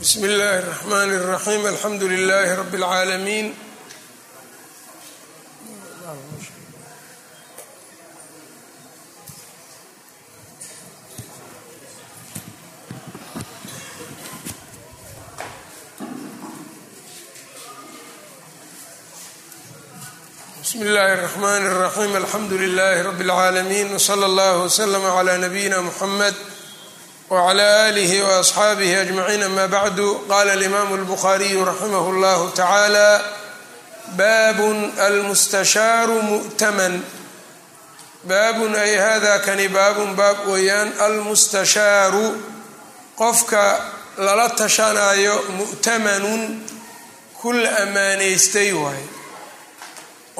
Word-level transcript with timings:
bsmi 0.00 0.26
اllahi 0.30 0.58
الرحmn 0.62 1.10
الرaxيm 1.20 1.62
alxamdu 1.72 2.04
لlh 2.08 2.48
rb 2.60 2.72
العaalamiin 2.80 3.46
bsmi 20.62 20.84
اllahi 20.88 21.12
الرحmn 21.18 21.62
الرaxيm 21.72 22.12
alxamdu 22.16 22.54
لlh 22.58 22.96
rb 23.10 23.20
العaalamiin 23.26 23.88
wslى 23.98 24.26
اllah 24.30 24.52
وslm 24.64 25.04
عlى 25.16 25.34
nabiyina 25.44 25.78
mxamed 25.88 26.34
wclى 27.32 27.68
alih 27.88 28.12
وaصxaabih 28.28 28.92
aجmaciin 29.02 29.42
ama 29.48 29.64
bacdu 29.74 30.08
qala 30.30 30.52
اlimaamu 30.56 30.92
اlbukhariyu 30.98 31.60
raximah 31.70 32.04
اllah 32.12 32.38
tacaalى 32.58 33.10
baabun 34.18 34.78
almustashaaru 35.06 36.16
mu'taman 36.30 36.94
baabun 38.30 38.72
ay 38.84 38.92
hada 39.04 39.34
kani 39.46 39.66
baabun 39.76 40.10
baab 40.20 40.38
weeyaan 40.52 40.88
almustashaaru 41.06 42.26
qofka 43.20 43.64
lala 44.26 44.46
tashanaayo 44.60 45.36
mu'tamanun 45.58 46.42
kula 47.40 47.70
ammaanaystay 47.84 48.72
waaye 48.82 49.06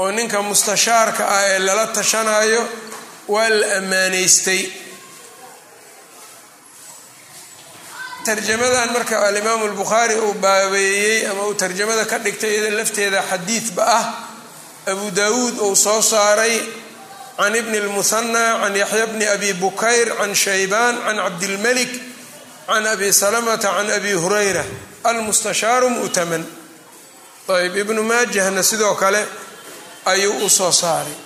oo 0.00 0.10
ninka 0.16 0.38
mustashaarka 0.48 1.22
ah 1.36 1.42
ee 1.52 1.58
lala 1.66 1.86
tashanaayo 1.98 2.62
waa 3.34 3.48
la 3.60 3.66
ammaanaystay 3.80 4.60
tarjamadan 8.23 8.91
marka 8.93 9.19
alimaamu 9.27 9.65
albukhaari 9.65 10.15
uu 10.15 10.33
baabeeyey 10.33 11.27
ama 11.27 11.47
uu 11.47 11.53
tarjamada 11.53 12.05
ka 12.05 12.17
dhigtay 12.19 12.51
iyada 12.51 12.77
lafteeda 12.77 13.23
xadiidba 13.29 13.83
ah. 13.87 14.05
Abu 14.87 15.11
dawuud 15.11 15.59
uu 15.59 15.75
soo 15.75 16.01
saaray 16.01 16.59
can 17.37 17.55
ibni 17.55 17.79
lmuhanna 17.79 18.59
can 18.61 18.75
yaxya 18.75 19.07
bni 19.07 19.25
abi 19.27 19.53
bukayr 19.53 20.07
can 20.17 20.33
shaybaan 20.35 20.95
can 21.05 21.17
cabdilmalik 21.17 21.91
can 22.67 22.87
abi 22.87 23.07
salamata 23.11 23.69
can 23.77 23.89
abi 23.91 24.11
hurayra. 24.11 24.63
Almustashaaru 25.03 25.89
mu'taman 25.89 26.43
ayb 27.49 27.75
ibnu 27.75 28.03
maajahna 28.03 28.63
sidoo 28.63 28.95
kale 28.95 29.25
ayuu 30.05 30.45
u 30.45 30.49
soo 30.49 30.71
saaray 30.71 31.22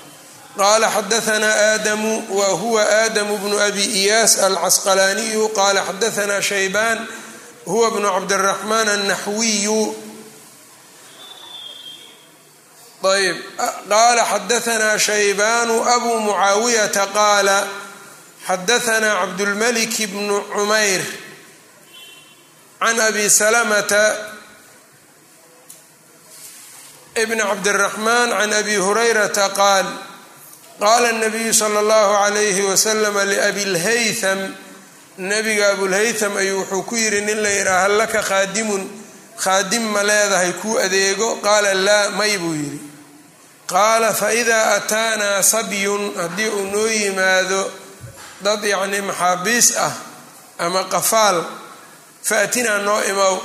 qala 0.62 0.88
xadaanaa 0.96 1.56
aadamu 1.72 2.12
wa 2.40 2.46
huwa 2.62 2.82
aadamu 3.02 3.34
bnu 3.42 3.56
abi 3.68 3.84
iyaas 4.02 4.34
alcasqalaaniyu 4.48 5.44
qala 5.60 5.80
xadaanaa 5.90 6.42
shaybaan 6.52 6.98
huwa 7.70 7.88
bnu 7.94 8.08
cabdiraxmaan 8.16 8.88
annaxwiyu 8.96 9.82
ayb 13.14 13.38
qaala 13.92 14.24
xadaanaa 14.32 14.98
shaybaanu 15.08 15.76
abu 15.96 16.12
mucaawiyata 16.26 17.04
qaala 17.18 17.58
xadaanaa 18.48 19.16
cabdulmalik 19.22 19.96
bnu 20.14 20.36
cumayr 20.54 21.02
can 22.82 22.98
abi 23.08 23.26
salamata 23.40 24.04
bn 27.30 27.40
cabdiraxmaan 27.50 28.30
can 28.40 28.52
abi 28.60 28.76
hurayrata 28.86 29.46
qaal 29.60 29.86
qaala 30.80 31.12
nabiyu 31.12 31.54
sala 31.54 31.80
allahu 31.80 32.14
calayhi 32.24 32.62
wasalama 32.72 33.26
liabilhaytham 33.26 34.40
nabiga 35.18 35.70
abulhaytham 35.74 36.38
ayuu 36.38 36.60
wuxuu 36.62 36.84
ku 36.90 36.96
yidhi 36.96 37.22
nin 37.22 37.38
la 37.44 37.50
yidhaha 37.50 37.82
hal 37.82 37.92
laka 38.02 38.22
khaadimun 38.22 38.84
khaadim 39.44 39.84
ma 39.94 40.02
leedahay 40.10 40.54
kuu 40.62 40.78
adeego 40.86 41.30
qaala 41.46 41.74
laa 41.74 42.10
may 42.20 42.38
buu 42.38 42.54
yidhi 42.54 42.80
qaala 43.72 44.14
faidaa 44.14 44.76
ataanaa 44.78 45.42
sabyun 45.44 46.04
haddii 46.22 46.50
uu 46.58 46.66
noo 46.74 46.88
yimaado 46.88 47.62
dad 48.46 48.64
yacni 48.64 49.02
maxaabiis 49.02 49.68
ah 49.86 49.94
ama 50.66 50.84
qafaal 50.94 51.38
faatinaa 52.30 52.78
noo 52.88 53.02
imow 53.12 53.36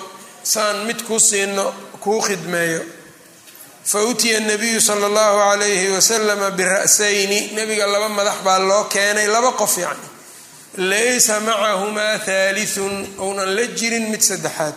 saan 0.53 0.77
mid 0.87 1.01
kuu 1.09 1.21
siino 1.21 1.65
kuu 2.05 2.21
khidmeeyo 2.27 2.81
fa 3.85 3.99
utiya 4.11 4.41
nabiyu 4.41 4.81
sala 4.81 5.07
allahu 5.07 5.39
calayhi 5.39 5.89
wasalama 5.91 6.51
bira'sayni. 6.51 7.53
Nebiga 7.57 7.87
laba 7.87 8.09
madax 8.09 8.39
baa 8.47 8.59
loo 8.59 8.85
keenay 8.85 9.27
laba 9.27 9.53
qof 9.53 9.77
yacni. 9.79 10.09
Laysa 10.91 11.41
macahumaa 11.41 12.19
haalisun 12.27 12.95
ounan 13.19 13.55
la 13.57 13.67
jirin 13.79 14.11
mid 14.11 14.21
saddexaad. 14.21 14.75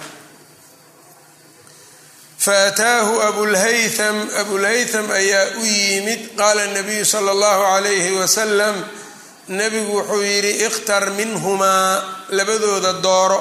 Faataahu 2.46 3.22
abulhaytham 3.22 4.18
abulhaytham 4.42 5.08
ayaa 5.12 5.46
u 5.62 5.66
yimid 5.66 6.36
qaala 6.38 6.68
nabiyu 6.78 7.06
sala 7.06 7.32
allahu 7.32 7.62
calayhi 7.64 8.12
wasalam 8.22 8.76
nebigu 9.48 9.94
wuxuu 9.98 10.22
yidhi 10.22 10.52
ikhtar 10.68 11.10
minhumaa 11.16 12.04
labadooda 12.30 12.94
dooro 13.02 13.40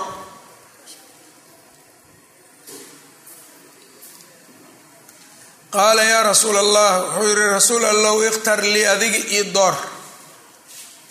qaala 5.74 6.02
yaa 6.12 6.22
rasuul 6.30 6.56
allah 6.64 6.90
wuxuu 7.02 7.28
yihi 7.34 7.50
rasuul 7.56 7.84
allow 7.94 8.16
ikhtar 8.28 8.60
lii 8.74 8.86
adiga 8.94 9.18
ii 9.36 9.44
door. 9.56 9.74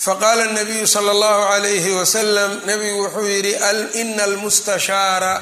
Faqaala 0.05 0.45
nabiyu 0.57 0.87
sala 0.95 1.11
allahu 1.15 1.41
calayhi 1.51 1.91
wasalam 1.99 2.51
nebigu 2.67 2.99
wuxuu 3.03 3.27
yidhi 3.35 3.53
ina 4.01 4.23
almustashaara 4.29 5.33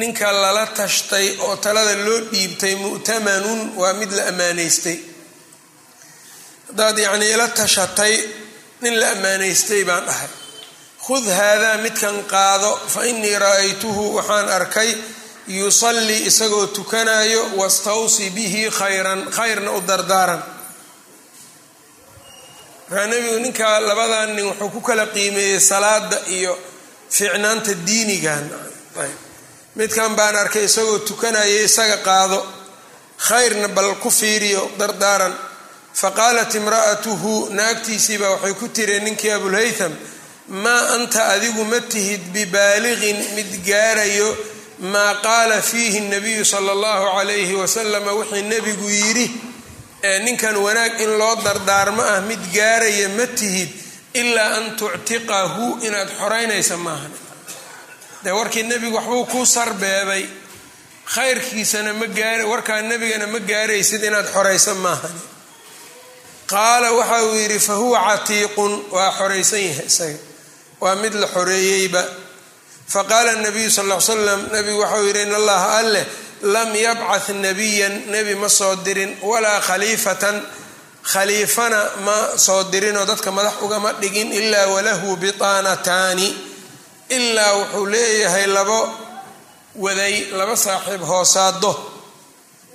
ninka 0.00 0.28
lala 0.42 0.64
tashtay 0.78 1.26
oo 1.46 1.56
talada 1.64 1.94
loo 2.06 2.20
dhiibtay 2.32 2.74
mu'tamanun 2.84 3.60
waa 3.80 3.92
mid 4.00 4.10
la 4.16 4.22
ammaanaystay. 4.30 4.98
Haddaad 6.68 6.98
yacnii 7.04 7.30
ila 7.34 7.46
tashatay 7.60 8.14
nin 8.82 8.94
la 9.00 9.06
ammaanaystay 9.14 9.82
baan 9.88 10.04
dhahay. 10.08 10.30
Khud 11.06 11.24
haadaa 11.38 11.76
midkan 11.84 12.16
qaado 12.32 12.70
fa 12.92 13.00
inii 13.10 13.36
ra'aytuhu 13.44 14.02
waxaan 14.16 14.48
arkay 14.58 14.90
yusallii 15.48 16.26
isagoo 16.26 16.66
tukanayo 16.66 17.42
wastawsi 17.56 18.30
bihi 18.30 18.70
khayran 18.70 19.30
khayrna 19.30 19.72
u 19.72 19.80
dardaaran. 19.80 20.42
Markaa 22.90 23.06
nebigu 23.06 23.38
ninkaa 23.38 23.80
labadan 23.80 24.34
nin 24.36 24.44
wuxuu 24.46 24.70
ku 24.70 24.80
kala 24.80 25.06
qiimeeyey 25.06 25.60
salaada 25.60 26.18
iyo 26.36 26.58
ficnaanta 27.10 27.72
diinigan. 27.86 28.44
Midkan 29.76 30.16
baan 30.16 30.36
arkay 30.36 30.64
isagoo 30.64 30.98
tukanaya 30.98 31.60
isaga 31.64 31.96
qaado. 31.96 32.40
Khayrna 33.28 33.68
bal 33.68 33.94
ku 34.02 34.10
fiiriyo 34.10 34.70
dardaaran. 34.78 35.34
Faqaalat 36.00 36.54
imra'atuhu 36.54 37.48
naagtiisiibaa 37.50 38.30
waxay 38.30 38.54
ku 38.54 38.68
tiri 38.68 39.00
ninkii 39.00 39.30
abulhaytham 39.30 39.92
maa 40.48 40.94
anta 40.94 41.28
adigu 41.34 41.64
ma 41.64 41.80
tihid 41.80 42.22
bibaaliqin 42.32 43.18
mid 43.36 43.50
gaarayo 43.66 44.28
maa 44.80 45.14
qaala 45.26 45.60
fiihi 45.62 46.00
nabiyu 46.00 46.44
sala 46.44 46.72
allahu 46.72 47.06
calayhi 47.18 47.54
wasalama 47.54 48.12
wixii 48.12 48.42
nebigu 48.42 48.88
yidhi 48.90 49.26
ee 50.04 50.18
ninkan 50.26 50.56
wanaag 50.56 51.00
in 51.04 51.12
loo 51.18 51.34
dardaarmo 51.46 52.02
ah 52.02 52.20
mid 52.20 52.38
gaaraya 52.56 53.08
ma 53.18 53.26
tihid 53.26 53.68
ilaa 54.14 54.50
an 54.58 54.76
tuctiqahu 54.80 55.66
inaad 55.86 56.10
xoreynaysa 56.20 56.76
maahan 56.86 57.12
dee 58.24 58.30
warkii 58.38 58.62
nebigu 58.62 58.96
waxbuu 58.96 59.24
kuu 59.32 59.46
sarbeebay. 59.46 60.24
Khayrkiisana 61.14 61.92
ma 62.00 62.06
gaar 62.18 62.40
warkaa 62.50 62.82
nebigana 62.90 63.26
ma 63.32 63.38
gaaraysid 63.50 64.02
inaad 64.08 64.26
xoraysa 64.34 64.74
maahan 64.84 65.14
qaala 66.52 66.88
waxa 66.98 67.18
uu 67.26 67.34
yidhi 67.42 67.58
fa 67.66 67.74
huwa 67.82 67.98
catiiqun 68.08 68.72
waa 68.96 69.10
xoraysan 69.18 69.60
yahay 69.68 69.86
isaga 69.86 70.18
waa 70.82 70.94
mid 71.02 71.14
la 71.22 71.26
xoreeyeyba 71.34 72.02
faqaala 72.94 73.32
nabiyu 73.44 73.70
sal 73.70 73.86
l 73.92 74.00
slam 74.00 74.40
nabigu 74.52 74.78
waxau 74.84 75.04
yidhi 75.06 75.22
in 75.22 75.34
allaha 75.40 75.68
alleh 75.80 76.04
lam 76.54 76.70
yabcath 76.74 77.28
nabiyan 77.46 77.94
nebi 78.12 78.34
ma 78.34 78.48
soo 78.48 78.74
dirin 78.86 79.12
walaa 79.22 79.60
khaliifatan 79.68 80.36
khaliifana 81.12 81.80
ma 82.06 82.16
soo 82.36 82.62
dirinoo 82.72 83.04
dadka 83.10 83.30
madax 83.30 83.56
ugama 83.64 83.92
dhigin 84.00 84.32
ilaa 84.32 84.66
walahu 84.74 85.16
bitaanataani. 85.16 86.28
Ilaa 87.08 87.52
wuxuu 87.58 87.86
leeyahay 87.86 88.46
labo 88.46 88.80
waday 89.84 90.14
laba 90.38 90.56
saaxiib 90.56 91.00
hoosaado 91.10 91.72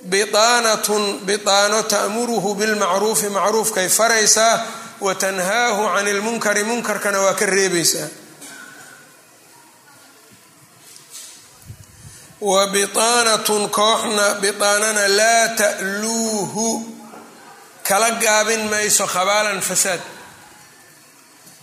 bitaanatun 0.02 1.20
bitaano 1.28 1.82
ta'muruhu 1.82 2.54
bilmacruufi 2.54 3.28
macruufkay 3.30 3.88
faraysaa 3.88 4.66
wa 5.00 5.14
tanhaahu 5.14 5.82
can 5.94 6.06
ilmunkari 6.06 6.64
munkarkana 6.64 7.20
waa 7.20 7.34
ka 7.34 7.46
reebaysaa 7.46 8.08
wa 12.44 12.66
bitaanatun 12.66 13.70
kooxna 13.70 14.34
bitaanana 14.40 15.16
laa 15.16 15.48
ta'luuhu. 15.48 16.66
Kala 17.88 18.10
gaabin 18.10 18.68
mayso 18.68 19.06
khabaalan 19.06 19.60
fasaad. 19.60 20.00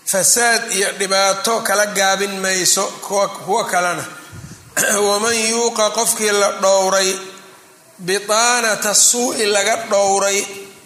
Fasaad 0.05 0.71
iyo 0.71 0.89
dhibaato 0.99 1.59
kala 1.61 1.85
gaabin 1.85 2.39
mayso 2.41 2.83
kuwa 3.45 3.65
kalena. 3.65 4.05
Waman 5.07 5.35
yuuqa 5.49 5.89
qofkii 5.89 6.31
la 6.31 6.51
dhowray 6.61 7.19
bitaanata 7.99 8.93
suu'i 8.93 9.45
laga 9.45 9.75
dhowray 9.89 10.39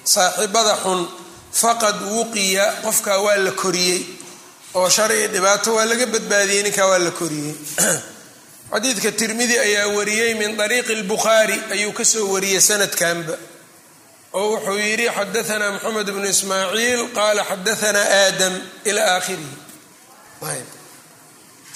saaxiibada 0.03 0.75
xun 0.83 1.07
faqad 1.61 1.95
wuqiya 2.11 2.65
qofkaa 2.83 3.19
waa 3.25 3.37
la 3.37 3.51
koriyey. 3.51 4.01
Oo 4.75 4.89
shari 4.89 5.23
i 5.23 5.27
dhibaato 5.27 5.75
waa 5.75 5.85
laga 5.85 6.05
badbaadiyey 6.05 6.63
ninkaa 6.63 6.87
waa 6.87 6.99
la 6.99 7.11
koriyey 7.11 7.55
xadiidka 8.72 9.10
tirmidi 9.20 9.56
ayaa 9.66 9.86
wariyey 9.96 10.32
min 10.40 10.50
ariiqi 10.66 10.92
اlbukhaari 10.98 11.56
ayuu 11.74 11.92
kasoo 11.98 12.26
wariyey 12.34 12.60
sanadkanba 12.70 13.34
oo 14.38 14.46
wuxuu 14.54 14.78
yidhi 14.88 15.06
xadaanaa 15.18 15.70
moxamed 15.74 16.06
bnu 16.14 16.26
ismaaciil 16.34 17.00
qaala 17.18 17.42
xadaanaa 17.50 18.06
aadam 18.22 18.54
ila 18.90 19.02
aakhirihi 19.14 19.56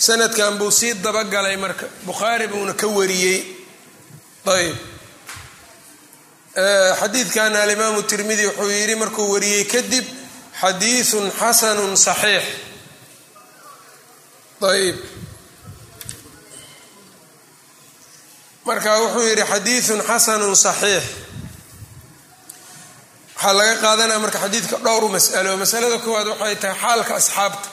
sanadkan 0.06 0.52
buu 0.58 0.70
sii 0.78 0.92
dabagalay 1.04 1.56
marka 1.64 1.86
bukhaari 2.06 2.46
buuna 2.52 2.72
ka 2.80 2.86
wariyey 2.98 3.38
ayb 4.56 4.76
xadiidkan 7.00 7.52
alimaamu 7.64 8.00
tirmidi 8.10 8.44
wuxuu 8.48 8.70
yidhi 8.78 8.94
markuu 9.02 9.26
wariyey 9.34 9.64
kadib 9.74 10.04
xadiiثun 10.60 11.26
xasanu 11.40 11.84
صaxiix 12.06 12.44
ayb 14.72 14.96
Marka 18.69 18.91
wuxuu 19.01 19.25
yidhi 19.29 19.43
xadiiثun 19.51 19.99
xasanu 20.09 20.47
صaxiix 20.65 21.03
waxaa 23.35 23.53
laga 23.59 23.75
qaadanaya 23.83 24.19
marka 24.25 24.39
xadiidka 24.45 24.75
dhowr 24.85 25.03
mas'alo. 25.15 25.51
Masalada 25.63 25.97
koowaad 26.05 26.27
waxay 26.33 26.55
tahay 26.61 26.77
xaalka 26.83 27.13
asxaabta. 27.21 27.69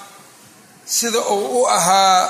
Sida 0.97 1.19
uu 1.35 1.61
u 1.61 1.67
ahaa 1.77 2.23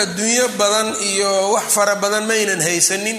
adduunyo 0.00 0.46
badan 0.60 0.88
iyo 1.10 1.30
wax 1.54 1.66
fara 1.74 1.94
badan 2.02 2.24
maynan 2.30 2.60
haysanin 2.66 3.18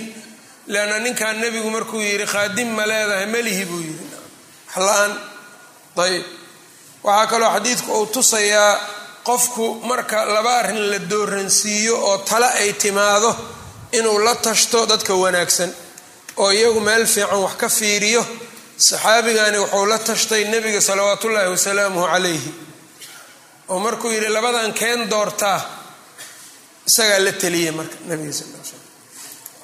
leanna 0.73 0.97
ninkan 1.05 1.35
nebigu 1.41 1.69
markuu 1.75 2.01
yidhi 2.09 2.25
khaadim 2.33 2.69
ma 2.77 2.83
leedahay 2.91 3.25
melihi 3.35 3.65
buu 3.69 3.81
yidhi. 3.87 4.05
Wax 4.67 4.77
la'aan 4.87 5.11
ayb 6.05 6.23
waxaa 7.07 7.27
kaloo 7.31 7.51
xadiidku 7.55 7.89
uu 7.99 8.05
tusayaa 8.15 8.71
qofku 9.27 9.65
marka 9.89 10.19
laba 10.35 10.51
arrin 10.61 10.81
la 10.91 10.99
dooransiiyo 11.11 11.93
oo 12.09 12.17
tale 12.29 12.47
ay 12.61 12.71
timaado 12.81 13.31
inuu 13.97 14.19
la 14.25 14.35
tashto 14.35 14.85
dadka 14.85 15.13
wanaagsan 15.23 15.71
oo 16.37 16.51
iyagu 16.51 16.79
meel 16.79 17.05
fiican 17.07 17.39
wax 17.45 17.55
ka 17.61 17.69
fiiriyo 17.69 18.25
saxaabigani 18.77 19.57
wuxuu 19.57 19.85
la 19.91 19.97
tashtay 19.99 20.43
nebiga 20.53 20.81
salawaat 20.81 21.23
ullaahi 21.23 21.49
wasalaamuhu 21.55 22.07
calayhi. 22.13 22.51
Oo 23.69 23.79
markuu 23.79 24.11
yidhi 24.11 24.29
labadan 24.29 24.73
keen 24.73 25.09
doortaa 25.09 25.59
isagaa 26.87 27.19
la 27.25 27.31
teliyey 27.31 27.71
marka 27.71 27.95
nabiga 28.09 28.33
sal 28.33 28.47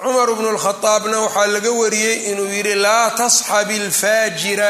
cumar 0.02 0.30
bnu 0.38 0.50
lkhadaabna 0.56 1.16
waxaa 1.24 1.46
laga 1.54 1.70
wariyey 1.80 2.16
inuu 2.30 2.46
yidhi 2.56 2.74
laa 2.74 3.10
tasxabi 3.10 3.74
alfaajira 3.84 4.68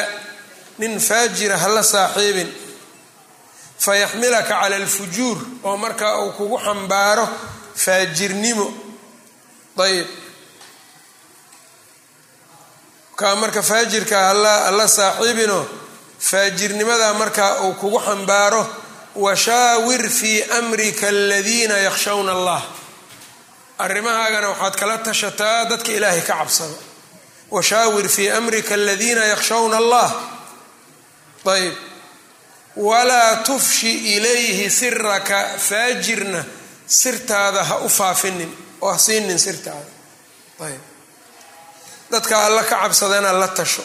nin 0.79 1.01
faajira 1.09 1.57
hala 1.59 1.83
saaxiibin. 1.83 2.51
Fayaxmilaka 3.85 4.49
cala 4.61 4.77
alfujuur 4.77 5.39
oo 5.65 5.77
markaa 5.77 6.15
uu 6.25 6.33
kugu 6.39 6.59
xambaaro 6.65 7.29
faajirnimo 7.85 8.67
ayb 9.85 10.07
kaa 13.17 13.35
marka 13.37 13.63
faajirka 13.63 14.17
hala 14.29 14.89
saaxiibino 14.89 15.67
faajirnimada 16.29 17.15
markaa 17.15 17.61
uu 17.63 17.73
kugu 17.75 17.99
xambaaro 18.07 18.63
washaawir 19.17 20.09
fii 20.11 20.43
amrika 20.59 21.09
aladiina 21.09 21.77
yakhshawna 21.79 22.33
allah. 22.33 22.63
Arrimahaagana 23.79 24.49
waxaad 24.49 24.75
kala 24.81 24.99
tashataa 24.99 25.65
dadka 25.71 25.93
ilaahay 25.93 26.21
ka 26.23 26.35
cabsada. 26.39 26.75
Washaawir 27.51 28.09
fii 28.09 28.29
amrika 28.31 28.75
aladiina 28.75 29.25
yakhshawna 29.25 29.77
allah. 29.77 30.09
Ayb 31.55 31.75
walaa 32.77 33.37
tufshi 33.37 33.93
ilayhi 34.17 34.71
siraka 34.71 35.39
faajirna 35.69 36.45
sirtaada 36.87 37.65
ha 37.65 37.77
u 37.79 37.89
faafinin 37.89 38.51
oo 38.81 38.99
siinin 38.99 39.39
sirtaada 39.39 39.91
ayb. 40.67 40.81
Dadka 42.11 42.35
alla 42.47 42.63
ka 42.65 42.77
cabsadana 42.83 43.33
la 43.33 43.49
tasho. 43.49 43.83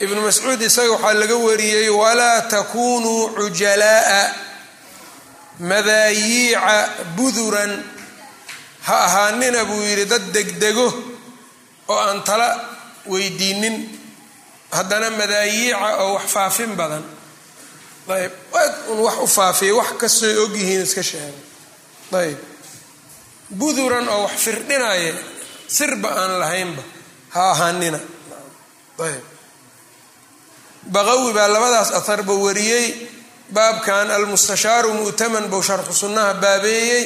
Ibnu 0.00 0.20
mascuud 0.26 0.60
isaga 0.62 0.90
waxaa 0.92 1.14
laga 1.20 1.36
wariyey 1.46 1.88
walaa 1.90 2.40
takunuu 2.50 3.28
cujalaa'a 3.36 4.20
madaayiica 5.60 6.88
buduran. 7.16 7.84
Ha 8.82 8.96
ahaanina 9.06 9.64
buu 9.64 9.82
yidhi 9.82 10.04
dad 10.10 10.24
degdego 10.34 10.86
oo 11.88 11.98
aan 11.98 12.22
tala 12.26 12.48
weydiinin 13.06 13.76
haddana 14.76 15.10
madaayiica 15.10 15.96
oo 16.02 16.14
wax 16.14 16.26
faafin 16.34 16.72
badan. 16.76 17.04
Ayb. 18.08 18.32
Aad 18.60 18.74
un 18.90 18.98
wax 19.06 19.16
u 19.22 19.26
faafiya 19.26 19.74
wax 19.78 19.90
kastooy 20.00 20.34
ogyihiin 20.44 20.82
iska 20.82 21.02
sheega 21.02 21.38
ayb 22.18 22.38
buduran 23.58 24.06
oo 24.14 24.22
wax 24.26 24.34
firdhinaya 24.44 25.12
sirba 25.76 26.08
aan 26.22 26.32
lahaynba 26.42 26.82
ha 27.34 27.42
ahaanina. 27.52 27.98
Baqawi 30.94 31.32
baa 31.36 31.48
labadaas 31.54 31.90
aharba 31.98 32.34
wariyey 32.44 32.86
baabkan 33.56 34.10
almustashaaru 34.16 34.90
mu'taman 35.00 35.46
buu 35.52 35.62
sharxu 35.62 35.92
sunnaha 36.02 36.34
baabeeyey. 36.42 37.04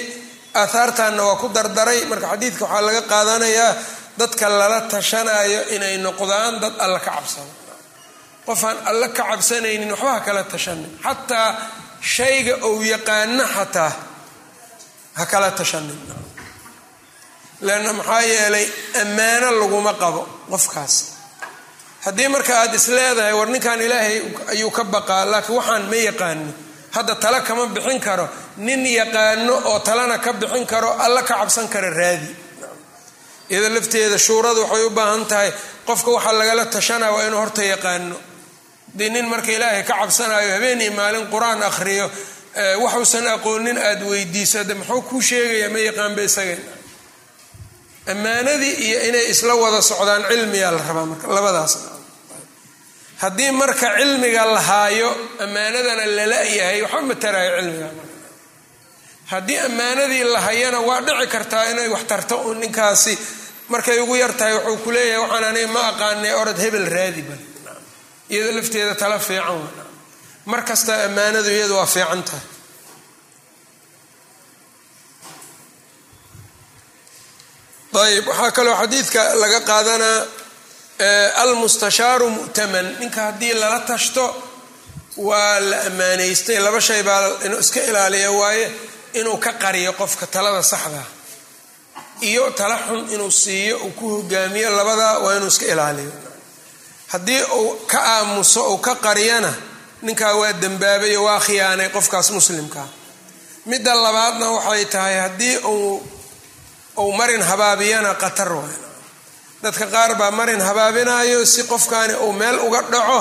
Aahaartanna 0.54 1.22
waa 1.28 1.36
ku 1.42 1.48
dardaray. 1.56 2.00
Marka 2.10 2.26
xadiidka 2.32 2.64
waxaa 2.64 2.82
laga 2.86 3.02
qaadanayaa 3.12 3.72
dadka 4.20 4.46
lala 4.60 4.80
tashanayo 4.92 5.60
inay 5.76 5.96
noqdaan 6.06 6.54
dad 6.62 6.74
alla 6.84 6.98
ka 7.06 7.10
cabsado 7.20 7.52
qofaan 8.46 8.76
alla 8.90 9.08
ka 9.16 9.22
cabsanaynin 9.30 9.90
waxba 9.92 10.12
ha 10.16 10.20
kala 10.26 10.42
tashanin 10.52 10.90
xataa 11.04 11.48
shayga 12.14 12.54
ou 12.66 12.74
yaqaano 12.92 13.44
xataa 13.56 13.92
ha 15.18 15.24
kala 15.32 15.50
tashanin 15.60 15.98
leanna 17.60 17.92
maxaa 17.92 18.22
yeelay 18.22 18.66
ammaano 19.02 19.50
laguma 19.60 19.92
qabo 19.94 20.22
qofkaas. 20.50 20.94
Haddii 22.04 22.28
marka 22.28 22.54
aad 22.62 22.74
is 22.74 22.88
leedahay 22.88 23.32
war 23.38 23.46
ninkan 23.48 23.80
ilaahay 23.82 24.16
ayuu 24.52 24.70
ka 24.70 24.84
baqaa 24.84 25.24
laakiin 25.32 25.56
waxaan 25.58 25.84
ma 25.90 25.96
yaqaani. 25.96 26.52
Hadda 26.94 27.14
tala 27.22 27.40
kama 27.40 27.66
bixin 27.66 28.00
karo. 28.00 28.28
Nin 28.56 28.86
yaqaano 28.86 29.54
oo 29.70 29.78
talana 29.80 30.18
ka 30.18 30.32
bixin 30.32 30.66
karo 30.66 30.90
alla 31.04 31.22
ka 31.22 31.34
cabsan 31.40 31.68
kara 31.68 31.90
raadi. 31.90 32.30
Iyada 33.50 33.68
lafteeda 33.74 34.18
shuuradu 34.18 34.60
waxay 34.62 34.84
u 34.86 34.90
baahan 34.90 35.24
tahay 35.26 35.50
qofka 35.86 36.10
waxaa 36.10 36.32
lagala 36.32 36.64
tashanaya 36.66 37.12
waa 37.12 37.26
inuu 37.26 37.38
horta 37.40 37.62
yaqaano. 37.64 38.16
Hadii 38.92 39.10
nin 39.10 39.26
marka 39.28 39.50
ilaahay 39.52 39.82
ka 39.84 39.94
cabsanayo 40.00 40.50
habeen 40.54 40.80
iyo 40.80 40.92
maalin 40.92 41.26
qur'aan 41.32 41.62
akhriyo 41.62 42.06
waxuusan 42.84 43.26
aqoonin 43.34 43.78
aada 43.78 44.04
weydiiso. 44.04 44.64
De 44.64 44.74
muxuu 44.74 45.02
kuu 45.08 45.20
sheegaya 45.20 45.68
ma 45.70 45.78
yaqaanba 45.78 46.22
isaga 46.22 46.56
ammaanadii 48.12 48.74
iyo 48.86 48.98
inay 49.08 49.26
isla 49.32 49.54
wada 49.62 49.80
socdaan 49.90 50.22
cilmiyaa 50.30 50.70
la 50.76 50.82
rabaa 50.88 51.06
marka 51.10 51.26
labadaas. 51.36 51.72
Haddii 53.22 53.50
marka 53.60 53.88
cilmiga 53.98 54.44
la 54.54 54.60
haayo 54.70 55.08
ammaanadana 55.44 56.04
lala 56.18 56.38
yahay 56.58 56.82
waxba 56.82 57.02
mataraayo 57.10 57.52
cilmiga 57.60 57.88
haddii 59.32 59.58
ammaanadii 59.68 60.24
la 60.34 60.40
hayana 60.46 60.80
waa 60.88 61.00
dhici 61.06 61.26
kartaa 61.34 61.64
inay 61.70 61.88
wax 61.94 62.04
tarto 62.10 62.36
u 62.48 62.54
ninkaasi 62.54 63.14
markay 63.72 63.98
ugu 64.04 64.14
yar 64.22 64.32
tahay 64.38 64.54
wuxuu 64.54 64.76
ku 64.84 64.90
leeyahay 64.96 65.20
waxaan 65.22 65.44
aniga 65.50 65.68
ma 65.74 65.80
aqaanay 65.90 66.32
orod 66.40 66.58
hebel 66.64 66.86
raadi 66.96 67.22
bal. 67.28 67.38
Iyado 68.32 68.50
lafteeda 68.56 68.94
tala 68.94 69.18
fiican 69.18 69.58
wa 69.62 69.68
mar 70.50 70.60
kasta 70.68 70.92
ammaanadu 71.06 71.50
iyadu 71.56 71.74
waa 71.80 71.86
fiican 71.94 72.22
tahay 72.28 72.44
ayb 78.04 78.26
waxaa 78.28 78.50
kaloo 78.56 78.76
xadiidka 78.80 79.22
laga 79.42 79.60
qaadanaa 79.68 80.20
almustashaaru 81.42 82.26
mu'taman. 82.36 82.86
Ninka 83.00 83.20
haddii 83.26 83.54
lala 83.60 83.80
tashto 83.90 84.24
waa 85.28 85.60
la 85.60 85.76
ammaanaystay. 85.88 86.58
Laba 86.64 86.80
shay 86.80 87.02
baa 87.02 87.30
inuu 87.46 87.58
iska 87.64 87.80
ilaaliya 87.90 88.30
waaye 88.40 88.66
inuu 89.18 89.36
ka 89.44 89.52
qariyo 89.62 89.92
qofka 90.00 90.26
talada 90.26 90.62
saxda 90.62 91.02
iyo 92.28 92.50
tala 92.58 92.76
xun 92.86 93.00
inuu 93.14 93.30
siiyo 93.30 93.76
uu 93.84 93.90
ku 93.98 94.06
hogaamiyo 94.14 94.70
labadaa 94.78 95.18
waa 95.24 95.36
inuu 95.36 95.48
iska 95.48 95.66
ilaaliyo. 95.66 96.12
Haddii 97.12 97.42
uu 97.58 97.70
ka 97.90 97.98
aamuso 98.14 98.60
uu 98.72 98.78
ka 98.78 98.94
qariyana 98.94 99.52
ninkaa 100.02 100.34
waa 100.40 100.52
dembaabayo 100.52 101.24
waa 101.24 101.40
khiyaanay 101.46 101.88
qofkaas 101.96 102.30
muslimkaa 102.30 102.88
midda 103.66 103.94
labaadna 103.94 104.46
waxay 104.56 104.84
tahay 104.84 105.16
haddii 105.24 105.56
uu 105.56 106.02
uu 107.02 107.12
marin 107.18 107.42
habaabiyana 107.50 108.14
qatar 108.22 108.52
waay. 108.58 108.76
Dadka 109.62 109.86
qaar 109.94 110.10
baa 110.20 110.30
marin 110.30 110.60
habaabinayo 110.68 111.44
si 111.46 111.62
qofkaani 111.70 112.14
uu 112.24 112.32
meel 112.32 112.58
uga 112.66 112.82
dhaco 112.92 113.18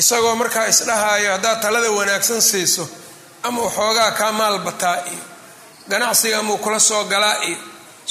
isagoo 0.00 0.34
markaa 0.40 0.66
isdhahaayo 0.72 1.28
haddaad 1.34 1.58
talada 1.62 1.90
wanaagsan 1.98 2.40
siiso 2.50 2.84
ama 3.46 3.62
waxoogaa 3.66 4.10
kaa 4.18 4.32
maal 4.32 4.58
bataa 4.66 4.96
iyo 5.12 5.22
ganacsiga 5.90 6.38
amuu 6.38 6.58
kula 6.64 6.80
soo 6.80 7.04
galaa 7.12 7.36
iyo 7.48 7.58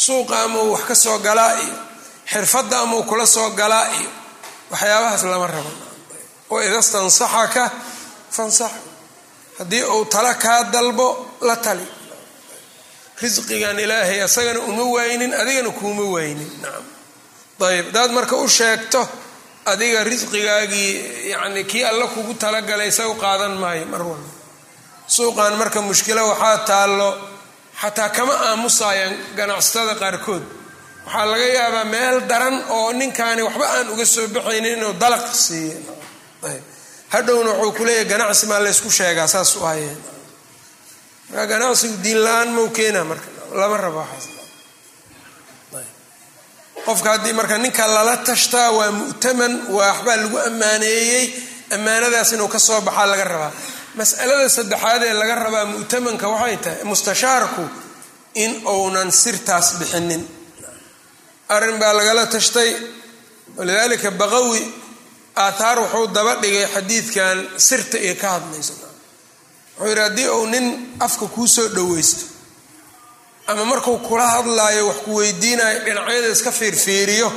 suuqa 0.04 0.36
amuu 0.46 0.72
wax 0.74 0.84
ka 0.90 0.96
soo 0.96 1.18
galaa 1.28 1.54
iyo 1.64 1.76
xirfadda 2.32 2.78
amuu 2.84 3.04
kula 3.10 3.26
soo 3.36 3.50
galaa 3.60 3.88
iyo 4.00 4.10
waxyaabahaas 4.72 5.24
lama 5.24 5.48
rabo. 5.48 5.72
Oo 6.52 6.60
idastansaxaka 6.68 7.64
fansax 8.36 8.72
haddii 9.60 9.84
uu 9.84 10.06
tala 10.06 10.34
kaa 10.44 10.64
dalbo 10.74 11.08
la 11.48 11.56
tali 11.56 11.86
risqigan 13.22 13.78
ilaahay 13.86 14.20
asagana 14.28 14.60
uma 14.70 14.84
waynin 14.96 15.32
adigana 15.42 15.70
kuuma 15.80 16.04
waynin. 16.16 16.50
Nacam 16.62 16.86
ayb 17.68 17.86
hadaad 17.90 18.12
marka 18.18 18.36
u 18.36 18.48
sheegto 18.58 19.02
adiga 19.72 20.00
risqigaagii 20.12 20.92
yani 21.34 21.62
kii 21.72 21.84
alla 21.92 22.06
kugu 22.14 22.34
talagalay 22.44 22.88
isaga 22.94 23.16
qaadan 23.24 23.54
maayo 23.62 23.86
mar 23.94 24.02
walba. 24.10 24.32
Suuqan 25.16 25.54
marka 25.62 25.80
mushkilo 25.88 26.22
waxaa 26.32 26.58
taallo 26.70 27.10
xataa 27.82 28.10
kama 28.16 28.34
aamusayaan 28.50 29.14
ganacsatada 29.38 29.94
qaarkood. 30.02 30.44
Waxaa 31.06 31.26
laga 31.32 31.48
yaabaa 31.58 31.86
meel 31.94 32.18
daran 32.30 32.56
oo 32.78 32.90
ninkaani 33.00 33.42
waxba 33.48 33.66
aan 33.76 33.88
uga 33.94 34.06
soo 34.14 34.28
baxaynin 34.36 34.74
inuu 34.78 34.94
dalaq 35.04 35.26
siiye 35.46 35.76
hadhowna 37.14 37.52
wuxuu 37.52 37.72
kuleeyahy 37.78 38.06
ganacsi 38.12 38.46
maa 38.50 38.60
laysku 38.66 38.90
sheegaa 38.98 39.28
saas 39.34 39.56
u 39.56 39.60
hayeen 39.70 39.98
marka 41.32 41.46
ganacsigu 41.52 41.96
diin 42.04 42.20
la'aan 42.26 42.50
mau 42.56 42.68
keena 42.78 43.04
marka 43.04 43.28
lama 43.60 43.78
rabo 43.78 44.04
qofka 46.86 47.10
haddii 47.14 47.34
marka 47.34 47.58
ninka 47.58 47.88
lala 47.88 48.18
tashtaa 48.18 48.72
waa 48.78 48.92
mu'taman 48.92 49.54
waa 49.70 49.88
waxbaa 49.92 50.18
lagu 50.22 50.38
ammaaneeyey 50.50 51.26
ammaanadaas 51.76 52.32
inuu 52.36 52.48
ka 52.48 52.60
soo 52.60 52.82
baxaa 52.82 53.06
laga 53.12 53.24
rabaa. 53.24 53.52
Mas'alada 53.96 54.50
saddexaad 54.58 55.04
ee 55.04 55.14
laga 55.22 55.36
rabaa 55.46 55.66
mu'tamanka 55.74 56.28
waxay 56.34 56.58
tahay 56.64 56.84
mustashaarku 56.92 57.64
in 58.44 58.52
uunan 58.74 59.12
sirtaas 59.12 59.68
bixinin. 59.80 60.24
Arrin 61.56 61.78
baa 61.82 61.94
lagala 62.00 62.26
tashtay 62.34 62.70
walidaalika 63.58 64.12
baqawi 64.22 64.62
aathaar 65.46 65.78
wuxuu 65.84 66.08
daba 66.16 66.34
dhigay 66.42 66.66
xadiidkan 66.76 67.38
sirta 67.68 67.98
iyo 68.06 68.16
ka 68.22 68.28
hadlayso 68.36 68.74
wuxuu 69.82 69.90
yidhi 69.90 70.02
haddii 70.02 70.30
uu 70.30 70.46
nin 70.46 70.66
afka 71.00 71.26
kuu 71.28 71.48
soo 71.48 71.68
dhoweysto 71.76 72.26
ama 73.48 73.66
markuu 73.66 73.98
kula 73.98 74.28
hadlaayo 74.28 74.88
wax 74.88 74.98
ku 75.06 75.16
weydiinayo 75.16 75.80
dhinacyada 75.86 76.28
iska 76.28 76.52
fiirfiiriyo 76.52 77.30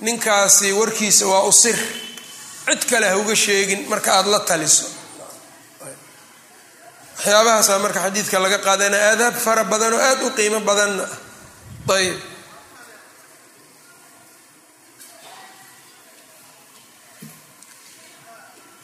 ninkaasi 0.00 0.72
warkiisa 0.72 1.26
waa 1.26 1.42
u 1.42 1.52
sir. 1.52 1.76
Cid 2.66 2.82
kale 2.90 3.08
ha 3.08 3.16
uga 3.16 3.36
sheegin 3.36 3.88
marka 3.88 4.12
aada 4.12 4.30
la 4.30 4.40
taliso. 4.40 4.84
Waxyaabahaasaa 7.16 7.78
marka 7.78 8.00
xadiidka 8.04 8.38
laga 8.38 8.58
qaadana 8.58 8.96
aadaab 9.10 9.34
fara 9.44 9.64
badan 9.64 9.92
oo 9.94 10.00
aada 10.00 10.26
u 10.26 10.30
qiimo 10.30 10.60
badanna. 10.60 11.04
Ah 11.88 11.94
ayb 11.94 12.18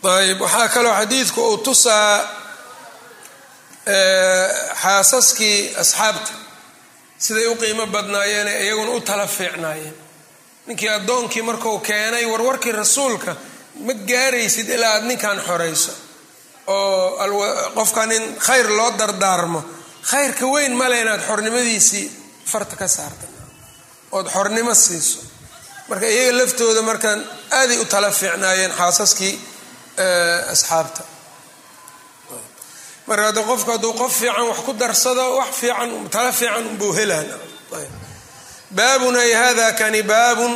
ayb 0.03 0.41
waxaa 0.41 0.69
kaloo 0.69 0.95
xadiidku 1.01 1.41
uu 1.49 1.59
tusaa 1.59 2.42
xaasaskii 4.83 5.75
asxaabta 5.83 6.33
siday 7.19 7.47
u 7.47 7.57
qiimo 7.57 7.87
badnaayeene 7.87 8.53
iyaguna 8.65 8.91
u 8.91 9.01
tala 9.01 9.27
fiicnaayeen. 9.27 9.95
Ninkii 10.67 10.89
addoonkii 10.89 11.43
marku 11.43 11.79
keenay 11.79 12.25
warwarkii 12.27 12.73
rasuulka 12.73 13.37
ma 13.87 13.93
gaaraysid 13.95 14.69
ilaa 14.69 14.93
aad 14.95 15.05
ninkan 15.05 15.39
xorayso? 15.47 15.93
Oo 16.67 17.19
qofka 17.75 18.07
nin 18.07 18.37
khayr 18.47 18.69
loo 18.79 18.91
dardaarmo. 18.99 19.61
Khayrka 20.11 20.47
weyn 20.47 20.73
male 20.77 21.01
inaad 21.01 21.21
xornimadiisii 21.29 22.07
farta 22.47 22.77
ka 22.77 22.89
saarta 22.89 23.27
ood 24.13 24.27
xornimo 24.35 24.75
siiso. 24.75 25.19
Marka 25.89 26.07
iyaga 26.07 26.39
laftooda 26.39 26.83
markaan 26.83 27.21
aaday 27.51 27.79
u 27.79 27.85
tala 27.85 28.11
fiicnaayeen 28.11 28.73
xaasaskii 28.79 29.35
asxaabta 30.53 31.03
marka 33.07 33.25
hadda 33.29 33.43
qofku 33.51 33.71
hadduu 33.75 33.93
qof 34.01 34.13
fiican 34.21 34.45
wax 34.51 34.59
ku 34.67 34.73
darsado 34.73 35.25
wax 35.39 35.51
fiican 35.61 35.91
tala 36.11 36.33
fiican 36.33 36.65
unbuu 36.71 36.93
helaan 36.99 37.27
baabun 38.71 39.17
ay 39.17 39.33
hada 39.33 39.73
kani 39.81 40.03
baabun 40.03 40.53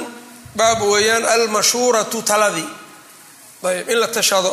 baab 0.58 0.80
weeyaan 0.92 1.24
almashhuuratu 1.34 2.22
taladii 2.22 2.68
ayb 3.66 3.88
in 3.90 3.98
la 3.98 4.06
tashado. 4.08 4.52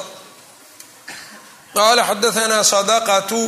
Qala 1.73 2.01
xadaanaa 2.09 2.63
sadaqatu 2.63 3.41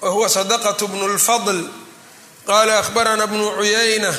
wahuwa 0.00 0.28
sadaqatu 0.28 0.88
bnu 0.88 1.08
lfadl 1.16 1.60
qala 2.46 2.78
ahbarana 2.78 3.26
bnu 3.26 3.46
cuyayna 3.58 4.12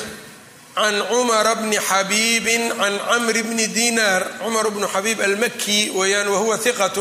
can 0.74 0.94
cumara 1.10 1.54
bni 1.54 1.76
xabiibin 1.78 2.62
can 2.80 2.94
camri 2.98 3.42
bni 3.42 3.66
dinar 3.68 4.22
cumar 4.42 4.66
bnu 4.70 4.86
xabiib 4.94 5.20
almaki 5.20 5.90
weeyaan 5.98 6.28
wahuwa 6.34 6.56
hiqat 6.64 6.96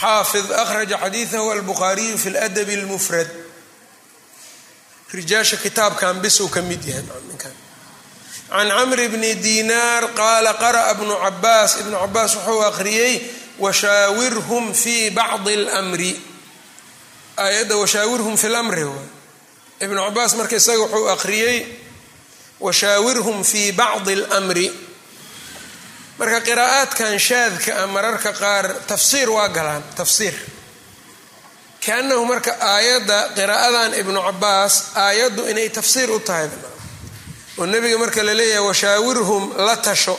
xaafid 0.00 0.52
akhraja 0.52 0.96
xadiidahu 0.98 1.50
albukhaariyu 1.50 2.18
fi 2.18 2.30
ladabi 2.30 2.76
lmufrad 2.76 3.28
rijaasha 5.12 5.56
kitaabkan 5.56 6.20
bis 6.20 6.40
uu 6.40 6.48
ka 6.48 6.62
mid 6.62 6.84
yahay 6.84 7.04
can 8.50 8.68
camri 8.68 9.08
bni 9.08 9.34
dinar 9.34 10.14
qaala 10.14 10.54
qara'a 10.54 10.94
bnu 10.94 11.14
cabaas 11.14 11.80
ibnu 11.80 11.96
cabaas 11.98 12.34
wuxuu 12.36 12.62
akhriyey 12.62 13.22
washaawirhum 13.58 14.74
fi 14.74 15.10
bacdi 15.10 15.56
lmri 15.56 16.12
aayadda 17.36 17.76
washaawirhum 17.76 18.36
fi 18.36 18.48
waay 18.48 19.08
ibnu 19.80 20.00
cabaas 20.06 20.34
marka 20.34 20.56
isaga 20.56 20.82
wuxuu 20.82 21.08
akhriyey 21.08 21.66
washaawirhum 22.60 23.44
fi 23.44 23.72
bacdi 23.72 24.14
lmri 24.16 24.89
marka 26.20 26.40
qiraa'aadkan 26.48 27.12
shaadka 27.28 27.70
ah 27.82 27.86
mararka 27.94 28.30
qaar 28.42 28.66
tafsiir 28.90 29.28
waa 29.36 29.48
galaan 29.56 29.82
tafsiir. 29.98 30.34
Kaanahu 31.84 32.22
marka 32.32 32.52
aayadda 32.72 33.18
qiraa'adan 33.38 33.90
ibnu 34.00 34.20
cabaas 34.28 34.74
aayaddu 35.04 35.42
inay 35.52 35.68
tafsiir 35.78 36.10
u 36.10 36.18
tahay. 36.20 36.48
Oo 37.58 37.66
nebiga 37.72 37.96
marka 37.98 38.20
la 38.28 38.34
leeyahay 38.40 38.64
washaawirhum 38.68 39.42
la 39.66 39.76
tasho 39.86 40.16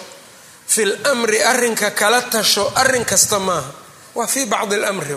fi 0.74 0.82
lmri 0.86 1.40
arrinka 1.52 1.92
kala 2.02 2.22
tasho 2.34 2.64
arrin 2.82 3.06
kasta 3.06 3.38
maaha. 3.40 3.72
Waa 4.18 4.28
fii 4.28 4.46
bacdi 4.46 4.76
lmri 4.76 5.16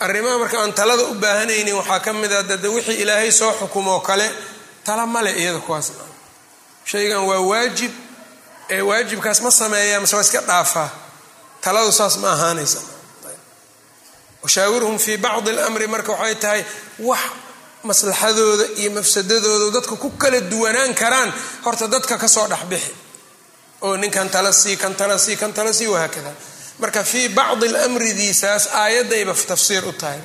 arrimaha 0.00 0.36
marka 0.42 0.56
aan 0.62 0.72
talada 0.78 1.02
u 1.10 1.14
baahanaynin 1.14 1.74
waxaa 1.80 2.00
ka 2.04 2.12
mid 2.12 2.32
a 2.32 2.42
dade 2.42 2.68
wixii 2.68 3.00
ilaahay 3.02 3.32
soo 3.32 3.52
xukumoo 3.60 4.00
kale 4.00 4.26
tala 4.84 5.06
male 5.06 5.30
iyada 5.40 5.58
kuwaas. 5.58 5.88
Shaygan 6.90 7.24
waa 7.30 7.40
waajib 7.50 7.90
waajibkaas 8.70 9.40
ma 9.42 9.50
sameeyaa 9.50 10.00
mase 10.00 10.16
waa 10.16 10.22
iska 10.22 10.40
dhaafaa 10.40 10.90
taladu 11.60 11.92
saas 11.92 12.16
ma 12.22 12.32
ahaanaysa 12.32 12.80
washaawirhum 14.42 14.98
fii 14.98 15.16
bacdi 15.16 15.50
lmri 15.52 15.86
marka 15.86 16.12
waxay 16.12 16.34
tahay 16.34 16.62
wax 16.98 17.20
maslaxadooda 17.88 18.64
iyo 18.80 18.90
mafsadadooda 18.90 19.70
dadka 19.80 19.96
ku 19.96 20.10
kala 20.18 20.40
duwanaan 20.40 20.94
karaan. 20.94 21.32
Horta 21.64 21.86
dadka 21.86 22.18
ka 22.18 22.28
soo 22.28 22.46
dhexbixi 22.48 22.92
oo 23.82 23.96
ninkan 23.96 24.28
tala 24.30 24.52
sii 24.52 24.76
kan 24.76 24.94
tala 24.94 25.18
sii 25.18 25.36
kan 25.36 25.52
tala 25.52 25.72
sii 25.72 25.86
wahaakada 25.86 26.32
marka 26.78 27.04
fii 27.04 27.28
bacdi 27.28 27.68
lmridiisaas 27.68 28.68
aayadayba 28.74 29.34
tafsiir 29.34 29.84
u 29.86 29.92
tahay. 29.92 30.18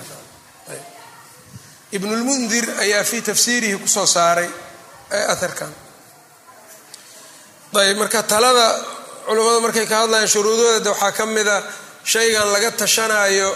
Ibnulmundir 1.92 2.66
ayaa 2.80 3.04
fii 3.04 3.22
tafsiirihi 3.22 3.78
ku 3.78 3.88
soo 3.88 4.06
saaray 4.06 4.50
aharkan 5.12 5.72
ayb 7.80 7.98
marka 7.98 8.24
talada 8.24 8.68
culummada 9.28 9.60
markay 9.66 9.86
ka 9.88 9.96
hadlayaan 10.02 10.28
shuruudooda 10.28 10.90
waxaa 10.92 11.12
ka 11.12 11.26
mida 11.26 11.64
shaygan 12.04 12.48
laga 12.54 12.72
tashanaayo 12.72 13.50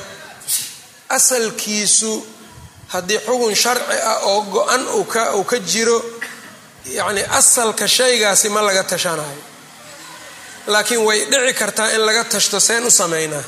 asalkiisu 1.09 2.13
haddii 2.93 3.19
xugun 3.25 3.55
sharci 3.55 3.97
ah 4.11 4.19
oo 4.29 4.41
go-an 4.41 4.83
uu 4.97 5.43
ka 5.43 5.57
jiro 5.71 5.97
yacni 6.85 7.21
asalka 7.39 7.87
shaygaasi 7.87 8.49
ma 8.49 8.61
laga 8.61 8.83
tashanayo 8.83 9.41
laakiin 10.67 11.01
way 11.07 11.19
dhici 11.31 11.53
kartaa 11.53 11.89
in 11.95 12.01
laga 12.07 12.23
tashto 12.23 12.59
seen 12.59 12.83
u 12.85 12.91
samaynaa 12.91 13.43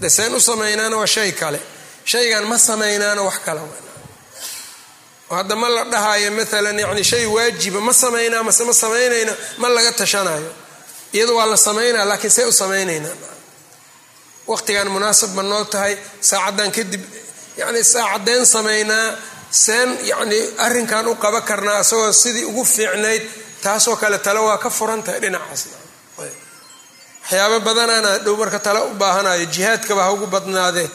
de 0.00 0.08
seen 0.10 0.34
u 0.34 0.40
samaynaana 0.40 0.96
waa 0.96 1.06
shay 1.06 1.32
kale. 1.32 1.60
Shaygan 2.04 2.44
ma 2.50 2.56
samaynaana 2.58 3.22
wax 3.22 3.38
kale 3.46 3.60
hadda 5.30 5.54
ma 5.62 5.68
la 5.76 5.82
dhahayo 5.92 6.30
maalan 6.38 6.78
yani 6.84 7.02
shay 7.10 7.24
waajiba 7.34 7.80
ma 7.86 7.92
samaynaa 8.02 8.42
mase 8.48 8.62
ma 8.68 8.72
samaynayna 8.82 9.32
ma 9.60 9.68
laga 9.76 9.92
tashanayo 10.00 10.50
iyadu 11.16 11.32
waa 11.38 11.46
la 11.52 11.56
samaynaa 11.56 12.04
laakiin 12.10 12.30
see 12.36 12.44
u 12.44 12.52
samaynaynaa. 12.62 13.16
Waqtigan 14.50 14.88
munaasab 14.94 15.30
ma 15.38 15.42
noo 15.50 15.64
tahay 15.72 15.94
saacaddan 16.30 16.70
kadib 16.76 17.02
yani 17.60 17.80
saacadeen 17.84 18.44
samaynaa 18.54 19.06
seen 19.64 19.88
yani 20.10 20.38
arrinkan 20.66 21.06
u 21.08 21.14
qaba 21.24 21.40
karnaa 21.48 21.80
isagoo 21.84 22.12
sidii 22.22 22.44
ugu 22.50 22.64
fiicnayd 22.74 23.22
taasoo 23.64 23.96
kale 24.02 24.18
tale 24.26 24.40
waa 24.46 24.58
ka 24.64 24.70
furan 24.78 25.02
tahay 25.06 25.20
dhinacaasna. 25.24 25.76
Waxyaabo 27.22 27.58
badanaana 27.66 28.10
dhow 28.24 28.34
marka 28.40 28.58
tale 28.66 28.80
u 28.90 28.94
baahanayo 29.00 29.44
jihaadkaba 29.54 30.02
ha 30.06 30.10
ugu 30.14 30.26
badnaadee. 30.34 30.88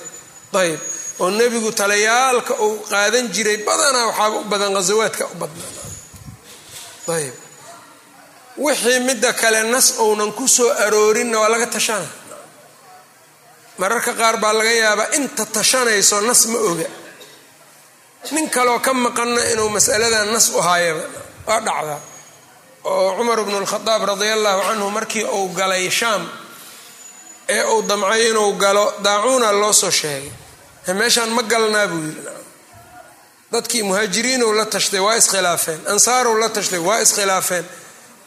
Ayb 0.61 0.79
oo 1.21 1.29
nebigu 1.39 1.71
talayaalka 1.79 2.53
uu 2.65 2.75
qaadan 2.91 3.25
jiray 3.35 3.57
badanaa 3.67 4.05
waxaaba 4.09 4.35
u 4.37 4.43
badan 4.51 4.71
ghasawaadka 4.77 5.23
u 5.33 5.35
badnaa. 5.41 5.71
Ayb 7.15 7.35
wixii 8.65 8.99
midda 9.07 9.31
kale 9.41 9.59
nas 9.73 9.87
ounan 10.03 10.31
ku 10.37 10.45
soo 10.55 10.69
aroorinna 10.85 11.37
waa 11.41 11.49
laga 11.53 11.67
tashana. 11.75 12.07
Mararka 13.79 14.11
qaar 14.19 14.35
baa 14.43 14.53
laga 14.59 14.71
yaabaa 14.83 15.09
inta 15.17 15.43
tashanayso 15.55 16.17
nas 16.27 16.41
ma 16.51 16.59
oga. 16.69 16.87
Nin 18.33 18.45
kaloo 18.55 18.79
ka 18.85 18.91
maqanna 19.03 19.41
inuu 19.51 19.69
masaladan 19.75 20.27
nas 20.35 20.47
u 20.49 20.59
haayaba 20.67 21.03
waa 21.47 21.59
dhacdaa. 21.67 21.99
Oo 22.91 23.09
cumar 23.17 23.39
bnu 23.45 23.57
lkhadaab 23.65 24.01
radia 24.09 24.33
allahu 24.37 24.61
canhu 24.67 24.87
markii 24.97 25.25
uu 25.37 25.47
galay 25.57 25.85
shaam 25.99 26.23
ee 27.55 27.63
uu 27.73 27.81
damcay 27.89 28.21
inuu 28.29 28.51
galo 28.63 28.85
daacuuna 29.05 29.49
loo 29.61 29.73
soo 29.81 29.91
sheegay 29.99 30.31
meeshaan 30.93 31.29
ma 31.29 31.41
galnaa 31.43 31.87
buu 31.87 32.01
yidhi. 32.07 32.21
Dadkii 33.51 33.83
muhaajiriinow 33.83 34.51
la 34.53 34.65
tashtay 34.65 34.99
waa 34.99 35.15
iskhilaafeen. 35.15 35.81
Ansaarow 35.87 36.35
la 36.39 36.49
tashtay 36.49 36.79
waa 36.79 36.99
iskhilaafeen. 37.01 37.65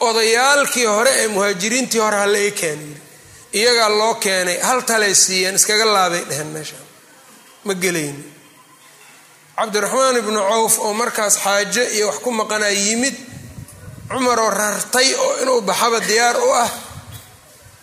Odayaalkii 0.00 0.84
hore 0.86 1.10
ee 1.22 1.28
muhaajiriintii 1.28 1.98
hore 2.00 2.16
hala 2.16 2.38
ii 2.38 2.50
keena 2.52 2.82
yidhi. 2.82 3.00
Iyagaa 3.52 3.88
loo 3.88 4.14
keenay 4.14 4.58
hal 4.60 4.80
talay 4.82 5.14
siiyeen 5.14 5.54
iskaga 5.54 5.84
laabay 5.84 6.24
dheheen 6.28 6.46
meeshaan. 6.46 6.82
Ma 7.64 7.74
gelayni 7.74 8.24
cabdiraxmaan 9.58 10.16
ibnu 10.16 10.40
cawf 10.50 10.78
oo 10.78 10.92
markaas 10.94 11.34
xaaje 11.44 11.84
iyo 11.96 12.06
wax 12.06 12.18
ku 12.24 12.30
maqanaa 12.30 12.68
yimid 12.70 13.14
cumaroo 14.08 14.50
rartay 14.50 15.14
oo 15.14 15.32
inuu 15.42 15.60
baxaba 15.60 15.98
diyaar 16.00 16.36
u 16.36 16.50
ah 16.62 16.70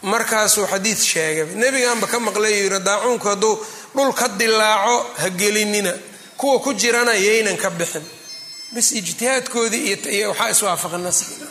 markaasuu 0.01 0.67
xadiid 0.71 0.97
sheegay. 0.97 1.45
Nebigaanba 1.55 2.07
ka 2.07 2.19
maqlay 2.19 2.53
yiri 2.61 2.79
daacuunku 2.79 3.27
hadduu 3.27 3.53
dhul 3.95 4.13
ka 4.13 4.27
dilaaco 4.27 4.95
ha 5.17 5.29
gelinina. 5.29 5.93
Kuwa 6.37 6.59
ku 6.59 6.73
jirana 6.73 7.13
yaynan 7.13 7.57
ka 7.57 7.69
bixin. 7.69 8.03
Bis 8.73 8.91
ijtihaadkoodii 8.91 9.93
iyo 10.17 10.29
waxaa 10.29 10.49
iswaafaqa 10.49 10.97
nasriga 10.97 11.47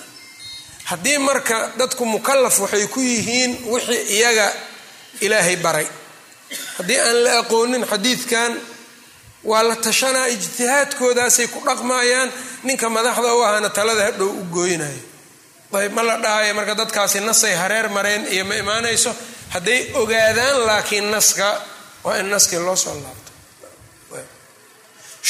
haddii 0.84 1.18
marka 1.18 1.72
dadku 1.78 2.04
mukalaf 2.06 2.58
waxay 2.60 2.86
ku 2.92 3.00
yihiin 3.00 3.52
wixii 3.72 4.02
iyaga 4.20 4.52
ilaahay 5.20 5.56
baray. 5.56 5.86
Haddii 6.78 6.98
aan 7.00 7.18
la 7.24 7.32
aqoonin 7.38 7.84
xadiidkan 7.92 8.52
waa 9.44 9.62
la 9.68 9.76
tashanaa 9.76 10.28
ijtihaadkoodaasay 10.28 11.46
ku 11.48 11.58
dhaqmayaan 11.64 12.30
ninka 12.66 12.88
madaxda 12.90 13.34
u 13.34 13.40
ahana 13.42 13.70
talada 13.70 14.04
hadhow 14.04 14.28
u 14.28 14.44
gooynayo. 14.54 15.02
Ayb 15.74 15.92
ma 15.96 16.02
la 16.02 16.16
dhahayo 16.24 16.54
marka 16.54 16.74
dadkaasi 16.74 17.20
nasay 17.20 17.54
hareer 17.54 17.88
mareen 17.88 18.26
iyo 18.34 18.44
ma 18.44 18.54
imaanayso. 18.56 19.10
Hadday 19.54 19.80
ogaadaan 19.94 20.56
laakiin 20.68 21.10
naska 21.10 21.48
waa 22.04 22.16
in 22.20 22.28
naskii 22.34 22.58
loo 22.66 22.76
soo 22.84 22.94
laabto 23.04 23.32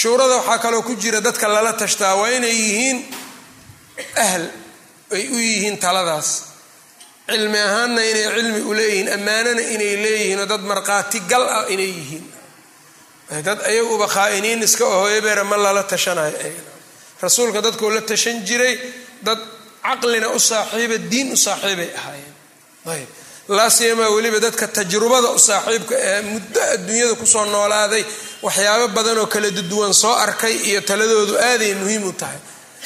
shuurada 0.00 0.34
waxaa 0.36 0.58
kaloo 0.64 0.82
ku 0.82 0.94
jira 1.02 1.20
dadka 1.20 1.48
lala 1.48 1.72
tashtaa 1.72 2.14
waa 2.20 2.30
inay 2.36 2.50
yihiin 2.62 2.98
ahl 4.26 4.44
ay 5.16 5.24
u 5.30 5.38
yihiin 5.38 5.76
taladaas. 5.84 6.28
Cilmi 7.30 7.58
ahaanna 7.58 8.02
inay 8.10 8.24
cilmi 8.34 8.60
u 8.60 8.72
leeyihiin 8.78 9.08
ammaanana 9.16 9.60
inay 9.74 9.94
leeyihiin 10.04 10.40
oo 10.42 10.46
dad 10.52 10.60
markhaati 10.70 11.20
gal 11.30 11.44
ah 11.58 11.64
inay 11.74 11.90
yihiin. 11.98 12.24
Dad 13.46 13.60
ayaguba 13.70 14.06
khaa'iniin 14.16 14.62
iska 14.66 14.84
ebeera 15.18 15.44
ma 15.50 15.56
lala 15.64 15.82
tashanayo 15.92 16.34
rasuulka 17.22 17.60
dadkuu 17.66 17.90
la 17.94 18.00
tashan 18.10 18.38
jiray 18.48 18.74
dad 19.26 19.38
caqlina 19.86 20.28
u 20.28 20.38
saaxiiba 20.50 20.96
diin 21.10 21.28
u 21.32 21.36
saaxiibay 21.46 21.90
ahaayeen. 21.98 22.34
Ayb 22.92 23.08
laasiyamaa 23.48 24.08
weliba 24.16 24.38
dadka 24.40 24.66
tajrubada 24.68 25.28
u 25.30 25.38
saaxiibka 25.38 25.94
ee 26.08 26.20
muddo 26.22 26.60
adduunyada 26.74 27.14
ku 27.20 27.26
soo 27.26 27.44
noolaaday 27.44 28.04
waxyaabo 28.42 28.88
badan 28.96 29.18
oo 29.18 29.26
kala 29.26 29.50
duwan 29.50 29.92
soo 29.94 30.14
arkay 30.24 30.54
iyo 30.68 30.80
taladoodu 30.80 31.34
aaday 31.38 31.74
muhiim 31.74 32.04
u 32.08 32.12
tahay. 32.12 32.38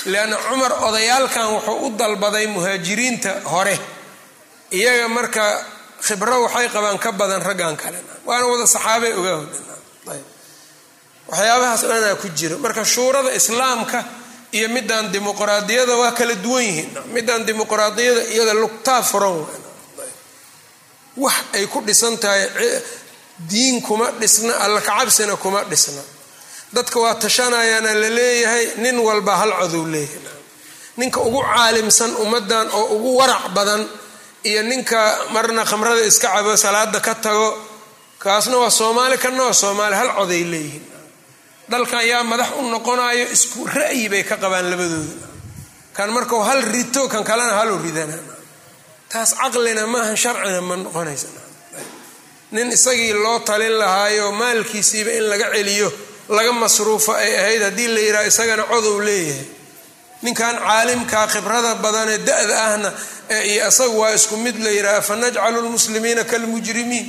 Leanna 0.06 0.36
cumar 0.48 0.72
odayaalkan 0.88 1.46
wuxuu 1.54 1.86
u 1.86 1.90
dalbaday 2.00 2.46
muhaajiriinta 2.46 3.30
hore. 3.52 3.78
Iyaga 4.78 5.08
marka 5.08 5.42
khibro 6.06 6.36
waxay 6.44 6.68
qabaan 6.74 6.98
ka 6.98 7.10
badan 7.12 7.42
raggan 7.48 7.76
kale. 7.76 7.98
Waana 8.26 8.46
wada 8.50 8.66
saxaabay 8.66 9.12
ogaa 9.18 9.38
waxyaabahaas 11.30 11.82
dhanaa 11.90 12.14
ku 12.22 12.28
jira. 12.38 12.56
Marka 12.58 12.84
shuurada 12.84 13.30
islaamka 13.34 14.04
iyo 14.52 14.68
midaan 14.68 15.12
dimuqraadiyada 15.12 15.94
waa 15.96 16.12
kala 16.18 16.34
duwan 16.34 16.62
yihiin. 16.64 16.90
Midaan 17.14 17.42
dimuqraadiyada 17.46 18.22
iyada 18.34 18.54
lugtaa 18.54 19.02
furan 19.02 19.46
wax 21.24 21.36
ay 21.56 21.64
ku 21.72 21.78
dhisan 21.86 22.14
tahay 22.22 22.42
diin 23.50 23.76
kuma 23.86 24.06
dhisna 24.20 24.52
alla 24.64 24.80
kacabsina 24.80 25.34
kuma 25.42 25.60
dhisna. 25.70 26.02
Dadka 26.74 26.96
waa 27.00 27.14
tashanayaana 27.22 27.92
la 28.02 28.08
leeyahay 28.18 28.64
nin 28.82 28.96
walba 29.06 29.34
hal 29.40 29.52
codow 29.60 29.84
leeyahay 29.94 30.36
ninka 30.98 31.20
ugu 31.28 31.40
caalimsan 31.50 32.10
ummadan 32.22 32.66
oo 32.78 32.84
ugu 32.98 33.10
warac 33.20 33.44
badan 33.56 33.82
iyo 34.50 34.62
ninka 34.70 35.00
marna 35.34 35.62
khamrada 35.70 36.02
iska 36.10 36.28
cabo 36.34 36.52
salaada 36.64 37.00
ka 37.06 37.14
tago 37.24 37.48
kaasna 38.22 38.56
waa 38.62 38.70
soomaali 38.80 39.16
kana 39.24 39.42
waa 39.46 39.54
soomaali 39.62 39.94
hal 40.00 40.10
coday 40.18 40.42
leeyihiin 40.52 40.84
dalkan 41.72 42.02
yaa 42.10 42.22
madax 42.30 42.50
u 42.58 42.62
noqonayo 42.74 43.24
isku 43.36 43.58
ra'yi 43.78 44.04
bay 44.12 44.22
ka 44.30 44.36
qabaan 44.42 44.66
labadooda 44.72 45.26
kan 45.96 46.08
markau 46.16 46.40
hal 46.48 46.60
rito 46.74 47.02
kan 47.12 47.22
kalena 47.28 47.54
halu 47.62 47.74
ridana 47.86 48.18
taas 49.12 49.30
caqlina 49.40 49.86
maahan 49.86 50.16
sharcina 50.16 50.60
ma 50.60 50.76
noqonaysa 50.76 51.28
nin 52.52 52.72
isagii 52.72 53.12
loo 53.12 53.38
talin 53.48 53.74
lahaayo 53.80 54.32
maalkiisiiba 54.32 55.10
in 55.18 55.24
laga 55.30 55.48
celiyo 55.54 55.88
laga 56.28 56.52
masruufo 56.52 57.12
ay 57.12 57.32
ahayd 57.40 57.62
haddii 57.62 57.88
la 57.94 58.00
yidhaha 58.00 58.26
isagana 58.26 58.64
codow 58.64 59.00
leeyahay. 59.00 59.46
Ninkan 60.22 60.56
caalimkaa 60.58 61.26
khibrada 61.32 61.74
badanee 61.74 62.18
da-da 62.18 62.56
ahna 62.74 62.90
iyo 63.44 63.68
isagu 63.68 63.98
waa 64.00 64.12
isku 64.18 64.36
mid 64.36 64.56
la 64.64 64.70
yidhaha 64.70 65.00
fa 65.02 65.16
najcalu 65.16 65.60
lmuslimiina 65.66 66.24
kalmujrimiin. 66.24 67.06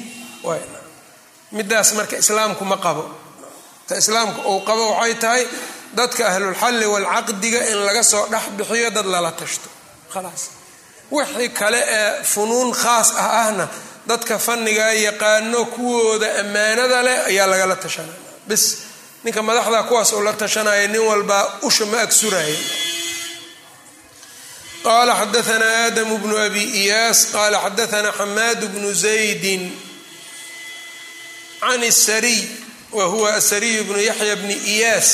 Midaas 1.51 1.93
marka 1.93 2.17
islaamku 2.17 2.63
ma 2.65 2.77
qabo. 2.77 3.03
Ta 3.88 3.97
islaamku 3.97 4.39
uu 4.51 4.62
qabo 4.67 4.91
waxay 4.91 5.15
tahay 5.23 5.43
dadka 5.97 6.27
ahlulxalli 6.31 6.85
walcaqdiga 6.85 7.59
in 7.71 7.77
laga 7.88 8.03
soo 8.03 8.27
dhex 8.31 8.43
bixiyo 8.57 8.89
dad 8.91 9.05
lala 9.05 9.31
tashto. 9.31 9.67
Khalaas 10.13 10.59
wixii 11.12 11.50
kale 11.50 11.80
ee 11.88 12.24
funuun 12.24 12.74
khaas 12.74 13.10
ah 13.17 13.32
ahna 13.45 13.67
dadka 14.08 14.39
fannigaa 14.39 14.91
yaqaano 15.08 15.65
kuwooda 15.65 16.39
ammaanada 16.41 17.04
leh 17.04 17.26
ayaa 17.26 17.48
lagala 17.48 17.76
tashanaya. 17.76 18.19
Bis 18.48 18.63
ninka 19.24 19.41
madaxda 19.41 19.84
kuwaas 19.84 20.13
uu 20.13 20.22
la 20.24 20.34
tashanaya 20.34 20.88
nin 20.88 21.02
walbaa 21.02 21.60
usha 21.62 21.86
ma 21.86 22.02
agsuraya 22.02 22.58
qala 24.84 25.15
xadaanaa 25.15 25.84
aadamu 25.86 26.17
bnu 26.17 26.38
abi 26.38 26.63
iyaas 26.63 27.28
qala 27.34 27.58
xadaanaa 27.65 28.12
xamaad 28.19 28.62
bnu 28.74 28.93
zaydin 28.93 29.63
can 31.60 31.91
sariy 31.91 32.48
wa 32.91 33.06
huwa 33.06 33.34
asariy 33.34 33.84
bnu 33.84 34.00
yaxya 34.00 34.36
bni 34.36 34.54
iyaas 34.54 35.10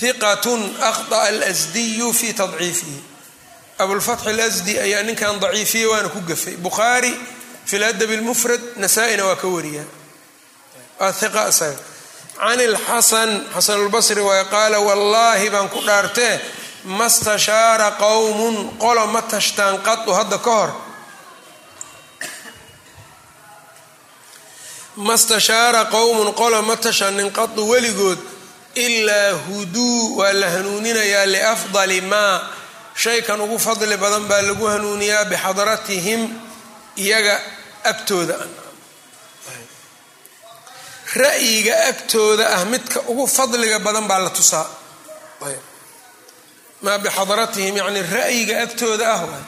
hiqat 0.00 0.46
akhطأ 0.90 1.22
alsdiyu 1.28 2.12
fi 2.12 2.32
tadciifihi 2.34 3.09
abulfatx 3.82 4.26
alasdi 4.32 4.72
ayaa 4.86 5.02
ninkan 5.02 5.40
daciifiyey 5.42 5.86
waana 5.92 6.08
ku 6.08 6.20
gafay. 6.30 6.54
Bukhaari 6.56 7.12
fi 7.68 7.78
ladab 7.78 8.10
اlmufrad 8.10 8.60
nasaa-ina 8.82 9.24
waa 9.28 9.36
ka 9.42 9.48
wariya 9.48 9.84
waa 11.00 11.12
iqa 11.26 11.48
isaga 11.52 11.78
can 12.40 12.60
ilxasan 12.60 13.30
xasan 13.54 13.78
اlbasri 13.84 14.20
waay 14.28 14.44
qaala 14.54 14.78
wallaahi 14.88 15.46
baan 15.54 15.68
ku 15.74 15.80
dhaartee 15.88 16.34
ma 16.98 17.06
stashaara 17.08 17.88
qowmun 18.02 18.56
qolo 18.82 19.06
ma 19.14 19.20
tashtaan 19.32 19.76
qadu 19.86 20.10
hadda 20.18 20.38
ka 20.46 20.50
hor. 20.58 20.70
Ma 24.96 25.14
stashaara 25.16 25.84
qowmun 25.94 26.28
qolo 26.40 26.62
ma 26.68 26.76
tashanin 26.76 27.30
qadu 27.38 27.62
weligood 27.72 28.18
ilaa 28.74 29.32
huduu 29.46 30.16
waa 30.18 30.32
la 30.32 30.48
hanuuninayaa 30.54 31.26
liafdali 31.34 32.00
maa 32.00 32.40
shaykan 33.02 33.40
ugu 33.44 33.58
fadli 33.66 33.96
badan 34.04 34.24
baa 34.30 34.42
lagu 34.48 34.64
hanuuniyaa 34.72 35.24
bixadratihim 35.30 36.22
iyaga 37.04 37.36
agtooda. 37.90 38.36
Ra'yiga 41.22 41.74
agtooda 41.90 42.44
ah 42.56 42.64
midka 42.72 43.00
ugu 43.10 43.26
fadliga 43.36 43.78
badan 43.86 44.06
baa 44.10 44.18
la 44.24 44.30
tusaa. 44.30 44.66
Maa 46.84 46.98
bixadratihim 47.04 47.74
yani 47.80 48.02
ra'yiga 48.16 48.54
agtooda 48.64 49.04
ah 49.14 49.22
waay. 49.30 49.44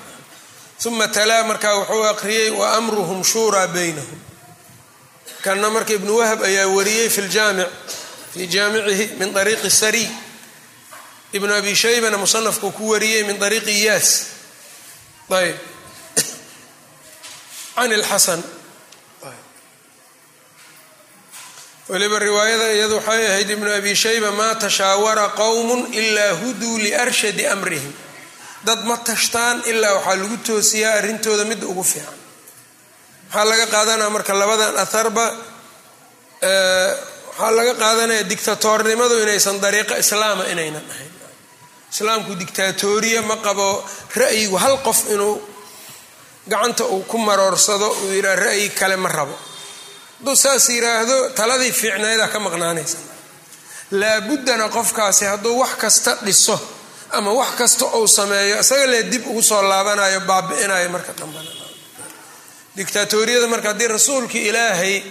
Uma 0.87 1.07
talaa 1.17 1.45
markaa 1.51 1.75
wuxuu 1.79 2.05
aqriyey 2.13 2.51
wa 2.51 2.67
amruhum 2.79 3.21
shuuraa 3.31 3.67
baynahum. 3.75 4.19
Kana 5.45 5.71
marka 5.71 5.93
ibnu 5.99 6.13
wahab 6.21 6.41
ayaa 6.43 6.67
wariyey 6.77 7.09
fi 7.15 7.21
ljaamic 7.31 7.69
fii 8.35 8.47
jaamicihi 8.55 9.05
min 9.19 9.31
ariiqi 9.43 9.71
sariy 9.71 10.09
ibnu 11.33 11.53
abi 11.55 11.73
shaybana 11.75 12.17
musanafku 12.19 12.73
ku 12.77 12.83
wariyey 12.93 13.23
min 13.29 13.37
ariiqi 13.43 13.73
iyaas 13.83 14.09
ayb. 15.33 15.57
Can 17.77 17.91
lxasan 18.03 18.41
weliba 21.89 22.19
riwaayada 22.19 22.67
iyadu 22.77 22.97
waxay 23.01 23.27
ahayd 23.27 23.51
ibnu 23.51 23.69
abi 23.79 23.93
shayba 23.97 24.31
maa 24.39 24.55
tashaawara 24.55 25.27
qowmun 25.41 25.81
ilaa 25.93 26.33
huduu 26.41 26.79
liarshadi 26.85 27.47
amrihim. 27.55 27.93
Dad 28.65 28.85
ma 28.89 28.97
tashtaan 28.97 29.65
ilaa 29.71 29.95
waxaa 29.99 30.17
lagu 30.21 30.37
toosiyaa 30.47 30.95
arrintooda 31.01 31.45
midda 31.51 31.67
ugu 31.73 31.83
fiican. 31.93 32.15
Waxaa 33.33 33.45
laga 33.51 33.67
qaadanaya 33.75 34.11
marka 34.17 34.33
labadan 34.41 34.77
aharba 34.85 35.27
waxaa 37.33 37.51
laga 37.59 37.75
qaadanaya 37.83 38.23
dictatoornimadu 38.31 39.15
inaysan 39.25 39.57
dariiqo 39.65 39.95
islaama 40.03 40.45
inaynan 40.53 40.85
ahayn 40.93 41.12
islaamku 41.93 42.35
dictatoriya 42.41 43.23
ma 43.23 43.37
qabo 43.47 43.69
ra'yigu 44.23 44.57
hal 44.65 44.77
qof 44.87 44.99
inuu 45.15 45.35
gacanta 46.51 46.85
uu 46.95 47.03
ku 47.11 47.17
maroorsado 47.19 47.89
uu 48.03 48.13
yidhaha 48.17 48.37
ra'yi 48.47 48.69
kale 48.79 48.97
ma 48.97 49.09
rabo. 49.09 49.35
Hadduu 50.19 50.37
saas 50.45 50.69
yidhaahdo 50.75 51.17
taladii 51.39 51.73
fiicnaydaa 51.81 52.29
ka 52.33 52.39
maqnaanaysa. 52.47 52.99
Laabuddana 54.01 54.67
qofkaasi 54.77 55.25
hadduu 55.31 55.59
wax 55.63 55.75
kasta 55.83 56.13
dhiso 56.27 56.57
ama 57.11 57.31
wax 57.41 57.51
kasta 57.59 57.85
uu 57.99 58.09
sameeyo 58.09 58.61
isaga 58.61 58.87
lee 58.93 59.03
dib 59.13 59.27
ugu 59.31 59.43
soo 59.43 59.63
laabanayo 59.71 60.21
baabi'inayo 60.31 60.89
marka 60.95 61.13
dambana 61.21 61.51
dictatoriyada 62.77 63.47
marka 63.53 63.69
haddii 63.73 63.89
rasuulkii 63.97 64.49
ilaahay 64.49 65.03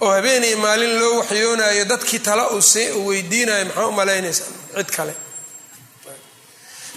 oo 0.00 0.10
habeenay 0.16 0.54
maalin 0.64 0.94
loo 1.00 1.14
waxyoonayo 1.20 1.84
dadkii 1.84 2.18
tala 2.26 2.44
uu 2.50 3.06
weydiinayo 3.08 3.64
maxaa 3.64 3.86
u 3.86 3.92
malaynaysaa 3.92 4.46
cid 4.76 4.90
kale 4.96 5.14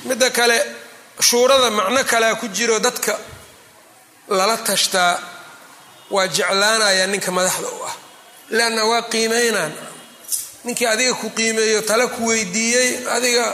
midda 0.05 0.29
kale 0.29 0.57
shuurada 1.19 1.69
macno 1.69 2.03
kalea 2.03 2.35
ku 2.35 2.47
jiro 2.47 2.79
dadka 2.79 3.13
lala 4.29 4.57
tashtaa 4.57 5.19
waa 6.09 6.27
jeclaanaya 6.27 7.07
ninka 7.07 7.31
madaxda 7.31 7.67
u 7.67 7.79
ah. 7.89 7.95
Leanna 8.49 8.83
waa 8.85 9.01
qiimeynaan. 9.11 9.73
Ninkii 10.63 10.85
adiga 10.93 11.13
ku 11.13 11.29
qiimeeyo 11.29 11.81
tala 11.81 12.07
ku 12.07 12.27
weydiiyey 12.27 13.07
adiga 13.15 13.45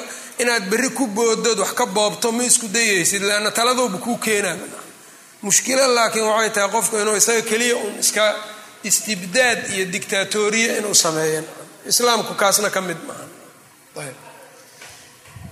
inaad 0.42 0.64
berri 0.70 0.90
ku 0.90 1.08
boodood 1.08 1.60
wax 1.60 1.72
ka 1.74 1.86
boobto 1.86 2.32
ma 2.32 2.44
isku 2.44 2.68
dayaysid. 2.68 3.22
Leanna 3.22 3.52
taladuuba 3.52 3.98
kuu 3.98 4.18
keenaa 4.18 4.58
mushkila 5.42 5.88
laakiin 5.88 6.26
waxay 6.26 6.50
tahay 6.50 6.70
qofku 6.76 6.98
inuu 6.98 7.16
isaga 7.16 7.42
keliya 7.42 7.76
un 7.76 8.00
iska 8.00 8.36
istibdaad 8.84 9.60
iyo 9.76 9.86
dictatoriya 9.86 10.78
inuu 10.78 10.94
sameeyan 10.96 11.46
islaamku 11.86 12.34
kaasna 12.34 12.70
ka 12.70 12.82
mid 12.82 12.98
maaha 13.08 13.26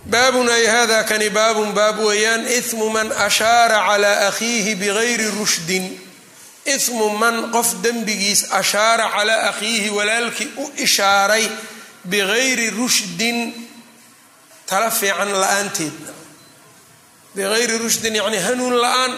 baabun 0.05 0.49
ay 0.49 0.65
hada 0.65 1.03
kani 1.03 1.29
baabun 1.29 1.73
baab 1.73 1.99
weeyaan 1.99 2.45
imu 2.47 2.89
man 2.89 3.11
ashaara 3.11 3.81
calaa 3.87 4.27
akhiihi 4.29 4.75
bigayri 4.75 5.31
rushdin. 5.31 5.99
Imu 6.65 7.09
man 7.17 7.51
qof 7.51 7.81
dembigiis 7.83 8.51
ashaara 8.51 9.09
calaa 9.09 9.49
akhiihi 9.49 9.89
walaalkii 9.89 10.53
u 10.57 10.71
ishaaray 10.77 11.49
bigayri 12.05 12.69
rushdin 12.69 13.53
tala 14.65 14.91
fiican 14.91 15.29
la'aanteed. 15.33 15.97
Bigayri 17.35 17.77
rushdin 17.77 18.15
yacni 18.15 18.37
hanuun 18.37 18.77
la'aan 18.77 19.13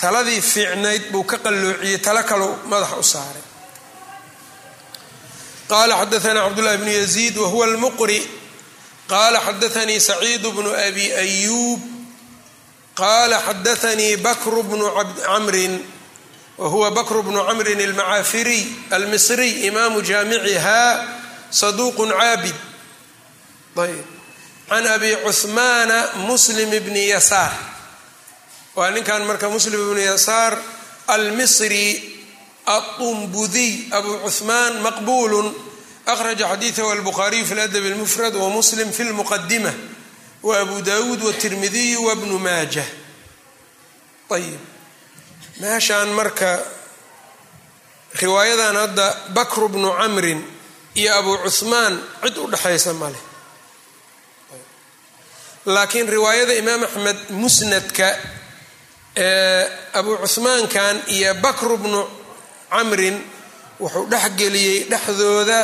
taladii 0.00 0.40
fiicnayd 0.40 1.12
buu 1.12 1.24
ka 1.24 1.36
qalloociyey 1.44 1.98
tala 1.98 2.22
kalou 2.22 2.56
madaxa 2.68 2.96
u 2.96 3.02
saaray. 3.02 3.44
Qala 5.68 5.94
xadaana 6.00 6.40
cabdullahi 6.46 6.78
bnu 6.78 6.92
yaziid 6.92 7.36
wahuwa 7.36 7.66
lmuqri 7.66 8.39
qala 9.10 9.38
xadaanii 9.46 10.00
saciid 10.00 10.42
bnu 10.56 10.70
abi 10.86 11.06
ayuub 11.24 11.80
qala 12.94 13.42
xadaanii 13.46 14.16
bakru 14.22 14.62
bnu 14.62 14.86
camrin 15.26 15.74
wahuwa 16.58 16.90
bakru 16.94 17.22
bnu 17.26 17.42
camrin 17.48 17.80
almacaafiriy 17.80 18.64
almisriy 18.90 19.66
imaamu 19.68 19.98
jaamiciha 20.10 20.82
saduuqu 21.50 22.06
caabid 22.06 22.54
ayb 23.84 24.06
can 24.68 24.86
abi 24.86 25.10
cuhmaana 25.26 25.98
muslim 26.30 26.70
bni 26.70 27.10
yasaar 27.10 27.52
waa 28.76 28.90
ninkan 28.94 29.26
marka 29.26 29.50
muslim 29.50 29.74
ibnu 29.74 29.98
yasaar 29.98 30.54
almisri 31.10 31.98
aطumbudiy 32.66 33.90
abu 33.90 34.14
cuhmaan 34.22 34.78
maqbulu 34.86 35.69
akhraja 36.12 36.46
xadiidahu 36.52 36.90
albukhaariyu 36.90 37.44
fi 37.46 37.54
ladab 37.54 37.84
اlmufrad 37.90 38.34
wamuslim 38.42 38.92
fi 38.92 39.02
lmuqadima 39.04 39.72
waabu 40.42 40.82
dawuud 40.82 41.20
wاtirmidiyu 41.22 42.04
wabnu 42.08 42.38
maajah 42.38 42.86
ayib 44.36 44.60
meeshaan 45.60 46.08
marka 46.18 46.50
riwaayadan 48.22 48.76
hadda 48.82 49.06
bakru 49.36 49.68
bnu 49.68 49.90
camrin 49.98 50.40
iyo 50.94 51.10
abu 51.18 51.32
cuhmaan 51.46 51.94
cid 52.22 52.36
u 52.38 52.46
dhexaysa 52.52 52.92
male 53.02 53.18
laakiin 55.66 56.08
riwaayada 56.08 56.54
imaam 56.62 56.82
axmed 56.88 57.18
musnadka 57.42 58.08
abu 59.98 60.16
cuhmaankan 60.24 60.96
iyo 61.14 61.34
bakru 61.44 61.76
bnu 61.76 62.00
camrin 62.70 63.16
wuxuu 63.80 64.06
dhexgeliyey 64.12 64.78
dhexdooda 64.90 65.58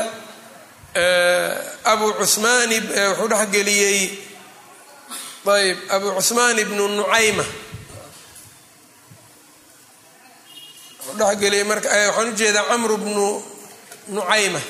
abu 1.92 2.06
cumaan 2.20 2.70
wuxuu 2.72 3.28
dhexgeliyey 3.28 4.00
ayb 5.56 5.78
abu 5.94 6.06
cuhmaan 6.18 6.58
ibnu 6.64 6.82
nucayma 6.96 7.44
wuxuu 11.06 11.18
dhexgeliyey 11.18 11.64
marka 11.70 11.88
waxaan 11.88 12.28
u 12.32 12.36
jeedaa 12.40 12.64
camru 12.70 12.96
bnu 12.96 13.26
nucayma 14.14 14.60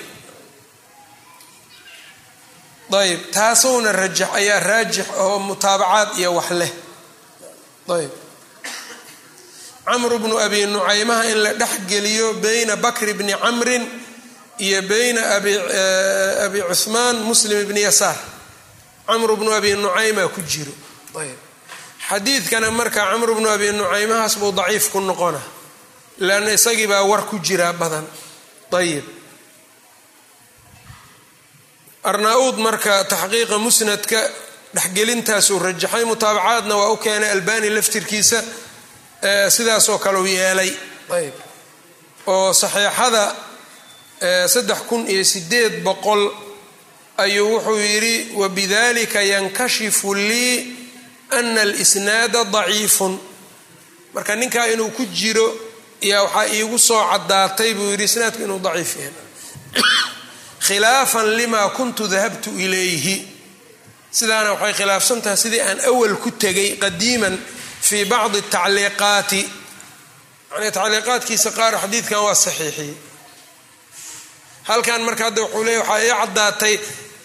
ayb 3.00 3.20
taasuna 3.34 3.92
rajax 3.92 4.30
ayaa 4.38 4.60
raajix 4.68 5.06
oo 5.24 5.38
mutaabacaad 5.38 6.08
iyo 6.18 6.30
wax 6.38 6.50
leh. 6.60 6.72
Ayb 7.96 8.12
camru 9.86 10.18
bnu 10.18 10.34
abi 10.38 10.66
nucaymaha 10.66 11.24
in 11.30 11.38
la 11.44 11.50
dhexgeliyo 11.54 12.26
bayna 12.42 12.76
bakri 12.76 13.12
bni 13.14 13.34
camrin 13.42 13.84
iyo 14.58 14.82
bayna 14.82 15.22
abi 16.44 16.60
cuhmaan 16.60 17.16
muslim 17.24 17.60
ibni 17.60 17.80
yasaar 17.80 18.16
camru 19.06 19.36
bnu 19.36 19.50
abi 19.52 19.74
nucayma 19.74 20.28
ku 20.28 20.40
jiro. 20.42 20.72
Ayb. 21.14 21.38
Xadiidkana 22.08 22.70
marka 22.70 23.00
camru 23.10 23.34
bnu 23.34 23.48
abi 23.48 23.72
nucaymahaas 23.72 24.38
buu 24.38 24.52
daciif 24.52 24.90
ku 24.90 25.00
noqona. 25.00 25.40
Leanna 26.18 26.52
isagii 26.52 26.86
baa 26.86 27.04
war 27.04 27.26
ku 27.26 27.38
jiraa 27.38 27.72
badan. 27.72 28.06
Ayib 28.72 29.04
arnaa-uud 32.04 32.56
marka 32.58 33.04
taxqiiqa 33.04 33.58
musnadka 33.58 34.20
dhexgelintaasuu 34.74 35.58
rajaxay 35.58 36.04
mutaabacaadna 36.04 36.76
waa 36.76 36.90
u 36.90 36.96
keenay 36.96 37.30
albani 37.30 37.70
laftirkiisa 37.70 38.42
sidaasoo 39.48 39.98
kale 39.98 40.18
u 40.18 40.26
yeelay. 40.26 40.70
Ayb. 41.10 41.34
Oo 42.26 42.52
saxiixada 42.52 43.34
saddex 44.20 44.78
kun 44.88 45.08
iyo 45.08 45.24
sideed 45.24 45.82
boqol 45.84 46.32
ayuu 47.16 47.52
wuxuu 47.54 47.78
yidhi 47.78 48.32
wabidalika 48.34 49.22
yankashifu 49.22 50.14
lii 50.14 50.76
ana 51.30 51.60
alisnaada 51.60 52.44
daciifun. 52.44 53.18
Marka 54.14 54.36
ninkaa 54.36 54.66
inuu 54.66 54.90
ku 54.90 55.04
jiro 55.06 55.58
yaa 56.00 56.22
waxaa 56.22 56.46
iigu 56.46 56.78
soo 56.78 57.04
caddaatay 57.10 57.74
buu 57.74 57.90
yidhi 57.90 58.04
isnaadku 58.04 58.42
inuu 58.42 58.58
daciif 58.58 58.96
yahay. 58.96 59.12
Khilaafan 60.66 61.36
limaa 61.36 61.68
kuntu 61.68 62.08
dahabtu 62.08 62.50
ilayhi. 62.58 63.28
Sidaana 64.10 64.52
waxay 64.52 64.72
khilaafsan 64.72 65.22
tahay 65.22 65.36
sidii 65.36 65.60
aan 65.60 65.80
awal 65.80 66.16
ku 66.16 66.30
tegay 66.30 66.76
qadiiman 66.76 67.38
fi 67.80 68.04
bacdi 68.04 68.42
tacliiqaati. 68.42 69.50
Yani 70.52 70.70
tacliiqaadkiisa 70.70 71.50
qaar 71.50 71.76
xadiidkan 71.80 72.24
waa 72.24 72.34
saxiixiyey 72.34 73.05
halkan 74.68 75.02
marka 75.06 75.24
hadda 75.24 75.42
wuxuu 75.42 75.64
leey 75.64 75.78
waxaa 75.78 76.00
ii 76.04 76.12
caddaatay 76.20 76.74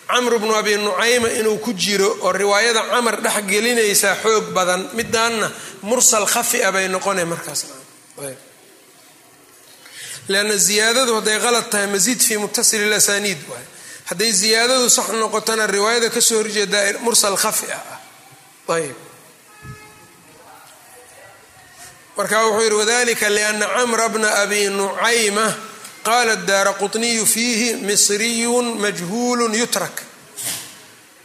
camr 0.07 0.33
bnu 0.39 0.53
abi 0.55 0.75
nucayma 0.77 1.27
inuu 1.39 1.57
ku 1.57 1.73
jiro 1.73 2.09
oo 2.21 2.31
riwaayada 2.31 2.81
camar 2.91 3.21
dhex 3.21 3.37
gelinaysaa 3.51 4.15
xoog 4.23 4.45
badan. 4.53 4.89
Midaanna 4.93 5.51
mursal 5.81 6.25
khafi 6.25 6.63
a 6.63 6.71
bay 6.71 6.87
noqona 6.87 7.25
markaas. 7.25 7.65
Leanna 10.27 10.57
ziyaadadu 10.57 11.15
hadday 11.15 11.39
qalad 11.39 11.69
tahay 11.71 11.87
masiid 11.87 12.21
fi 12.21 12.37
muttasil 12.37 12.83
lasaniid 12.89 13.39
waay 13.49 13.65
hadday 14.09 14.31
ziyaadadu 14.31 14.89
sax 14.89 15.09
noqotona 15.21 15.67
riwaayada 15.67 16.09
ka 16.09 16.21
soo 16.21 16.37
horjeedaa 16.43 16.99
mursal 17.01 17.37
khafi 17.37 17.71
ah. 17.71 17.81
Ah 18.69 18.75
ayb. 18.75 18.95
Marka 22.17 22.45
wuxuu 22.45 22.61
yidhi 22.63 22.75
wadalika 22.75 23.29
liana 23.29 23.65
camra 23.75 24.09
bna 24.09 24.29
abi 24.43 24.69
nucayma 24.69 25.45
qaala 26.07 26.35
daara 26.49 26.73
quطniyu 26.81 27.25
fiihi 27.25 27.75
misriyun 27.87 28.67
majhuulu 28.83 29.45
yutrak 29.61 29.95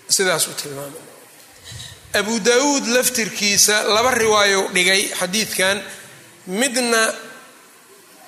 sidaasuu 0.09 0.53
tilmaamay 0.61 1.03
abu 2.21 2.41
daawuud 2.41 2.87
laftirkiisa 2.97 3.83
laba 3.95 4.11
riwaayo 4.15 4.69
dhigay 4.75 5.03
xadiidkan 5.21 5.77
midna 6.47 7.03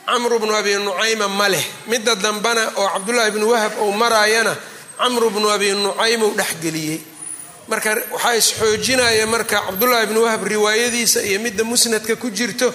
camru 0.06 0.38
bnu 0.42 0.52
abi 0.60 0.72
nucayma 0.86 1.28
ma 1.28 1.48
leh 1.48 1.64
midda 1.90 2.14
dambana 2.24 2.64
oo 2.76 2.88
cabdullaahi 2.94 3.30
bnu 3.36 3.46
wahab 3.52 3.72
ou 3.82 3.92
maraayana 3.92 4.54
camru 4.98 5.30
bnu 5.30 5.48
abi 5.56 5.68
nucaym 5.72 6.22
uu 6.22 6.34
dhexgeliyey 6.38 6.98
marka 7.70 7.90
waxaa 8.14 8.34
isxoojinaya 8.40 9.26
marka 9.26 9.56
cabdullaahi 9.66 10.06
bnu 10.10 10.20
wahab 10.26 10.42
riwaayadiisa 10.52 11.22
iyo 11.28 11.38
midda 11.40 11.64
musnadka 11.64 12.16
ku 12.16 12.30
jirto 12.30 12.74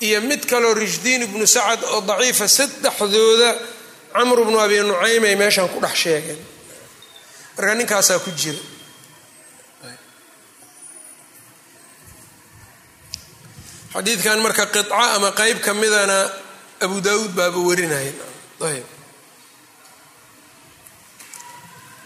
iyo 0.00 0.20
mid 0.20 0.42
kaloo 0.50 0.74
rishdiin 0.74 1.22
ibnu 1.22 1.46
sacad 1.46 1.80
oo 1.84 2.00
daciifa 2.00 2.48
saddexdooda 2.48 3.50
camru 4.14 4.44
bnu 4.44 4.58
abi 4.64 4.78
nucaym 4.82 5.24
ay 5.24 5.36
meeshan 5.36 5.68
ku 5.72 5.78
dhex 5.80 5.94
sheegeen. 6.02 6.40
Marka 7.56 7.74
ninkaasaa 7.74 8.18
ku 8.24 8.30
jira. 8.40 8.58
Xadiidkan 13.94 14.38
marka 14.42 14.66
qica 14.74 15.14
ama 15.16 15.30
qeyb 15.32 15.58
ka 15.62 15.72
midana 15.74 16.18
abu 16.82 17.00
daawuud 17.00 17.32
baaba 17.38 17.58
warinaya 17.68 18.12
ayb. 18.70 18.86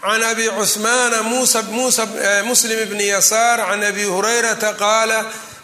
Can 0.01 0.23
abi 0.23 0.45
cuhmaana 0.47 1.23
muslim 2.45 2.79
bni 2.89 3.05
yasaar 3.13 3.57
can 3.69 3.83
abi 3.83 4.03
hurayrata 4.03 4.73
qaala 4.77 5.19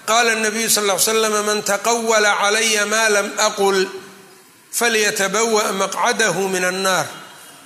qaala 0.09 0.35
nabiyu 0.45 0.69
sal 0.69 0.85
l 0.89 0.99
slam 0.99 1.35
man 1.47 1.59
taqawala 1.71 2.31
calaya 2.41 2.83
ma 2.93 3.03
lam 3.15 3.27
aqul 3.47 3.79
falyatabawa 4.79 5.63
maqcadahu 5.81 6.49
min 6.53 6.63
annaar 6.71 7.05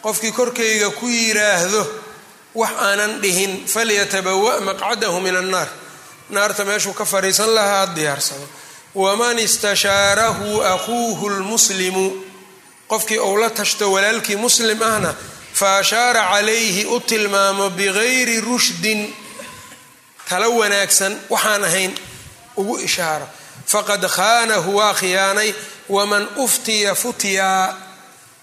qofkii 0.06 0.32
korkayga 0.40 0.90
ku 1.00 1.08
yiraahdo 1.08 1.84
wax 2.56 2.72
aanan 2.88 3.12
dhihin 3.24 3.54
falyatabawa 3.74 4.52
maqcadahu 4.68 5.18
min 5.26 5.36
annaar 5.36 5.68
naarta 6.30 6.66
meeshuu 6.70 6.94
ka 6.94 7.06
fariisan 7.06 7.50
lahaa 7.58 7.88
diyaarsado 7.98 8.48
waman 8.96 9.38
istashaarahu 9.40 10.62
akuuhu 10.74 11.30
lmuslimu 11.30 12.06
qofkii 12.92 13.18
ou 13.28 13.38
la 13.38 13.50
tashto 13.50 13.86
walaalkii 13.92 14.36
muslim 14.36 14.82
ahna 14.84 15.12
fa 15.54 15.78
ashaara 15.78 16.22
calayhi 16.32 16.86
u 16.86 17.00
tilmaamo 17.10 17.70
bigayri 17.70 18.38
rushdin 18.42 19.02
tala 20.30 20.48
wanaagsan 20.60 21.14
waxaan 21.34 21.64
ahayn 21.70 21.92
ugu 22.62 22.76
ishaaro. 22.88 23.28
Faqad 23.72 24.04
khaanahu 24.16 24.70
waa 24.80 24.94
khiyaanay 25.00 25.52
waman 25.96 26.24
uftiya 26.44 26.92
futyaa 27.02 27.64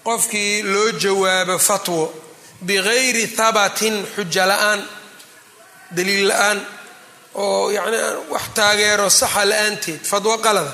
qofkii 0.07 0.53
loo 0.73 0.89
jawaabo 1.03 1.55
fatwo 1.69 2.01
bigayri 2.67 3.25
habatin 3.37 3.95
xujo 4.15 4.43
la'aan 4.51 4.79
daliil 5.95 6.23
la'aan 6.29 6.59
oo 7.43 7.71
yacni 7.77 7.97
wax 8.33 8.45
taageero 8.57 9.07
saxa 9.19 9.43
la'aanteed 9.51 10.01
fadwo 10.11 10.33
qalada 10.45 10.73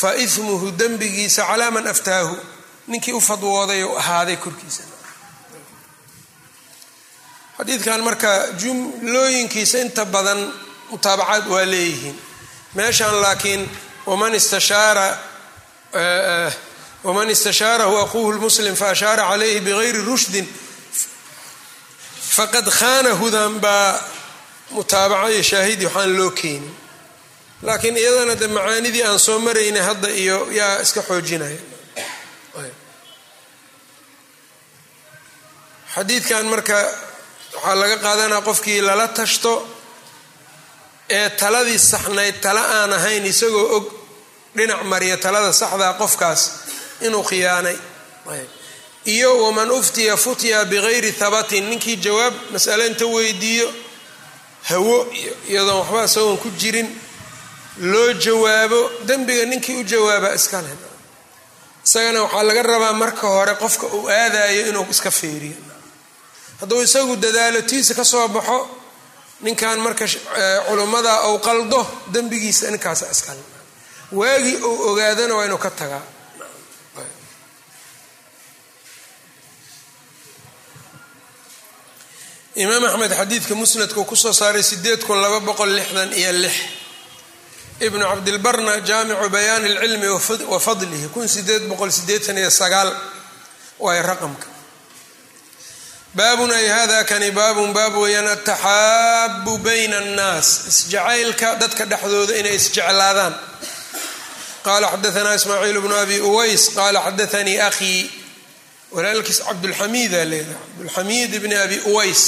fa 0.00 0.08
ismuhu 0.24 0.66
dembigiisa 0.80 1.42
calaa 1.50 1.70
man 1.76 1.86
aftaahu. 1.94 2.36
Ninkii 2.90 3.12
u 3.12 3.20
fadwooday 3.28 3.82
oo 3.88 3.96
ahaaday 4.02 4.36
korkiisa. 4.44 4.82
Xadiidkan 7.58 8.00
marka 8.06 8.30
jumlooyinkiisa 8.62 9.78
inta 9.84 10.04
badan 10.14 10.40
mutaabacaad 10.90 11.44
waa 11.52 11.64
leeyihiin 11.72 12.16
meeshan 12.78 13.14
laakiin 13.24 13.62
waman 14.10 14.32
istashaara 14.40 15.06
waman 17.06 17.28
istashaarahu 17.34 17.94
aquuhu 18.04 18.30
lmuslim 18.36 18.74
faashaara 18.82 19.22
calayhi 19.30 19.60
bigayri 19.66 20.00
rushdin 20.10 20.46
faqad 22.36 22.66
khaanahudan 22.78 23.52
baa 23.64 23.92
mutaabaca 24.74 25.28
iyo 25.34 25.42
shaahidi 25.50 25.84
waxaan 25.86 26.12
loo 26.18 26.30
keenin 26.40 26.74
laakiin 27.66 27.96
iyadana 28.02 28.34
de 28.40 28.46
macaanidii 28.56 29.02
aan 29.08 29.18
soo 29.26 29.38
maraynay 29.46 29.82
hadda 29.88 30.08
iyo 30.22 30.36
yaa 30.58 30.76
iska 30.84 31.00
xoojinaya. 31.08 31.58
Xadiidkan 35.94 36.44
marka 36.52 36.76
waxaa 37.54 37.74
laga 37.80 37.96
qaadanaa 38.04 38.42
qofkii 38.48 38.80
lala 38.88 39.06
tashto 39.18 39.52
ee 41.08 41.30
taladii 41.30 41.78
saxnayd 41.78 42.40
tala 42.40 42.60
aan 42.82 42.92
ahayn 42.92 43.24
isagoo 43.26 43.66
og 43.76 43.84
dhinac 44.56 44.82
mariya 44.84 45.16
talada 45.16 45.52
saxdaa 45.52 45.94
qofkaas 46.00 46.50
inuu 47.06 47.22
khiyaanay. 47.22 47.76
Iyo 49.06 49.42
waman 49.44 49.70
uftiya 49.70 50.16
futya 50.16 50.64
bigayri 50.64 51.12
habatin 51.20 51.64
ninkii 51.70 51.96
jawaab 51.96 52.34
masale 52.52 52.86
inta 52.86 53.06
weydiiyo 53.06 53.68
hawo 54.68 55.06
iyadoon 55.48 55.78
waxba 55.80 56.04
isagoon 56.04 56.38
ku 56.38 56.50
jirin 56.60 56.88
loo 57.78 58.12
jawaabo 58.12 58.90
dembiga 59.06 59.44
ninkii 59.44 59.76
u 59.80 59.84
jawaaba 59.84 60.34
iska 60.34 60.62
leh. 60.62 60.74
Isagana 61.86 62.22
waxaa 62.22 62.42
laga 62.42 62.62
rabaa 62.62 62.92
marka 62.92 63.26
hore 63.26 63.54
qofka 63.54 63.86
uu 63.86 64.08
aadayo 64.10 64.66
inuu 64.68 64.86
iska 64.90 65.10
feeriyo 65.10 65.56
hadduu 66.60 66.82
isagu 66.82 67.16
dadaalotiisa 67.16 67.94
ka 67.94 68.04
soo 68.04 68.28
baxo 68.28 68.68
ninkan 69.44 69.78
marka 69.84 70.04
culummada 70.68 71.12
ou 71.28 71.38
qaldo 71.46 71.80
dembigiisa 72.14 72.70
ninkaasa 72.70 73.06
iskale 73.14 73.42
waagii 74.12 74.56
uu 74.68 74.76
ogaadana 74.90 75.34
waa 75.38 75.44
inuu 75.48 75.58
ka 75.58 75.70
tagaa. 75.70 76.02
Imaam 82.56 82.84
axmed 82.84 83.12
xadiidka 83.12 83.54
musnadka 83.54 83.98
uu 84.00 84.04
ku 84.10 84.16
soo 84.16 84.32
saaray 84.32 84.62
sideed 84.62 85.00
kun 85.06 85.20
laba 85.20 85.40
boqol 85.40 85.68
lixdan 85.76 86.10
iyo 86.20 86.32
lix. 86.42 86.54
Ibnu 87.86 88.00
cabdilbarna 88.10 88.72
jaamicu 88.88 89.28
bayaani 89.28 89.68
alcilmi 89.76 90.08
wa 90.52 90.58
fadlihi 90.66 91.08
kun 91.14 91.28
sideed 91.28 91.62
boqol 91.70 91.90
sideetan 91.92 92.38
iyo 92.38 92.50
sagaal 92.50 92.90
waay 93.78 94.00
raqamka 94.02 94.46
baabun 96.16 96.50
ay 96.50 96.66
hada 96.68 97.04
kani 97.04 97.30
baabun 97.30 97.72
baab 97.76 97.94
weeyaan 98.00 98.28
ataxaabu 98.28 99.58
bayna 99.58 99.98
annaas. 99.98 100.48
Isjacaylka 100.68 101.60
dadka 101.60 101.84
dhexdooda 101.84 102.34
inay 102.40 102.56
isjeclaadaan. 102.56 103.34
Qala 104.64 104.88
xadaana 104.96 105.34
ismaaciil 105.36 105.80
bnu 105.84 105.94
abi 105.94 106.20
uways 106.20 106.72
qala 106.74 107.04
xadaanii 107.06 107.60
akhii 107.68 108.10
walaalkiis 108.94 109.40
cabdulxamiida 109.46 110.24
leedahay 110.24 110.56
cabdulxamiid 110.64 111.32
bni 111.42 111.56
abi 111.64 111.78
uways. 111.90 112.22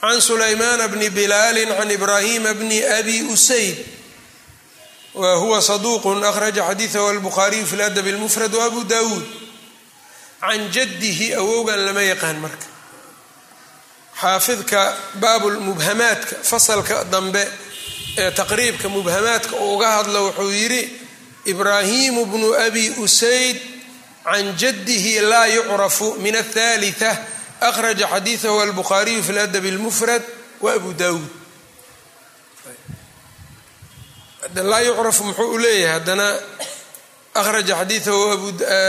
Can 0.00 0.20
sulaymaana 0.20 0.88
bni 0.88 1.10
bilaali 1.10 1.66
can 1.66 1.90
ibraahima 1.90 2.54
bni 2.54 2.78
abi 2.98 3.22
usayd. 3.34 3.76
Wa 5.14 5.36
huwa 5.42 5.62
saduuq 5.62 6.06
akhraja 6.30 6.62
xadiidahu 6.62 7.08
albukhaariyu 7.08 7.66
fi 7.66 7.76
ladab 7.76 8.06
lmufrad 8.06 8.54
waabu 8.54 8.84
dawuud 8.84 9.43
can 10.46 10.62
jaddihi 10.74 11.26
awowgan 11.40 11.80
lama 11.86 12.02
yaqaan 12.12 12.38
marka. 12.44 12.66
Xaafidka 14.20 14.80
baabulmubhamaadka 15.22 16.34
fasalka 16.50 17.04
dambe 17.12 17.42
ee 18.18 18.30
taqriibka 18.30 18.88
mubhamaadka 18.88 19.56
uu 19.56 19.74
uga 19.76 19.88
hadlo 19.96 20.20
wuxuu 20.26 20.50
yidhi 20.60 20.82
ibraahimu 21.52 22.26
bnu 22.32 22.48
abi 22.66 22.84
usayd 23.04 23.58
can 24.24 24.46
jaddihi 24.60 25.20
laa 25.30 25.46
yucrafu 25.56 26.14
min 26.24 26.36
athalitha 26.36 27.10
akhraja 27.60 28.06
xadiidahu 28.12 28.60
albukhaariyu 28.64 29.22
fi 29.26 29.32
ladab 29.32 29.64
lmufrad 29.76 30.22
wa 30.60 30.72
abu 30.72 30.92
dawuud 30.94 31.28
laa 34.54 34.80
yucrafu 34.80 35.24
muxuu 35.24 35.50
u 35.54 35.58
leeyahay 35.58 35.92
haddana 35.98 36.26
akhraja 37.40 37.74
xadiidahu 37.80 38.20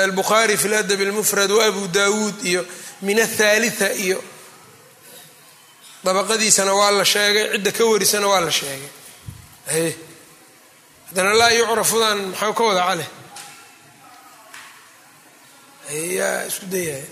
albukhaari 0.08 0.58
fi 0.62 0.68
ladab 0.74 1.00
lmufrad 1.10 1.52
wa 1.52 1.66
abu 1.66 1.88
dawuud 1.88 2.38
iyo 2.46 2.62
min 3.02 3.18
athalitha 3.20 3.88
iyo 4.06 4.20
dabaqadiisana 6.04 6.74
waa 6.80 6.92
la 6.92 7.06
sheegay 7.14 7.46
cidda 7.54 7.72
ka 7.78 7.84
warisana 7.92 8.28
waa 8.32 8.40
la 8.46 8.52
sheegay 8.52 8.90
haddana 11.10 11.34
laa 11.40 11.50
yucrafudan 11.60 12.18
maxaa 12.32 12.54
ka 12.58 12.64
wada 12.70 12.84
cale 12.90 13.06
yaa 16.18 16.46
isku 16.50 16.66
dayahay 16.66 17.06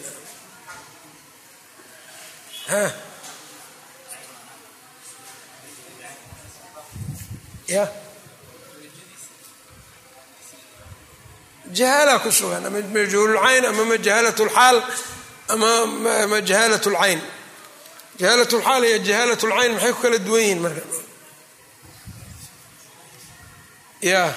ha 2.72 2.84
ya 7.74 7.84
jahaala 11.72 12.20
ku 12.24 12.30
sugan 12.32 12.66
ama 12.66 12.80
majhuululcayn 12.96 13.64
ama 13.66 13.84
majahalat 13.86 14.40
lxaal 14.48 14.78
ama 15.54 15.72
majahalat 16.34 16.86
lcayn 16.94 17.22
jahalat 18.20 18.52
lxaal 18.60 18.84
iyo 18.90 18.98
jahalat 19.08 19.42
lcayn 19.50 19.72
maxay 19.76 19.92
ku 19.96 20.02
kala 20.04 20.18
duwan 20.28 20.42
yihiin 20.44 20.60
marka? 20.66 20.84
Ya 24.02 24.36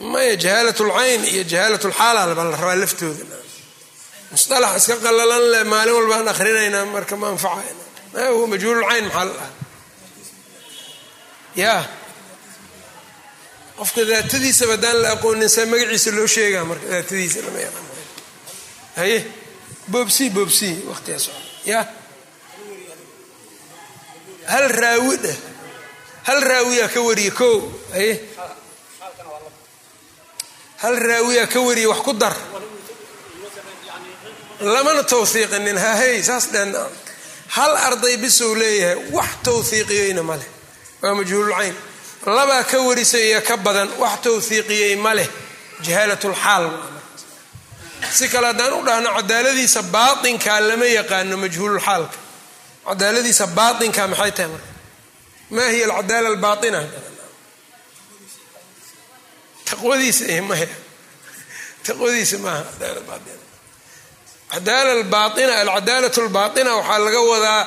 maya 0.00 0.36
jahaalat 0.36 0.78
lcayn 0.80 1.20
iyo 1.32 1.42
jahaalat 1.44 1.84
lxaala 1.84 2.34
baa 2.34 2.44
la 2.50 2.56
rabaa 2.56 2.80
laftooda. 2.82 3.24
Musalax 4.32 4.72
iska 4.80 4.96
qalalan 5.04 5.44
le 5.52 5.60
maalin 5.72 5.94
walbaan 5.98 6.28
akrinaynaa 6.32 6.84
marka 6.94 7.16
ma 7.20 7.26
anfacayna. 7.34 7.84
Ma 8.14 8.20
huwa 8.32 8.46
majhuululcayn 8.52 9.04
maxaa 9.06 9.24
la 9.28 9.32
dhaha 9.36 9.48
ya 11.62 11.74
qofka 13.80 14.02
daatadiisaba 14.10 14.72
haddaan 14.76 14.98
la 15.02 15.08
aqoonin 15.16 15.48
see 15.54 15.64
magaciisa 15.72 16.10
loo 16.16 16.26
sheegaa 16.34 16.64
marka 16.70 16.86
daatadiisa 16.92 17.40
lama 17.46 17.58
yaqaan. 17.66 17.86
Haye? 19.00 19.18
Boobsi 19.92 20.24
boobsi 20.36 20.68
waqtigaas 20.90 21.26
ya? 21.70 21.80
Hal 24.52 24.66
raawi 24.80 25.16
dheh 25.24 25.38
hal 26.28 26.40
raawiyaa 26.50 26.88
ka 26.94 27.00
wariye 27.08 27.30
ko 27.40 27.48
haye? 27.96 28.14
Hal 30.82 30.96
raawiyaa 31.08 31.46
ka 31.52 31.60
wariye 31.66 31.86
wax 31.92 32.00
ku 32.06 32.12
dar? 32.12 32.36
Lamana 34.60 35.02
tawhiiqinin 35.02 35.78
hahey 35.78 36.22
saas 36.22 36.46
dhen 36.52 36.76
hal 37.56 37.72
arday 37.88 38.16
bisou 38.20 38.54
leeyahay 38.54 38.98
wax 39.16 39.30
tawhiiqiyeyna 39.44 40.22
ma 40.22 40.36
leh. 40.36 40.48
Waa 41.02 41.14
majhuululcayn 41.14 41.74
labaa 42.26 42.64
ka 42.70 42.78
warisay 42.86 43.24
iyo 43.30 43.40
ka 43.48 43.56
badan 43.56 43.88
wax 43.98 44.20
tawhiiqiyey 44.24 44.96
ma 44.96 45.12
leh. 45.14 45.28
Jahaalatulxaal 45.84 46.64
si 48.16 48.28
kale 48.28 48.46
haddaan 48.46 48.72
u 48.72 48.82
dhahno 48.86 49.10
cadaaladiisa 49.18 49.82
baatinkaa 49.94 50.60
lama 50.68 50.86
yaqaano 50.98 51.36
majhuululxaalka 51.42 52.16
cadaaladiisa 52.88 53.46
baatinka 53.58 54.02
maxay 54.12 54.32
tahay 54.36 54.50
marka? 54.52 54.68
Maa 55.54 55.68
hiya 55.74 55.84
alcadaala 55.88 56.28
albaaina 56.32 56.80
taqwadiisa 59.68 60.24
taqwadiisa 61.86 62.36
maaha 62.44 62.64
cadaala 64.52 65.02
baaina 65.14 65.54
alcadaalat 65.64 66.16
albaaina 66.18 66.70
waxaa 66.78 66.98
laga 67.04 67.20
wadaa 67.32 67.62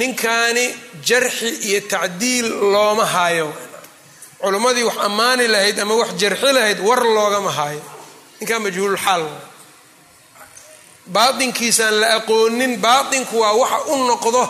ninkaani 0.00 0.64
jarxi 1.08 1.48
iyo 1.68 1.80
tacdiil 1.92 2.46
looma 2.72 3.06
haayo 3.14 3.48
culimmadii 4.42 4.82
wax 4.88 4.96
ammaani 5.06 5.46
lahayd 5.48 5.78
ama 5.80 5.94
wax 5.94 6.10
jarxi 6.20 6.52
lahayd 6.56 6.78
war 6.88 7.00
loogama 7.16 7.50
haayo. 7.52 7.82
Ninkaa 8.40 8.58
majhuululxaal 8.64 9.24
baatinkiisaan 11.12 12.00
la 12.00 12.06
aqoonin 12.18 12.72
baatinku 12.80 13.40
waa 13.40 13.52
waxa 13.60 13.78
u 13.92 13.96
noqdo 14.08 14.42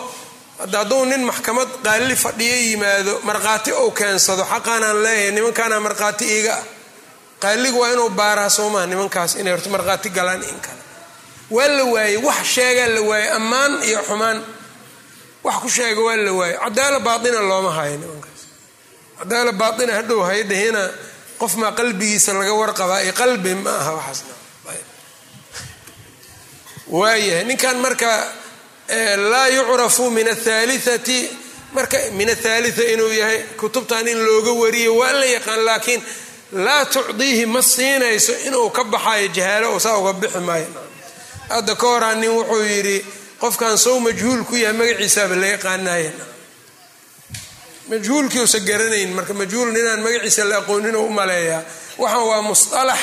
hadduu 0.59 1.05
nin 1.05 1.23
maxkamad 1.29 1.69
qaalli 1.85 2.17
fadhiyo 2.25 2.57
yimaado 2.69 3.13
markhaati 3.29 3.71
ou 3.73 3.91
keensado 3.99 4.45
xaqaanaan 4.53 5.03
leeyahay 5.05 5.31
nimankaana 5.37 5.81
markhaati 5.87 6.25
iiga 6.37 6.55
ah. 6.55 6.65
Qaaligu 7.43 7.79
waa 7.81 7.91
inuu 7.93 8.09
baaraa 8.11 8.49
soomaa 8.57 8.87
nimankaas 8.87 9.35
inay 9.41 9.53
horto 9.53 9.69
markhaati 9.75 10.09
galaan 10.17 10.43
in 10.43 10.61
kale. 10.67 10.83
Waa 11.51 11.69
la 11.77 11.85
waayey 11.85 12.17
wax 12.27 12.41
sheegaa 12.55 12.87
la 12.95 13.01
waayey 13.11 13.29
ammaan 13.39 13.73
iyo 13.89 14.01
xumaan. 14.09 14.39
Wax 15.45 15.55
ku 15.63 15.69
sheega 15.69 16.01
waa 16.07 16.17
la 16.17 16.33
waayey. 16.33 16.57
Cadaala 16.65 16.99
baaina 17.07 17.41
looma 17.51 17.71
hayo 17.79 17.97
nimankaas 17.97 18.34
cadaala 19.19 19.53
baaina 19.61 19.93
hadhow 19.99 20.21
haydhahina 20.29 20.83
qof 21.41 21.53
maa 21.61 21.73
qalbigiisa 21.79 22.31
laga 22.39 22.53
warqabaa 22.61 23.01
iyo 23.05 23.13
qalbi 23.21 23.53
ma 23.65 23.71
aha 23.81 23.93
waxaasna 23.99 24.35
waayahay 26.97 27.45
ninkan 27.45 27.77
marka 27.85 28.11
laa 29.33 29.49
yucrafu 29.57 30.11
min 30.11 30.27
athaliati 30.29 31.19
marka 31.77 31.99
min 32.19 32.29
athaalitha 32.35 32.83
inuu 32.93 33.13
yahay 33.21 33.39
kutubtan 33.61 34.07
in 34.09 34.19
looga 34.27 34.53
wariyo 34.63 34.93
waa 35.01 35.13
la 35.21 35.25
yaqaan 35.37 35.63
laakiin 35.69 36.03
laa 36.67 36.85
tucdiihi 36.95 37.47
ma 37.47 37.63
siinayso 37.63 38.33
inuu 38.47 38.71
ka 38.77 38.83
baxayo 38.85 39.29
jahaalo 39.37 39.79
saa 39.85 39.97
uga 40.01 40.13
bixi 40.13 40.39
maayo. 40.49 40.67
Hadda 41.49 41.75
ka 41.81 41.87
horaa 41.87 42.15
nin 42.15 42.31
wuxuu 42.31 42.63
yidhi 42.73 42.97
qofkan 43.41 43.79
sow 43.85 43.97
majhuul 44.05 44.45
ku 44.49 44.55
yahay 44.57 44.77
magaciisaaba 44.79 45.35
la 45.43 45.47
yaqaanaya 45.55 46.13
majhuulkii 47.89 48.41
usa 48.47 48.59
garanayn 48.69 49.11
marka 49.17 49.35
majhuul 49.35 49.71
ninaan 49.73 50.01
magaciisa 50.07 50.45
la 50.51 50.57
aqoonin 50.63 50.97
u 50.97 51.09
maleeyaa. 51.19 51.63
Waxaan 51.99 52.27
waa 52.31 52.43
musalax 52.43 53.01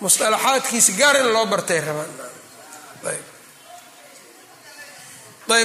musalaxaadkiisi 0.00 0.92
gaar 1.00 1.16
in 1.16 1.28
loo 1.34 1.46
bartay 1.46 1.80
rabaan. 1.80 2.10
Ayb. 3.08 3.24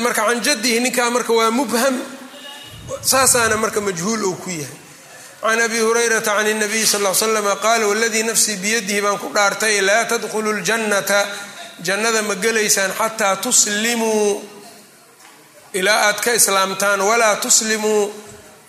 Marka 0.04 0.26
can 0.28 0.42
jadihi 0.44 0.80
ninkaa 0.80 1.10
marka 1.10 1.34
waa 1.34 1.52
mubham 1.52 1.96
saasaana 3.02 3.58
marka 3.58 3.82
majhuul 3.82 4.24
uu 4.24 4.36
ku 4.36 4.50
yahay. 4.50 4.78
Can 5.42 5.62
abi 5.62 5.80
hurayrata 5.80 6.32
can 6.38 6.48
اnabiy 6.48 6.86
sal 6.86 7.04
l 7.06 7.14
slama 7.16 7.56
qaala 7.66 7.88
waladii 7.88 8.24
nafsii 8.24 8.58
biyadihi 8.58 9.02
baan 9.02 9.18
ku 9.20 9.28
dhaartay 9.36 9.82
laa 9.82 10.06
tadkhulu 10.06 10.52
ljannata. 10.62 11.20
Jannada 11.84 12.22
ma 12.22 12.36
gelaysaan 12.36 12.92
xataa 13.00 13.36
tuslimuu 13.36 14.42
ilaa 15.74 16.00
aad 16.10 16.20
ka 16.26 16.32
islaamtaan 16.34 17.02
walaa 17.02 17.36
tuslimuu 17.36 18.14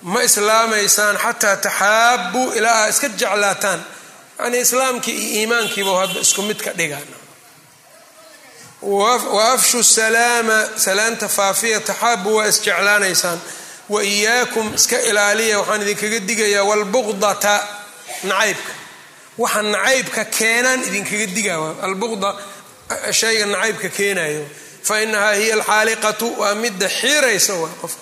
ma 0.03 0.23
islaamaysaan 0.23 1.17
xataa 1.25 1.57
taxaabuu 1.57 2.53
ilaa 2.59 2.77
aad 2.83 2.91
iska 2.91 3.09
jeclaataan. 3.09 3.81
Yani 4.39 4.59
islaamkii 4.61 5.15
iyo 5.19 5.41
iimaankiiba 5.41 5.93
hadda 6.01 6.21
isku 6.21 6.43
mid 6.43 6.61
ka 6.65 6.71
dhigaan 6.79 7.09
wa 8.83 9.53
afshu 9.53 9.83
salaama 9.85 10.59
salaanta 10.77 11.29
faafiya 11.29 11.81
taxaabu 11.81 12.37
waa 12.37 12.47
isjeclaanaysaan. 12.47 13.41
Wa 13.89 14.03
iyaakum 14.03 14.75
iska 14.75 15.01
ilaaliya 15.01 15.59
waxaan 15.59 15.83
idinkaga 15.83 16.21
digayaa 16.29 16.65
walbuqdata 16.71 17.55
nacaybka. 18.23 18.73
Waxa 19.39 19.63
nacaybka 19.63 20.25
keenaan 20.25 20.81
idinkaga 20.89 21.27
digaa 21.37 21.75
albuqda 21.87 22.31
shayga 23.21 23.47
nacaybka 23.47 23.89
keenayo 23.97 24.45
fa 24.87 24.95
inahaa 25.05 25.33
hiya 25.41 25.55
alxaaliqatu 25.55 26.27
waa 26.41 26.55
midda 26.63 26.89
xiiraysa 27.01 27.53
waa 27.63 27.69
qof 27.83 27.93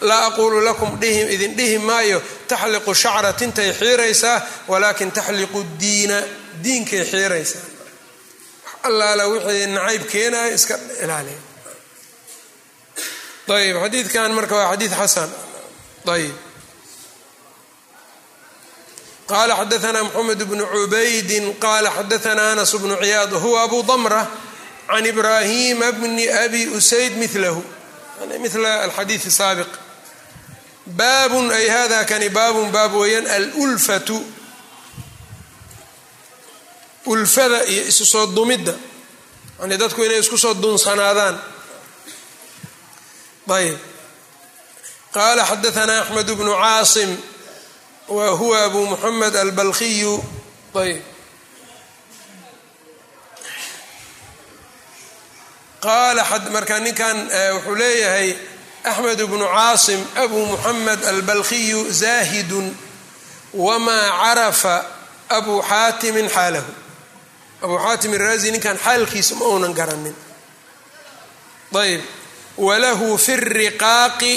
laa 0.00 0.26
aquulu 0.26 0.60
lakum 0.60 0.98
idin 1.02 1.56
dhihi 1.56 1.78
maayo 1.78 2.22
taxliqu 2.48 2.94
shacra 2.94 3.32
tintay 3.32 3.72
xiiraysaa 3.72 4.38
walaakin 4.68 5.10
taxliqu 5.12 5.64
diina 5.80 6.18
diinkay 6.62 7.04
xiiraysaa. 7.04 7.66
Allaala 8.82 9.28
wixii 9.28 9.66
nacayb 9.66 10.02
keenayo 10.12 10.54
iska 10.54 10.78
ilaaliya. 11.02 11.38
Ayb 13.50 13.76
xadiidkan 13.82 14.30
marka 14.32 14.54
waa 14.54 14.70
xadiid 14.72 14.92
xasan 14.94 15.30
ayb 16.06 16.36
qala 19.26 19.54
xadaana 19.60 20.04
mxamed 20.04 20.40
bnu 20.50 20.64
cubaydin 20.66 21.54
qala 21.64 21.90
xadaana 21.90 22.52
anas 22.52 22.72
bnu 22.82 22.94
ciyaad 23.02 23.32
huwa 23.42 23.62
abu 23.62 23.82
damra 23.82 24.26
can 24.88 25.06
ibrahima 25.06 25.92
bni 25.92 26.28
abi 26.44 26.66
usayd 26.78 27.12
milahu 27.18 27.62
mila 28.42 28.72
alxadiid 28.86 29.22
saabiq 29.30 29.70
baabun 30.96 31.50
ay 31.50 31.68
hada 31.68 32.04
kani 32.04 32.28
baabun 32.28 32.70
baab 32.72 32.94
weeyaan 32.94 33.26
alulfatu. 33.26 34.18
Ulfada 37.06 37.64
iyo 37.64 37.82
isu 37.88 38.04
soo 38.06 38.26
dumidda. 38.26 38.74
Yani 39.60 39.76
dadku 39.76 40.04
inay 40.04 40.18
isku 40.20 40.38
soo 40.38 40.54
dunsanaadaan. 40.54 41.36
Ayb 43.50 43.78
qala 45.10 45.42
xadaana 45.42 46.06
axmed 46.06 46.28
bnu 46.38 46.54
caasim 46.54 47.10
wa 48.08 48.30
huwa 48.38 48.62
abu 48.64 48.86
muxamed 48.86 49.34
albalkiyu 49.36 50.14
ayb 50.78 51.02
qaala 55.82 56.22
marka 56.54 56.78
ninkan 56.78 57.16
wuxuu 57.58 57.74
leeyahay 57.74 58.28
axmed 58.84 59.20
bnu 59.30 59.44
caasim 59.54 60.00
abu 60.16 60.46
muxamed 60.46 61.04
albalkiyu 61.04 61.90
zaahidun 61.92 62.76
wamaa 63.54 64.06
carafa 64.22 64.76
abu 65.28 65.62
xaatimin 65.62 66.28
xaalahu 66.28 66.72
abu 67.64 67.74
xaatim 67.84 68.14
iraazi 68.14 68.50
ninkan 68.52 68.78
xaalkiisa 68.84 69.34
ma 69.38 69.44
uunan 69.52 69.72
garanin 69.78 70.14
ayb 71.82 72.02
walahu 72.58 73.18
fi 73.18 73.36
riqaaqi 73.36 74.34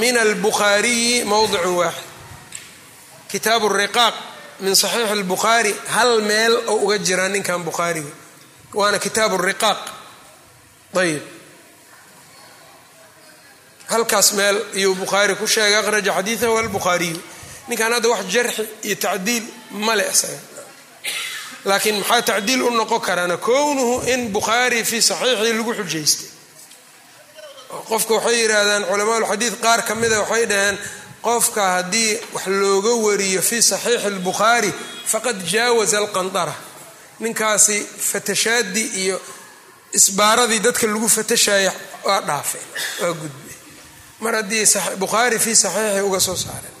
min 0.00 0.14
albukhaariyi 0.24 1.24
mowdicun 1.24 1.74
waaxid 1.80 2.04
kitaabu 3.30 3.68
riqaaq 3.68 4.14
min 4.60 4.74
saxiixi 4.74 5.12
albukhaari 5.12 5.72
hal 5.94 6.20
meel 6.28 6.54
oo 6.72 6.76
uga 6.84 6.98
jiraa 6.98 7.28
ninkan 7.28 7.60
bukhaariga 7.68 8.12
waana 8.78 8.98
kitaabu 8.98 9.36
riqaaq 9.48 9.80
ayb 11.02 11.22
halkaas 13.92 14.32
meel 14.38 14.56
iyuu 14.80 14.94
bukhaari 14.94 15.34
ku 15.40 15.46
sheegay 15.46 15.76
akhraja 15.80 16.12
xadiidahu 16.18 16.54
albukhaariyu 16.62 17.20
ninkan 17.68 17.92
hadda 17.94 18.08
wax 18.12 18.22
jarxi 18.34 18.62
iyo 18.86 18.96
tacdiil 19.04 19.44
male 19.86 20.04
isaga. 20.14 20.38
Laakiin 21.68 21.96
maxaa 22.00 22.22
tacdiil 22.30 22.62
u 22.62 22.70
noqon 22.70 23.00
karaana 23.06 23.36
kownuhu 23.36 23.94
in 24.12 24.20
bukhaari 24.36 24.84
fii 24.90 25.02
saxiixii 25.10 25.52
lagu 25.58 25.72
xujaystay. 25.78 26.28
Qofka 27.88 28.12
waxay 28.18 28.36
yidhaahdaan 28.42 28.84
culamaaulxadiid 28.90 29.54
qaar 29.64 29.80
ka 29.88 29.94
mida 30.00 30.18
waxay 30.22 30.44
dhaheen 30.50 30.76
qofka 31.26 31.62
haddii 31.76 32.12
wax 32.34 32.46
looga 32.60 32.92
wariyo 33.06 33.42
fii 33.48 33.62
saxiixi 33.70 34.06
albukhaari 34.10 34.70
faqad 35.12 35.38
jaawaza 35.52 35.98
alqandara. 36.02 36.54
Ninkaasi 37.20 37.76
fatashaadii 38.10 38.88
iyo 39.02 39.16
isbaaradii 39.98 40.58
dadka 40.66 40.86
lagu 40.86 41.08
fatashaya 41.16 41.72
waa 42.06 42.20
dhaafay 42.28 42.64
waa 43.02 43.12
gudbay 43.20 43.45
mar 44.20 44.34
haddii 44.34 44.64
bukhaari 44.98 45.38
fi 45.38 45.52
saxiixi 45.56 46.00
uga 46.08 46.20
soo 46.20 46.36
saaren 46.36 46.74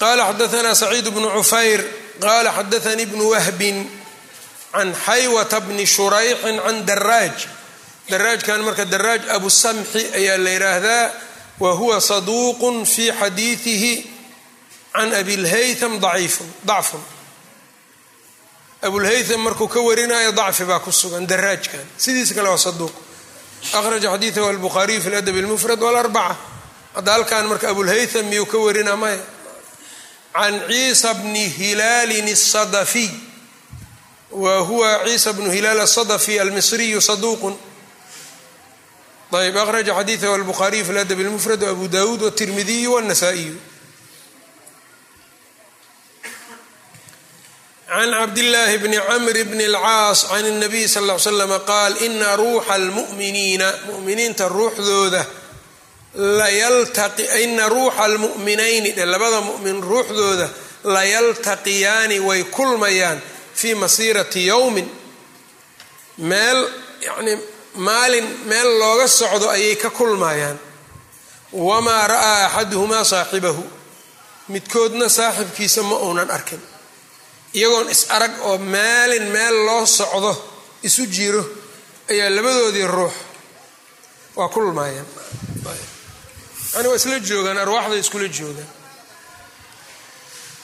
qala 0.00 0.32
xadaanaa 0.32 0.74
saciid 0.74 1.06
bnu 1.14 1.28
cufayr 1.36 1.80
qala 2.20 2.50
xadaanii 2.58 3.06
bnu 3.06 3.30
wahbin 3.30 4.00
can 4.72 4.94
xaywata 4.94 5.60
bni 5.60 5.86
shurayxin 5.86 6.56
can 6.64 6.86
daraaj. 6.86 7.36
Daraajkan 8.10 8.60
marka 8.66 8.84
daraaj 8.84 9.28
abusamxi 9.36 10.02
ayaa 10.18 10.38
la 10.38 10.50
yidhaahdaa 10.50 11.12
wa 11.60 11.70
huwa 11.74 12.00
saduuqu 12.00 12.86
fi 12.86 13.12
xadiiihi 13.20 13.92
can 14.92 15.14
abilhaytham 15.14 16.04
aciifun 16.04 16.48
dacfun. 16.66 17.02
Abulhaytham 18.82 19.40
markuu 19.40 19.68
ka 19.68 19.80
warinaayo 19.80 20.32
dacfi 20.32 20.64
baa 20.64 20.80
ku 20.80 20.92
sugan 20.92 21.26
daraajkan. 21.26 21.84
Sidiisa 21.96 22.34
kale 22.34 22.48
waa 22.48 22.58
saduuq 22.58 23.09
akhraja 23.73 24.11
xadiidahu 24.11 24.47
albukhaariyu 24.49 25.01
fi 25.01 25.09
ladab 25.09 25.35
اlmufrad 25.35 25.79
wاlarbaca 25.81 26.35
hadda 26.95 27.11
halkan 27.13 27.47
marka 27.47 27.69
abulhaytham 27.69 28.25
miyuu 28.25 28.45
ka 28.45 28.57
warina 28.57 28.95
maya 28.95 29.19
can 30.33 30.59
ciisa 30.67 31.13
bni 31.13 31.49
hilaalin 31.49 32.27
الsadafiy 32.27 33.09
wa 34.31 34.59
huwa 34.59 34.99
ciisa 35.05 35.33
bnu 35.33 35.51
hilaal 35.51 35.79
الsadafi 35.79 36.39
almisriyu 36.39 37.01
saduuqun 37.01 37.55
ayb 39.35 39.57
akhraja 39.57 39.93
xadiidahu 39.95 40.33
albukhaariyu 40.33 40.85
fi 40.85 40.93
ladab 40.93 41.19
اlmufrad 41.19 41.63
wabu 41.63 41.87
dawuud 41.87 42.21
wالtirmidiyu 42.21 42.93
wالnasaa-iyu 42.93 43.55
can 47.89 48.09
cabdillaahi 48.11 48.77
bni 48.83 48.97
camr 49.07 49.37
bni 49.51 49.63
اlcaas 49.71 50.19
can 50.29 50.45
الnabiy 50.45 50.87
sal 50.87 51.03
ll 51.03 51.11
ly 51.13 51.19
slama 51.19 51.59
qaal 51.59 51.93
ina 52.07 52.35
ruuxa 52.41 52.73
almu'miniina 52.73 53.67
mu'miniinta 53.87 54.49
ruuxdooda 54.49 55.25
ina 57.43 57.69
ruuxa 57.69 58.03
almu'minayni 58.03 58.91
dhe 58.97 59.05
labada 59.05 59.41
mu'min 59.41 59.81
ruuxdooda 59.81 60.49
layaltaqiyaani 60.83 62.19
way 62.19 62.43
kulmayaan 62.43 63.21
fii 63.55 63.75
masiirati 63.75 64.47
yowmin 64.47 64.87
meel 66.17 66.59
yacnii 67.07 67.37
maalin 67.75 68.27
meel 68.45 68.69
looga 68.79 69.07
socdo 69.07 69.49
ayay 69.49 69.75
ka 69.75 69.89
kulmayaan 69.89 70.59
wamaa 71.53 72.07
ra'aa 72.07 72.45
axaduhumaa 72.45 73.03
saaxibahu 73.03 73.63
midkoodna 74.47 75.09
saaxibkiisa 75.09 75.83
ma 75.83 75.95
uunan 76.05 76.31
arkin 76.31 76.61
iyagoon 77.54 77.88
is 77.90 78.06
arag 78.10 78.32
oo 78.48 78.58
maalin 78.58 79.26
meel 79.34 79.56
loo 79.66 79.86
socdo 79.86 80.32
isu 80.82 81.06
jiro 81.06 81.42
ayaa 82.10 82.30
labadoodii 82.36 82.86
ruux. 82.86 83.14
Waa 84.36 84.48
kulmaayaan 84.48 85.06
yani 86.74 86.88
waa 86.88 86.96
isla 86.96 87.18
joogaan 87.28 87.58
arwaaxda 87.58 87.96
iskula 88.02 88.28
joogaan. 88.38 88.68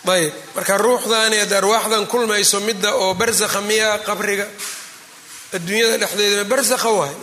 Ayb 0.06 0.32
marka 0.54 0.76
ruuxdaani 0.78 1.38
ad 1.44 1.52
arwaaxdan 1.52 2.06
kulmayso 2.06 2.60
midda 2.60 2.94
oo 2.94 3.14
barsakha 3.14 3.60
miya 3.60 3.98
qabriga 4.06 4.46
adduunyada 5.54 5.96
dhexdeeda 6.02 6.44
barsakha 6.44 6.90
waay 6.98 7.14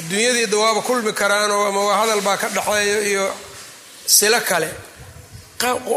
adduunyadiida 0.00 0.56
waaba 0.62 0.80
kulmi 0.86 1.12
karaanoo 1.12 1.66
ama 1.68 1.80
waa 1.88 1.98
hadal 2.00 2.20
baa 2.26 2.36
ka 2.36 2.48
dhexeeyo 2.48 2.98
iyo 3.10 3.26
silo 4.06 4.40
kale 4.48 4.70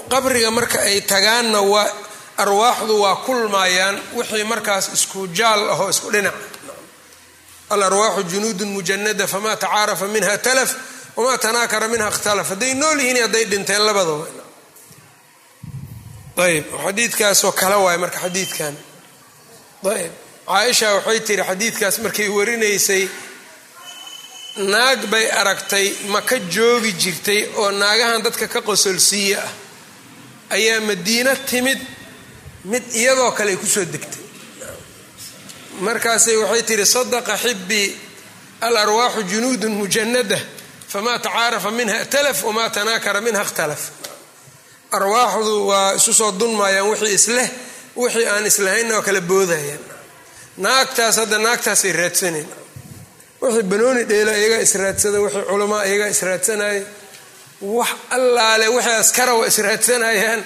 qabriga 0.09 0.49
marka 0.51 0.79
ay 0.81 1.01
tagaanna 1.01 1.61
waa 1.61 1.87
arwaaxdu 2.37 3.01
waa 3.01 3.15
kulmaayaan 3.25 4.01
wixii 4.15 4.43
markaas 4.43 4.89
isku 4.93 5.27
jaal 5.27 5.69
ahoo 5.69 5.89
isku 5.89 6.11
dhinac. 6.11 6.33
Alarwaaxu 7.69 8.23
junuudun 8.23 8.67
mujanada 8.67 9.27
famaa 9.27 9.55
tacaarafa 9.55 10.07
minha 10.07 10.37
talaf 10.37 10.71
wamaa 11.15 11.37
tanaakara 11.37 11.87
minha 11.87 12.07
ikhtalaf 12.09 12.49
hadday 12.49 12.73
nool 12.73 12.99
yihiin 12.99 13.21
hadday 13.21 13.45
dhinteen 13.45 13.81
labadaba. 13.85 14.25
Ayb 16.37 16.65
xadiidkaasoo 16.85 17.51
kale 17.51 17.75
waay 17.85 17.97
marka 17.97 18.19
xadiidkan. 18.19 18.75
Ayb 19.95 20.11
caaisha 20.47 20.93
waxay 20.95 21.19
tiri 21.19 21.43
xadiidkaas 21.49 21.99
markay 22.03 22.29
warinaysay 22.37 23.03
naag 24.57 25.05
bay 25.11 25.25
aragtay 25.31 25.87
ma 26.11 26.21
ka 26.21 26.37
joogi 26.39 26.91
jirtay 27.01 27.41
oo 27.55 27.71
naagahan 27.71 28.21
dadka 28.25 28.47
ka 28.47 28.61
qosolsiiye 28.61 29.37
ah. 29.37 29.51
Ayaa 30.49 30.81
madiino 30.81 31.33
timid 31.49 31.79
mid 32.71 32.83
iyadoo 33.01 33.31
kale 33.37 33.51
ay 33.51 33.57
ku 33.57 33.65
soo 33.65 33.85
degtay. 33.93 34.21
Markaasay 35.85 36.35
waxay 36.37 36.63
tihi 36.67 36.85
sadaqa 36.85 37.35
xibii 37.43 37.89
alarwaaxu 38.61 39.21
junuudun 39.31 39.71
mujanada 39.79 40.39
famaa 40.91 41.19
tacaarafa 41.19 41.71
minha 41.71 42.05
talaf 42.13 42.43
wamaa 42.43 42.69
tanaakara 42.69 43.21
minha 43.21 43.41
ikhtalaf. 43.41 43.81
Arwaaxdu 44.97 45.67
waa 45.69 45.93
isu 45.97 46.13
soo 46.13 46.31
dunmayaan 46.39 46.87
wixii 46.89 47.13
isleh 47.19 47.49
wixii 48.01 48.25
aan 48.33 48.45
islahaynna 48.45 48.95
oo 48.97 49.01
kala 49.07 49.21
boodayaan 49.21 49.79
naagtaas 50.57 51.15
hadda 51.21 51.37
naagtaasay 51.45 51.91
raadsaneen. 51.99 52.47
Wixii 53.41 53.63
banooni 53.71 54.03
dheela 54.09 54.31
iyagaa 54.39 54.61
israadsada 54.67 55.17
wixii 55.23 55.45
culamaa 55.49 55.83
iyagaa 55.89 56.07
israadsanaya 56.15 56.83
wax 57.61 57.89
allaale 58.15 58.67
wixii 58.75 58.97
askara 59.03 59.33
waa 59.39 59.47
israadsanayaan 59.51 60.41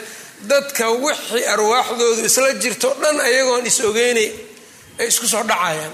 dadka 0.51 0.85
wixii 1.03 1.45
arwaaxdoodu 1.53 2.21
isla 2.29 2.53
jirto 2.63 2.89
dhan 3.01 3.17
ayagoon 3.27 3.65
is 3.65 3.79
ogeynay 3.89 4.29
ay 4.99 5.07
isku 5.07 5.27
soo 5.27 5.43
dhacayaan. 5.43 5.93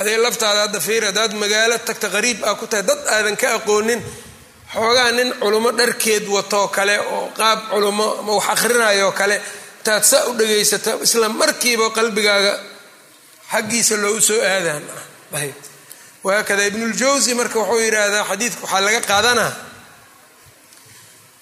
Adee 0.00 0.16
laftaada 0.24 0.60
hadda 0.66 0.80
fiir 0.80 1.04
haddaad 1.08 1.32
magaalo 1.42 1.76
tagta 1.88 2.08
qariib 2.14 2.38
ah 2.48 2.54
ku 2.60 2.66
tahay 2.66 2.82
dad 2.88 3.00
aadan 3.14 3.36
ka 3.36 3.48
aqoonin 3.58 4.00
xoogaa 4.74 5.10
nin 5.12 5.28
culummo 5.40 5.70
dharkeed 5.78 6.24
watoo 6.34 6.68
kale 6.76 6.96
oo 7.14 7.28
qaab 7.38 7.58
culummo 7.70 8.06
ama 8.20 8.32
wax 8.38 8.46
akrinayoo 8.54 9.12
kale 9.20 9.36
intaad 9.78 10.04
saa 10.10 10.24
u 10.30 10.32
dhagaysata 10.38 10.90
isla 11.04 11.28
markiiba 11.28 11.86
qalbigaaga 11.96 12.52
xaggiisa 13.52 13.94
loogu 14.02 14.20
soo 14.28 14.40
aadaan. 14.40 14.82
Ayb 15.38 15.54
wahaakada 16.24 16.62
ibnuljawsi 16.70 17.34
marka 17.34 17.58
wuxuu 17.60 17.80
yidhaahdaa 17.86 18.24
xadiidka 18.30 18.60
waxaa 18.64 18.80
laga 18.86 19.00
qaadanaa 19.10 19.52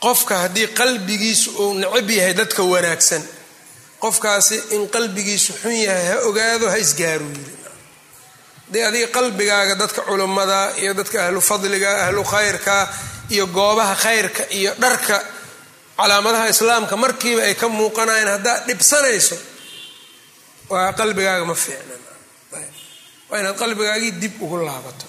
qofka 0.05 0.34
haddii 0.42 0.66
qalbigiisu 0.80 1.48
uu 1.62 1.74
necab 1.82 2.09
yahay 2.18 2.34
dadka 2.40 2.62
wanaagsan 2.72 3.22
qofkaasi 4.05 4.57
in 4.76 4.82
qalbigiisu 4.94 5.53
xun 5.62 5.74
yahay 5.86 6.07
ha 6.12 6.16
ogaado 6.28 6.66
ha 6.72 6.76
isgaaru 6.84 7.26
yiri 7.36 7.55
dee 8.72 8.82
adiga 8.88 9.07
qalbigaaga 9.16 9.74
dadka 9.82 10.01
culummada 10.09 10.59
iyo 10.82 10.92
dadka 11.01 11.18
ahlu 11.26 11.40
fadliga 11.51 11.90
ahlu 12.07 12.22
khayrka 12.32 12.76
iyo 13.34 13.44
goobaha 13.57 13.94
khayrka 14.05 14.42
iyo 14.59 14.70
dharka 14.82 15.16
calaamadaha 15.98 16.46
islaamka 16.55 16.94
markiiba 17.05 17.42
ay 17.48 17.55
ka 17.61 17.66
muuqanayaan 17.78 18.30
haddaad 18.34 18.61
dhibsanayso 18.68 19.36
waa 20.72 20.92
qalbigaaga 21.01 21.44
ma 21.51 21.55
fiicnan 21.64 22.01
waa 23.30 23.38
inaad 23.40 23.57
qalbigaagii 23.62 24.12
dib 24.22 24.34
ugu 24.44 24.57
laabato 24.68 25.07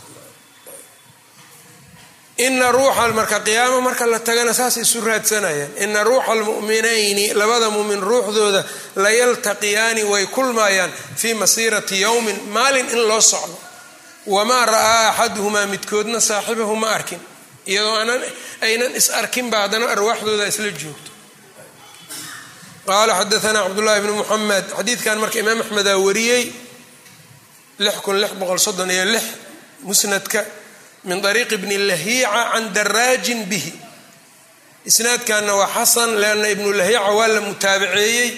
ina 2.46 2.72
ruuxa 2.72 3.08
marka 3.20 3.40
qiyaamo 3.48 3.82
marka 3.88 4.06
la 4.14 4.20
tagana 4.28 4.54
saasay 4.60 4.84
isu 4.84 5.02
raadsanayaan. 5.02 5.72
Ina 5.84 6.04
ruuxa 6.04 6.32
almu'minayni 6.32 7.26
labada 7.40 7.70
mumin 7.70 8.02
ruuxdooda 8.10 8.62
layaltaqiyaani 8.96 10.04
way 10.12 10.26
kulmayaan 10.36 10.92
fii 11.22 11.34
masiirati 11.42 12.02
yowmin 12.02 12.38
maalin 12.56 12.88
in 12.90 13.02
loo 13.10 13.22
socdo. 13.22 13.58
Wamaa 14.36 14.66
ra'aa 14.66 15.10
axaduhumaa 15.10 15.66
midkoodna 15.74 16.20
saaxibahu 16.20 16.76
ma 16.76 16.90
arkin. 16.98 17.20
Iyadoo 17.72 17.96
aynan 18.62 18.96
is 19.00 19.10
arkinba 19.10 19.58
haddana 19.64 19.86
arwaaxdooda 19.96 20.46
isla 20.52 20.70
joogto. 20.82 21.12
Qaala 22.88 23.14
xadaanaa 23.20 23.64
cabdullahi 23.68 24.02
bnu 24.04 24.14
muxamed 24.22 24.66
xadiidkan 24.78 25.18
marka 25.22 25.38
imaam 25.40 25.60
axmedaa 25.64 25.98
wariyey 26.06 26.44
musnadka 29.84 30.46
min 31.08 31.20
ariiqi 31.26 31.58
bni 31.64 31.78
lahiica 31.90 32.42
can 32.54 32.66
daraajin 32.76 33.42
bihi. 33.50 33.74
Isnaadkanna 34.90 35.54
waa 35.60 35.70
xasan 35.76 36.12
leanna 36.22 36.48
ibnu 36.54 36.70
lahiica 36.80 37.12
waa 37.18 37.28
la 37.36 37.42
mutaabaceeyey 37.48 38.30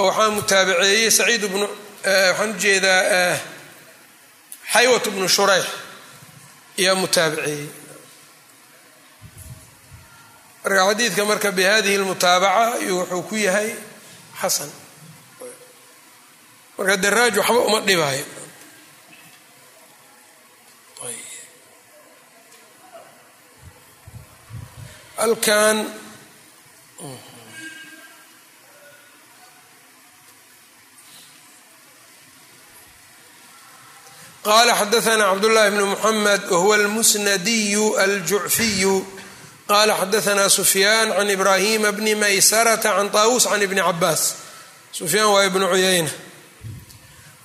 oo 0.00 0.06
waxaa 0.08 0.30
mutaabaceeyey 0.36 1.10
saciid 1.18 1.42
bnu 1.52 1.66
waxaan 2.04 2.50
u 2.50 2.58
jeedaa 2.62 3.38
xaywat 4.72 5.04
bnu 5.14 5.26
shurayx 5.36 5.66
ayaa 6.78 6.94
mutaabaceeyey 7.02 7.66
marka 10.64 10.82
xadiidka 10.88 11.22
marka 11.30 11.50
bihadihi 11.58 11.96
lmutaabaca 12.02 12.78
wuxuu 12.98 13.22
ku 13.28 13.34
yahay 13.46 13.70
xasan. 14.40 14.70
Marka 16.78 16.94
daraaj 17.04 17.34
waxba 17.40 17.60
uma 17.68 17.80
dhibaayo 17.88 18.24
halkan. 25.18 25.76
qala 34.44 34.72
xadaana 34.80 35.24
cabdullahi 35.30 35.70
bnu 35.70 35.86
muxamed 35.86 36.42
wahuwa 36.50 36.76
almusnadiyu 36.76 37.86
aljucfiyu 38.04 38.96
qala 39.68 39.94
xadaanaa 40.00 40.48
sufyaan 40.48 41.08
can 41.16 41.30
ibraahima 41.30 41.92
bni 41.92 42.14
maysarata 42.14 42.90
can 42.96 43.10
taawus 43.10 43.44
can 43.50 43.62
ibni 43.66 43.80
cabaas 43.88 44.22
sufyaan 44.98 45.30
waa 45.34 45.44
ibnu 45.48 45.66
cuyayna 45.72 46.10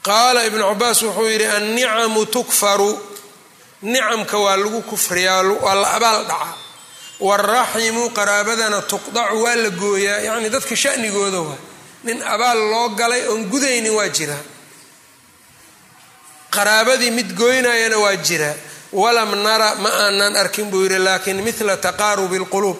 qaala 0.07 0.39
ibnu 0.49 0.63
cabaas 0.71 0.99
wuxuu 1.05 1.27
yidhi 1.33 1.45
annicamu 1.57 2.25
tukfaru 2.35 2.91
nicamka 3.81 4.37
waa 4.45 4.57
lagu 4.61 4.81
kufriyaa 4.91 5.43
waa 5.65 5.75
la 5.81 5.87
abaal 5.97 6.19
dhacaa 6.29 6.55
waraximu 7.27 8.03
qaraabadana 8.17 8.79
tuqdacu 8.91 9.35
waa 9.43 9.55
la 9.63 9.69
gooyaa 9.81 10.19
yacni 10.27 10.49
dadka 10.55 10.75
shanigooda 10.83 11.39
waa 11.47 11.59
nin 12.05 12.17
abaal 12.33 12.59
loo 12.71 12.87
galay 12.99 13.23
oon 13.31 13.41
gudaynin 13.51 13.93
waa 13.99 14.09
jiraa 14.17 14.43
qaraabadii 16.55 17.11
mid 17.11 17.29
goynayana 17.41 17.97
waa 18.03 18.15
jiraa 18.27 18.55
walam 19.01 19.31
nara 19.45 19.69
ma 19.83 19.89
aanan 19.89 20.35
arkin 20.35 20.67
buu 20.71 20.83
yidhi 20.85 20.99
laakiin 21.07 21.39
mila 21.47 21.77
taqaarubi 21.77 22.37
lquluub 22.43 22.77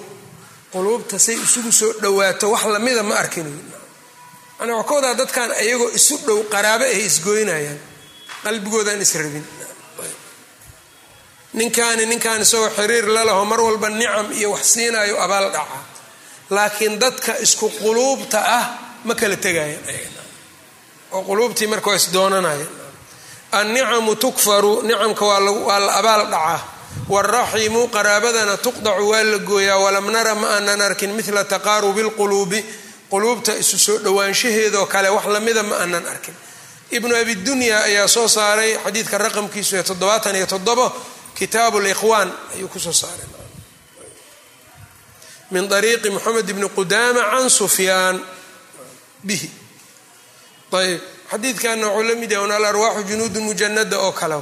quluubta 0.74 1.20
say 1.20 1.36
isugu 1.46 1.72
soo 1.80 1.92
dhowaato 2.02 2.46
wax 2.54 2.64
lamida 2.76 3.04
ma 3.04 3.16
arkin 3.24 3.48
yani 4.60 4.74
wadaa 4.74 5.14
dadkan 5.22 5.50
iyagoo 5.66 5.90
isu 6.00 6.16
dhow 6.26 6.40
qaraabo 6.54 6.84
ay 6.94 7.02
isgoynayaan 7.10 7.80
qalbigoodaan 8.44 9.02
israbin 9.06 9.46
ninkaani 11.54 12.06
ninkaan 12.06 12.42
isagoo 12.42 12.70
xiriir 12.78 13.06
lalaho 13.16 13.46
mar 13.46 13.62
walba 13.62 13.90
nicam 13.90 14.32
iyo 14.40 14.52
wax 14.52 14.64
siinayo 14.74 15.16
abaal 15.26 15.48
dhaca. 15.56 15.78
Laakiin 16.50 17.00
dadka 17.00 17.38
isku 17.46 17.70
quluubta 17.82 18.40
ah 18.58 18.66
ma 19.06 19.14
kala 19.16 19.36
tegayan 19.36 19.80
oo 21.14 21.22
quluubtii 21.28 21.68
marka 21.68 21.90
waa 21.90 21.96
isdoonanayan 22.02 22.68
annicamu 23.52 24.16
tukfaru 24.16 24.82
nicamka 24.88 25.26
waa 25.26 25.80
la 25.80 25.94
abaal 26.00 26.24
dhacaa 26.34 26.60
waraximu 27.10 27.82
qaraabadana 27.96 28.58
tuqdacu 28.58 29.04
waa 29.12 29.24
la 29.24 29.38
gooyaa. 29.38 29.78
Walam 29.86 30.08
nara 30.12 30.36
ma 30.36 30.48
aanan 30.56 30.82
arkin 30.82 31.12
mila 31.18 31.44
taqaarubi 31.54 32.02
lquluubi 32.08 32.60
quluubta 33.12 33.52
isu 33.62 33.78
soo 33.86 33.98
dhowaanshaheedoo 34.06 34.86
kale 34.94 35.10
wax 35.10 35.26
lamida 35.36 35.64
ma 35.64 35.76
aanan 35.84 36.06
arkin. 36.14 36.34
Ibnu 36.92 37.16
abidunya 37.16 37.78
ayaa 37.90 38.08
soo 38.08 38.28
saaray 38.28 38.72
xadiidka 38.86 39.18
raqamkiisu 39.18 39.76
ee 39.80 39.84
toddobaatan 39.84 40.36
iyo 40.36 40.46
toddobo 40.54 40.86
kitaabu 41.44 41.80
likhwaan 41.80 42.32
ayuu 42.56 42.72
ku 42.72 42.80
soo 42.80 42.96
saaray. 42.96 43.28
Min 45.52 45.68
ariiqi 45.68 46.10
moxamed 46.10 46.48
bni 46.56 46.70
qudaama 46.72 47.22
can 47.32 47.50
sufyaan 47.50 48.24
bihi. 49.24 49.52
Ayb 50.72 51.02
xadiidkana 51.32 51.88
wuxuu 51.88 52.08
la 52.08 52.16
mid 52.16 52.32
yahay 52.32 52.46
un 52.46 52.52
alarwaaxu 52.52 53.04
junuudu 53.10 53.42
mujanada 53.42 54.00
oo 54.00 54.12
kale. 54.12 54.40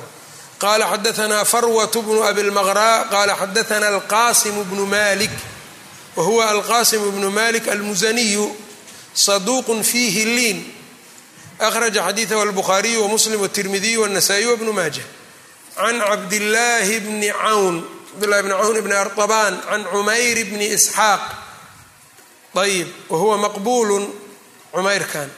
Qala 0.60 0.86
xadaanaa 0.94 1.46
farwat 1.46 1.98
bnu 1.98 2.24
abi 2.24 2.44
lmaqraa 2.44 3.10
qala 3.10 3.34
xadaana 3.36 3.88
alqasimu 3.88 4.64
bnu 4.64 4.86
malik 4.86 5.32
wa 6.16 6.24
huwa 6.24 6.62
bnu 7.18 7.32
malik 7.32 7.68
almusaniyu 7.68 8.56
saduuqun 9.14 9.84
fiihi 9.84 10.26
liin. 10.26 10.60
Akhraja 11.60 12.06
xadiidahu 12.08 12.42
albukhaariyu 12.42 13.02
wamuslim 13.02 13.42
wtirmidiyu 13.42 14.02
wاnasaa-iy 14.02 14.46
wbnu 14.54 14.74
maaja 14.74 15.02
can 15.82 15.98
cabdillaahi 16.10 16.96
bni 17.06 17.30
cawn 17.44 17.76
cabdillahi 18.12 18.44
bni 18.46 18.54
cawn 18.62 18.78
bni 18.86 18.96
artabaan 19.04 19.54
can 19.70 19.84
cumayr 19.92 20.38
bni 20.52 20.66
isxaaq 20.78 21.22
ayib 22.64 22.88
wa 23.10 23.18
huwa 23.22 23.38
maqbuulun 23.46 24.06
cumayrkan 24.74 25.30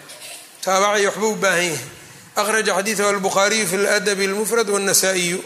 taabacay 0.63 1.05
waxba 1.07 1.27
u 1.27 1.35
baahan 1.43 1.63
yahay 1.63 1.79
akhraja 2.41 2.73
xadiidahu 2.77 3.09
albuhaariyu 3.13 3.65
fi 3.71 3.77
ladabi 3.77 4.25
almufrad 4.29 4.67
wاnasaa'iyu 4.69 5.39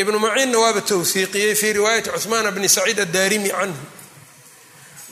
ibnu 0.00 0.18
maciinna 0.24 0.58
waaba 0.64 0.80
towsiiqiyey 0.90 1.54
fii 1.60 1.72
riwaayati 1.78 2.10
cuhmaana 2.10 2.50
bni 2.56 2.68
saciid 2.68 3.00
addaarimi 3.06 3.50
canhu 3.50 3.80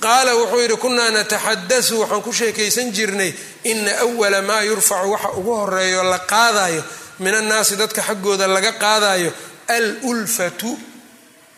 qaala 0.05 0.31
wuxuu 0.37 0.61
yidhi 0.63 0.77
kunaa 0.85 1.11
nataxadasu 1.11 1.95
waxaan 2.01 2.23
ku 2.27 2.33
sheekaysan 2.33 2.93
jirnay 2.97 3.33
ina 3.65 3.93
awala 4.05 4.43
maa 4.43 4.63
yurfacu 4.69 5.11
waxa 5.15 5.31
ugu 5.39 5.53
horeeyo 5.61 6.03
la 6.13 6.19
qaadayo 6.19 6.83
min 7.23 7.35
annaasi 7.41 7.77
dadka 7.81 8.03
xaggooda 8.09 8.47
laga 8.55 8.73
qaadayo 8.83 9.31
alulfatu 9.77 10.71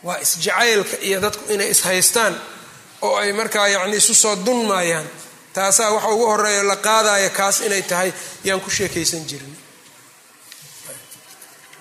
waa 0.07 0.19
isjacaylka 0.25 0.97
iyo 1.07 1.19
dadku 1.25 1.43
inay 1.55 1.71
ishaystaan 1.75 2.35
oo 3.07 3.17
ay 3.23 3.33
markaa 3.33 3.69
yacni 3.75 3.97
isu 4.03 4.15
soo 4.15 4.37
dunmaayaan 4.47 5.07
taasaa 5.55 5.91
waxa 5.95 6.09
ugu 6.15 6.27
horeeyo 6.33 6.63
la 6.71 6.77
qaadayo 6.77 7.31
kaas 7.39 7.57
inay 7.67 7.83
tahay 7.91 8.11
yaan 8.47 8.61
ku 8.65 8.71
sheekaysan 8.77 9.23
jirnay 9.31 9.59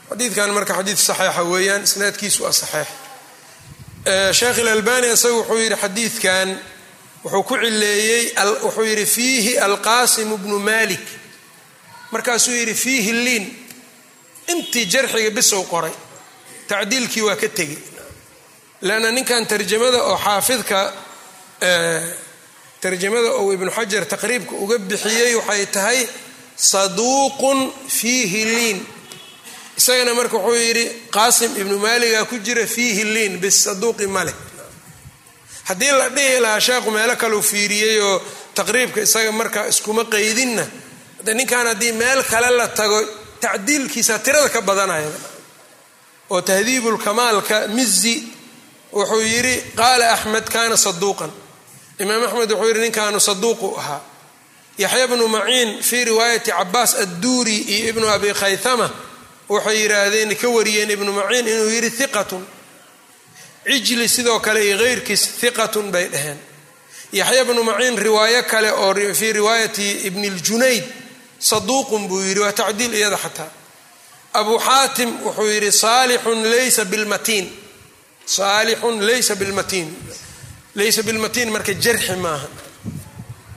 xadiidkan 0.09 0.49
marka 0.57 0.73
xadiid 0.79 0.97
saxiixa 1.07 1.43
weeyaan 1.51 1.83
isnaadkiisu 1.87 2.39
waa 2.43 2.51
saxiix. 2.61 2.87
Sheekh 4.39 4.57
ilalbani 4.63 5.07
isaga 5.15 5.33
wuxuu 5.39 5.57
yidhi 5.63 5.75
xadiidkan 5.83 6.47
wuxuu 7.23 7.43
ku 7.49 7.55
cileeyey 7.63 8.23
wuxuu 8.65 8.83
yidhi 8.91 9.05
fiihi 9.15 9.53
alqasim 9.67 10.29
bnu 10.43 10.57
malik 10.59 11.05
markaasuu 12.11 12.53
yidhi 12.59 12.73
fiihi 12.83 13.11
liin 13.25 13.45
intii 14.51 14.85
jarxiga 14.93 15.29
bisow 15.37 15.63
qoray 15.71 15.93
tacdiilkii 16.69 17.21
waa 17.27 17.35
ka 17.35 17.47
tegey. 17.57 17.77
Leanna 18.81 19.11
ninkan 19.11 19.45
tarjamada 19.51 19.99
oo 20.09 20.17
xaafidka 20.25 20.79
tarjamada 22.81 23.29
ou 23.39 23.51
ibnu 23.53 23.71
xajar 23.71 24.03
taqriibka 24.13 24.53
uga 24.63 24.77
bixiyey 24.89 25.35
waxay 25.39 25.65
tahay 25.75 25.99
saduuqun 26.55 27.59
fiihi 27.97 28.43
liin. 28.55 28.79
Isagana 29.79 30.13
marka 30.13 30.37
wuxuu 30.37 30.55
yidhi 30.67 30.85
qaasim 31.15 31.51
ibnu 31.61 31.75
maaliga 31.85 32.25
ku 32.29 32.35
jira 32.45 32.65
fiihi 32.75 33.03
liin 33.13 33.33
bisaduuqi 33.43 34.07
maleh 34.07 34.33
haddii 35.69 35.91
la 35.99 36.07
dhihi 36.15 36.39
lahaa 36.43 36.59
sheekhu 36.67 36.89
meelo 36.91 37.15
kaleu 37.15 37.41
fiiriyey 37.51 37.97
oo 38.09 38.17
taqriibka 38.57 38.99
isaga 39.07 39.31
marka 39.31 39.61
iskuma 39.71 40.03
qeydinna 40.13 40.65
de 41.25 41.31
ninkan 41.33 41.67
haddii 41.71 41.91
meel 42.01 42.21
kale 42.31 42.49
la 42.59 42.67
tago 42.67 42.99
tacdiilkiisa 43.41 44.19
tirada 44.19 44.49
ka 44.49 44.61
badanaya 44.61 45.11
oo 46.29 46.41
tahdiibulkamaalka 46.41 47.67
mizi 47.67 48.15
wuxuu 48.93 49.21
yidhi 49.21 49.55
qaala 49.79 50.05
axmed 50.13 50.45
kaana 50.53 50.77
saduuqan 50.77 51.31
imaam 51.99 52.23
axmed 52.27 52.51
wuxuu 52.51 52.67
yidhi 52.67 52.79
ninkaanu 52.85 53.19
saduuqu 53.19 53.75
ahaa. 53.77 54.01
Yaxya 54.83 55.07
bnu 55.07 55.27
maciin 55.27 55.69
fii 55.83 56.03
riwaayati 56.05 56.51
cabaas 56.51 56.95
adduuri 57.03 57.57
iyo 57.57 57.89
ibnu 57.89 58.07
abi 58.15 58.33
khaythama 58.33 58.87
waxay 59.49 59.77
yidhaahdeen 59.81 60.35
ka 60.41 60.47
wariyeen 60.55 60.89
ibnu 60.95 61.11
maciin 61.19 61.47
inuu 61.47 61.69
yidhi 61.75 61.89
hiqatun 61.99 62.43
cijli 63.65 64.07
sidoo 64.09 64.39
kale 64.39 64.59
iyo 64.67 64.77
keyrkiis 64.77 65.23
hiqatun 65.41 65.91
bay 65.91 66.05
dhaheen. 66.13 66.37
Yaxya 67.13 67.43
bnu 67.45 67.63
maciin 67.63 67.97
riwaayo 67.97 68.43
kale 68.43 68.71
oo 68.71 68.93
fii 69.19 69.33
riwaayati 69.33 69.87
ibni 70.07 70.29
ljunayd 70.29 70.83
saduuqun 71.39 72.07
buu 72.07 72.21
yidhi 72.21 72.39
waa 72.39 72.51
tacdiil 72.51 72.93
iyada 72.93 73.17
xataa. 73.17 73.51
Abu 74.33 74.59
xaatim 74.59 75.09
wuxuu 75.25 75.47
yidhi 75.47 75.71
saalixun 75.71 76.43
laysa 76.51 76.85
bilmatiin. 76.85 77.45
Saalixun 78.25 79.07
laysa 79.07 79.35
bilmatiin. 79.35 79.87
Laysa 80.75 81.03
bilmatiin 81.03 81.51
marka 81.51 81.73
jarxi 81.73 82.15
maaha. 82.15 82.47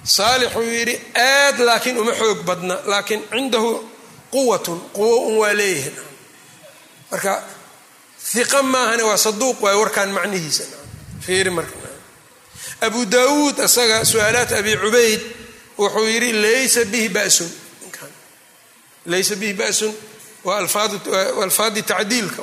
Saalix 0.05 0.55
uu 0.57 0.63
yidhi 0.63 0.95
aad 1.15 1.59
laakiin 1.59 1.99
uma 1.99 2.13
xoog 2.13 2.39
badna 2.45 2.79
laakiin 2.85 3.23
cindahu 3.31 3.91
quwatun 4.31 4.81
quwo 4.97 5.17
un 5.29 5.37
waa 5.37 5.55
leeyahay. 5.57 5.93
Marka 7.11 7.43
hiqa 8.35 8.63
maahane 8.63 9.03
waa 9.03 9.17
saduuq 9.17 9.63
waay 9.63 9.77
warkaan 9.77 10.11
macnihiisa. 10.11 10.65
Fiiri 11.21 11.51
marka. 11.51 11.77
Abu 12.81 13.05
daawuud 13.07 13.59
isaga 13.59 14.05
su'aalaat 14.05 14.53
abi 14.53 14.77
cubayd 14.77 15.23
wuxuu 15.79 16.07
yidhi 16.07 16.33
laysa 16.33 16.85
bihi 16.85 17.09
basun 17.09 17.51
laysa 19.07 19.35
bihi 19.37 19.53
basun 19.55 19.95
waa 20.45 20.59
alfaadi 21.43 21.83
tacdiilka 21.83 22.43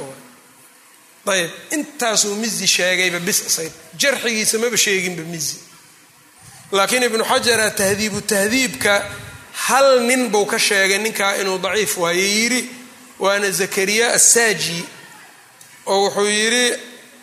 ayb 1.29 1.49
intaasuu 1.71 2.35
mizi 2.35 2.67
sheegayba 2.67 3.19
bis 3.19 3.39
isaga 3.47 3.69
jarxigiisa 4.01 4.57
maba 4.57 4.77
sheeginba 4.77 5.23
mizi 5.33 5.57
laakiin 6.71 7.03
ibnu 7.03 7.23
xajara 7.31 7.71
tahdiibu 7.71 8.21
tahdiibka 8.21 8.93
hal 9.65 10.01
nin 10.07 10.29
buu 10.33 10.45
ka 10.45 10.59
sheegay 10.59 10.97
ninkaa 10.97 11.33
inuu 11.41 11.57
daciif 11.65 11.97
waaye 11.97 12.25
yidhi 12.37 12.61
waana 13.19 13.51
zakariya 13.51 14.13
assaaji 14.13 14.79
oo 15.85 15.99
wuxuu 16.05 16.25
yidhi 16.39 16.65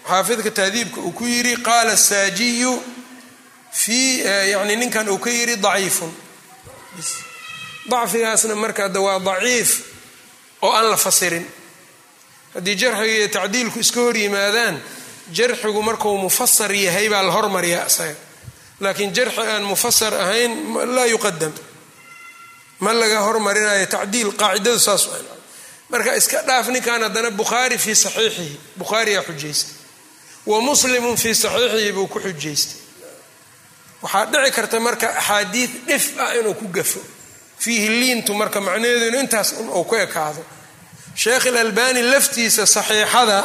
xaafidka 0.08 0.50
tahdiibka 0.50 1.00
uu 1.00 1.12
ku 1.12 1.24
yidhi 1.24 1.56
qaala 1.56 1.92
asaajiyu 1.92 2.72
fii 3.72 4.20
yani 4.52 4.76
ninkan 4.76 5.08
uu 5.08 5.18
ka 5.18 5.30
yidhi 5.30 5.56
daciifun 5.56 6.12
dacfigaasna 7.90 8.54
marka 8.54 8.88
de 8.88 8.98
waa 8.98 9.18
daciif 9.18 9.70
oo 10.62 10.72
aan 10.72 10.90
la 10.90 10.96
fasirin. 10.96 11.46
Haddii 12.54 12.74
jarxiga 12.76 13.12
iyo 13.18 13.28
tacdiilku 13.28 13.78
iska 13.78 14.00
hor 14.00 14.16
yimaadaan 14.16 14.80
jarxigu 15.32 15.82
markuu 15.82 16.16
mufasar 16.18 16.70
yahay 16.72 17.08
baa 17.08 17.22
la 17.22 17.32
hormariyaa 17.32 17.86
isaga. 17.86 18.14
Laakiin 18.80 19.12
jarxi 19.16 19.40
aan 19.40 19.62
mufasar 19.64 20.12
ahayn 20.14 20.52
laa 20.96 21.06
yuqadam 21.06 21.52
ma 22.80 22.92
laga 22.92 23.20
hormarinayo 23.26 23.86
tacdiil 23.86 24.30
qaacidadu 24.40 24.78
saas 24.78 25.02
marka 25.90 26.16
iska 26.16 26.42
dhaaf 26.48 26.68
ninkan 26.68 27.02
haddana 27.02 27.30
bukhaari 27.30 27.78
fii 27.78 27.94
saxiixihi 28.04 28.60
bukhaariyaa 28.80 29.22
xujaysa 29.28 29.66
wa 30.46 30.60
muslimun 30.60 31.16
fii 31.16 31.34
saxiixihi 31.34 31.92
buu 31.92 32.06
ku 32.06 32.18
xujaystay. 32.20 32.80
Waxaa 34.02 34.24
dhici 34.32 34.50
karta 34.56 34.80
marka 34.80 35.08
axaadiid 35.20 35.70
dhif 35.88 36.04
ah 36.20 36.34
inuu 36.38 36.54
ku 36.54 36.66
gafo 36.68 37.00
fiihi 37.58 37.88
liintu 38.00 38.34
marka 38.34 38.60
macnaheedu 38.60 39.06
inu 39.08 39.18
intaas 39.24 39.52
uu 39.78 39.84
ku 39.84 39.94
ekaado. 39.94 40.42
Sheekh 41.14 41.46
ilalbani 41.50 42.02
laftiisa 42.12 42.66
saxiixada 42.66 43.38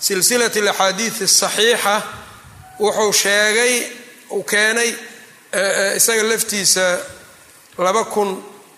silsilat 0.00 0.56
alaxaadiid 0.56 1.14
asaxiixa 1.28 1.94
wuxuu 2.80 3.12
sheegay 3.22 3.74
uu 4.30 4.42
keenay 4.50 4.90
isaga 5.98 6.22
laftiisa 6.30 6.84
laba 7.78 8.04
kun 8.04 8.30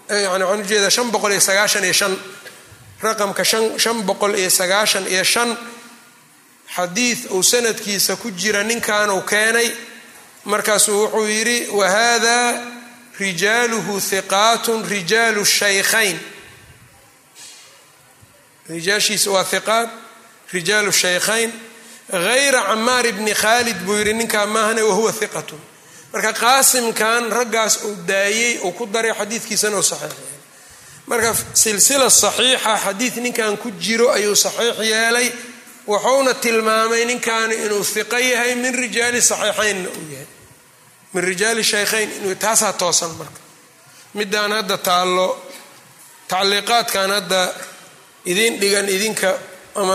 yani 0.08 0.44
waxaan 0.44 0.60
u 0.60 0.68
jeedaa 0.70 0.90
shan 0.96 1.08
boqol 1.14 1.32
iyo 1.32 1.40
sagaashan 1.48 1.84
iyo 1.84 1.92
shan 2.00 2.14
raqamka 3.02 3.44
shan 3.82 3.96
boqol 4.08 4.34
iyo 4.40 4.50
sagaashan 4.50 5.04
iyo 5.14 5.24
shan 5.24 5.50
xadiid 6.76 7.18
uu 7.30 7.42
sanadkiisa 7.42 8.16
ku 8.16 8.30
jira 8.30 8.62
ninkanuu 8.62 9.20
keenay 9.30 9.68
markaasuu 10.44 10.98
wuxuu 11.02 11.26
yidhi 11.26 11.58
wahada 11.78 12.36
rijaaluhu 13.20 14.00
hiqaatun 14.10 14.84
rijaalu 14.88 15.44
shaykhayn. 15.44 16.18
Rijaashiisa 18.68 19.30
waa 19.30 19.44
hiqaat 19.52 19.90
rijaalu 20.52 20.92
shaykhayn. 20.92 21.52
Hayra 22.12 22.62
camaar 22.68 23.06
bni 23.12 23.34
khaalid 23.34 23.76
buu 23.84 23.96
yidhi 23.98 24.12
ninkaa 24.14 24.46
maahane 24.46 24.82
wahuwa 24.82 25.12
hiqatun 25.12 25.60
marka 26.12 26.32
qaasimkan 26.32 27.30
raggaas 27.32 27.74
uu 27.84 27.96
daayey 28.06 28.58
uu 28.64 28.72
ku 28.72 28.86
daray 28.86 29.12
xadiidkiisana 29.12 29.76
uu 29.76 29.82
saxiix. 29.82 30.12
Yeelay 30.14 30.38
marka 31.06 31.34
silsila 31.54 32.10
saxiixa 32.10 32.72
xadiid 32.84 33.14
ninkan 33.24 33.56
ku 33.62 33.70
jiro 33.84 34.10
ayuu 34.16 34.36
saxiix 34.36 34.78
yeelay 34.92 35.28
wuxuuna 35.86 36.34
tilmaamay 36.34 37.04
ninkaani 37.04 37.54
inuu 37.64 37.82
hiqo 37.94 38.18
yahay 38.18 38.54
min 38.54 38.74
rijaali 38.82 39.20
saxiixaynna 39.22 39.88
uu 39.98 40.06
yahay 40.14 40.26
min 41.12 41.24
rijaali 41.24 41.62
shaykhayn 41.64 42.10
inuu 42.18 42.34
taasaa 42.34 42.72
toosan 42.72 43.10
marka. 43.18 43.40
Midaan 44.14 44.52
hadda 44.52 44.76
taallo 44.78 45.26
tacliiqaadkan 46.28 47.10
hadda 47.16 47.42
idin 48.24 48.52
dhigan 48.60 48.88
idinka 48.96 49.30
ama 49.80 49.94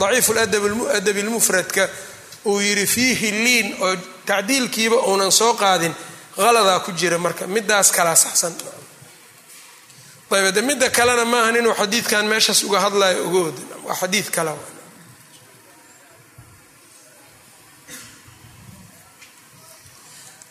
daciif 0.00 0.28
ladab 0.36 1.16
ilmufradka 1.22 1.88
uu 2.44 2.58
yidhi 2.60 2.86
fiihi 2.86 3.30
liin 3.44 3.68
oo 3.84 3.96
tacdiilkiiba 4.26 4.96
uunan 5.08 5.32
soo 5.32 5.54
qaadin 5.54 5.94
qaladaa 6.36 6.80
ku 6.84 6.90
jira 6.92 7.18
marka. 7.18 7.46
Midaas 7.46 7.88
kalaa 7.96 8.16
saxsan. 8.16 8.54
Ayb 10.32 10.54
de 10.54 10.62
midda 10.62 10.88
kalena 10.90 11.24
maahan 11.24 11.56
inuu 11.60 11.74
xadiidkan 11.80 12.24
meeshaas 12.26 12.62
uga 12.64 12.78
hadlayo 12.80 13.18
uga 13.28 13.40
wada 13.46 13.60
waa 13.86 13.94
xadiid 14.00 14.30
kale 14.34 14.52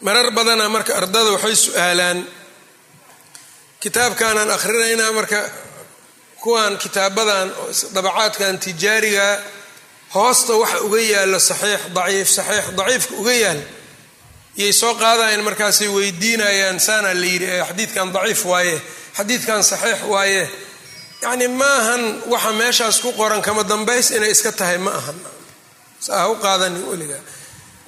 marar 0.01 0.31
badana 0.31 0.69
marka 0.69 0.93
ardada 0.99 1.31
waxay 1.35 1.55
su'aalaan. 1.55 2.19
Kitaabkaanaan 3.79 4.51
akhrinaynaa 4.51 5.11
marka 5.11 5.41
kuwan 6.41 6.77
kitaabadan 6.77 7.47
dabacaadkan 7.95 8.59
tijaariga 8.59 9.27
hoosta 10.15 10.53
waxa 10.61 10.79
uga 10.85 10.99
yaalo 11.13 11.39
saxiix 11.39 11.81
daciif 11.95 12.27
saxiix 12.37 12.65
daciifka 12.77 13.13
uga 13.21 13.33
yaal 13.43 13.61
yay 14.61 14.73
soo 14.81 14.93
qaadayaan 15.01 15.43
markaasay 15.47 15.87
weydiinayaan 15.95 16.79
saana 16.79 17.13
la 17.21 17.25
yidhi 17.33 17.47
xadiidkan 17.69 18.07
daciif 18.15 18.41
waaye 18.51 18.75
xadiidkan 19.17 19.63
saxiix 19.71 19.99
waaye. 20.13 20.43
Yacni 21.21 21.47
maahan 21.47 22.03
waxa 22.33 22.51
meeshaas 22.59 22.97
ku 23.03 23.09
qoran 23.19 23.41
kama 23.41 23.63
dambays 23.63 24.07
inay 24.17 24.31
iska 24.35 24.51
tahay 24.51 24.77
ma 24.85 24.91
ahan. 24.99 25.17
Sa 26.05 26.11
ha 26.19 26.29
u 26.29 26.35
qaadanin 26.43 26.83
weligaa 26.89 27.21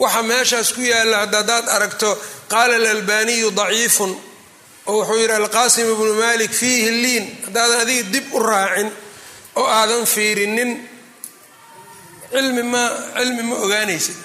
waxa 0.01 0.21
meeshaas 0.23 0.69
ku 0.75 0.81
yaalla 0.81 1.17
hadadaad 1.23 1.65
aragto 1.75 2.09
qaala 2.51 2.75
alalbaniyu 2.81 3.51
daciifun 3.59 4.11
oo 4.85 4.97
wuxuu 4.99 5.17
yidhi 5.21 5.33
alqaasim 5.41 5.87
ibnu 5.93 6.13
malik 6.23 6.51
fiihi 6.59 6.89
liin. 7.03 7.25
Haddaadan 7.45 7.79
adiga 7.83 8.03
dib 8.13 8.25
u 8.33 8.39
raacin 8.49 8.89
oo 9.59 9.65
aadan 9.79 10.05
fiirinin 10.13 10.71
cilmi 12.31 12.63
ma 12.73 12.83
cilmi 13.17 13.43
ma 13.49 13.55
ogaanaysid. 13.65 14.17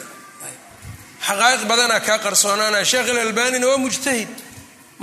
Xaqaa'iq 1.27 1.63
badanaa 1.71 2.01
kaa 2.09 2.19
qarsoonaanaya 2.25 2.85
sheekh 2.91 3.09
ilalbanina 3.13 3.67
waa 3.71 3.79
mujtahid. 3.85 4.29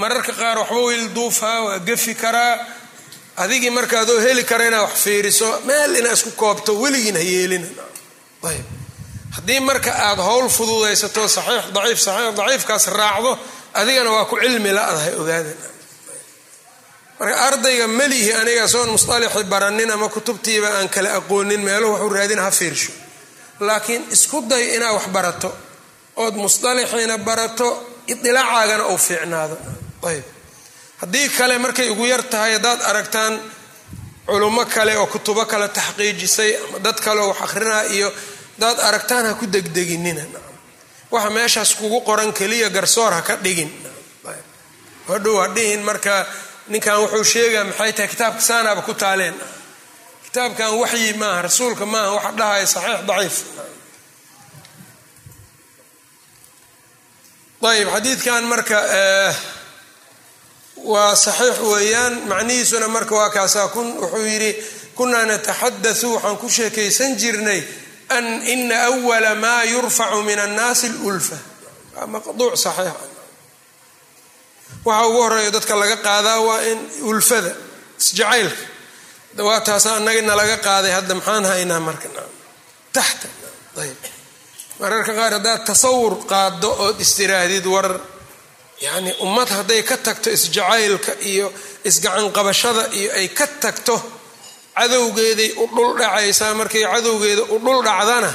Mararka 0.01 0.34
qaar 0.41 0.57
waxba 0.61 0.80
wiil 0.88 1.05
duufaa 1.16 1.59
waa 1.66 1.80
gafi 1.89 2.13
karaa 2.24 2.53
adigii 3.43 3.70
markaadoo 3.78 4.20
heli 4.26 4.43
kara 4.49 4.66
inaad 4.68 4.82
wax 4.88 4.95
fiiriso 5.05 5.49
meel 5.68 5.91
inaa 5.99 6.13
isku 6.18 6.32
koobto 6.41 6.72
weligiin 6.82 7.16
ha 7.16 7.24
yeelina 7.32 7.68
haddii 9.36 9.59
marka 9.69 9.91
aada 10.07 10.21
howl 10.29 10.47
fududaysato 10.57 11.21
saxiix 11.38 11.65
daciif 11.75 11.99
saxiix 12.07 12.33
daciifkaas 12.39 12.86
raacdo 12.99 13.31
adigana 13.79 14.09
waa 14.15 14.25
ku 14.31 14.36
cilmi 14.43 14.71
la-dahay 14.77 15.13
ogaadan 15.21 15.57
marka 17.19 17.36
ardayga 17.47 17.88
melihi 17.99 18.31
aniga 18.41 18.67
soon 18.73 18.89
musطalixi 18.95 19.43
baranin 19.53 19.91
ama 19.95 20.07
kutubtiiba 20.15 20.67
aan 20.77 20.88
kala 20.95 21.09
aqoonin 21.19 21.61
meeluhu 21.67 21.93
waxuu 21.93 22.09
raadina 22.17 22.41
ha 22.47 22.51
fiirsho. 22.59 22.91
Laakiin 23.67 24.01
isku 24.15 24.38
day 24.51 24.63
inaad 24.75 24.93
wax 24.97 25.05
barato 25.15 25.49
ood 26.23 26.36
musطalixiina 26.43 27.17
barato 27.27 27.67
idilacaagana 28.11 28.83
uu 28.91 28.97
fiicnaado. 29.07 29.55
Ayb. 30.09 30.23
Haddii 31.01 31.29
kale 31.38 31.57
markay 31.63 31.89
ugu 31.93 32.05
yar 32.11 32.23
tahay 32.31 32.51
haddaad 32.57 32.81
aragtaan 32.89 33.33
culummo 34.27 34.63
kale 34.75 34.93
oo 34.97 35.07
kutubo 35.13 35.45
kale 35.51 35.67
taxqiijisay 35.77 36.51
ama 36.67 36.79
dad 36.86 36.97
kale 37.05 37.19
oo 37.21 37.27
wax 37.31 37.39
akhrinaa 37.45 37.83
iyo 37.95 38.09
hadaad 38.60 38.80
aragtaan 38.88 39.26
ha 39.26 39.34
ku 39.39 39.45
degdeginina. 39.47 40.24
Waxa 41.12 41.30
meeshaas 41.30 41.72
kugu 41.76 42.01
qoran 42.01 42.32
keliya 42.34 42.70
garsoor 42.70 43.12
ha 43.14 43.22
ka 43.22 43.36
dhigin. 43.38 43.72
Hadhow 45.08 45.36
ha 45.41 45.47
dhihin 45.56 45.82
marka 45.84 46.26
ninkan 46.68 46.97
wuxuu 47.01 47.24
sheegaa 47.24 47.64
maxay 47.70 47.91
tahay 47.93 48.10
kitaabka 48.14 48.41
saanaaba 48.41 48.82
ku 48.82 48.93
taaleen. 48.93 49.36
Kitaabkan 50.26 50.72
waxyi 50.82 51.14
maaha 51.22 51.41
rasuulka 51.47 51.86
maaha 51.86 52.12
waxa 52.18 52.32
dhahaya 52.39 52.66
saxiix 52.74 53.01
daciif. 53.10 53.36
Ayb 57.66 57.88
xadiidkan 57.93 58.43
marka 58.45 58.78
waa 60.91 61.16
saxiix 61.16 61.58
weeyaan 61.72 62.14
macnihiisuna 62.30 62.88
marka 62.88 63.16
waa 63.16 63.30
kaasaa 63.30 63.68
wuxuu 63.74 64.26
yidhi 64.32 64.51
kunaa 64.97 65.26
nataxadau 65.26 66.14
waxaan 66.14 66.38
ku 66.41 66.47
sheekaysan 66.49 67.12
jirnay 67.22 67.62
an 68.10 68.26
ina 68.53 68.76
awala 68.89 69.36
maa 69.43 69.64
yurfacu 69.74 70.22
min 70.28 70.39
annaasi 70.39 70.88
lulfa 71.03 71.38
maqduuc 72.14 72.56
saxiix 72.66 72.93
waxa 74.86 75.06
ugu 75.08 75.20
horreeya 75.24 75.51
dadka 75.56 75.76
laga 75.82 75.97
qaadaa 76.08 76.39
waa 76.47 76.62
in 76.72 76.80
ulfada 77.10 77.51
isjacaylka 78.01 78.64
waa 79.47 79.62
taasa 79.68 79.89
annagina 79.97 80.34
laga 80.41 80.58
qaaday 80.68 80.91
hadda 80.97 81.14
maxaan 81.20 81.45
haynaa 81.51 81.80
marka 81.88 82.08
taxta 82.95 83.28
ayb 83.84 83.97
mararka 84.80 85.12
qaar 85.20 85.32
haddaad 85.38 85.62
tasawur 85.70 86.14
qaado 86.32 86.70
ood 86.86 86.97
istiraahdid 87.06 87.66
war 87.74 87.88
yacni 88.86 89.12
ummad 89.26 89.49
hadday 89.58 89.82
ka 89.89 89.95
tagto 90.08 90.30
isjacaylka 90.38 91.12
iyo 91.32 91.47
isgacanqabashada 91.89 92.84
iyo 92.99 93.10
ay 93.20 93.28
ka 93.38 93.45
tagto 93.64 93.95
cadowgeeday 94.78 95.49
u 95.61 95.65
dhul 95.76 95.91
dhacaysaa 95.99 96.53
markay 96.59 96.84
cadowgeeda 96.93 97.43
u 97.53 97.57
dhul 97.65 97.80
dhacdana 97.88 98.32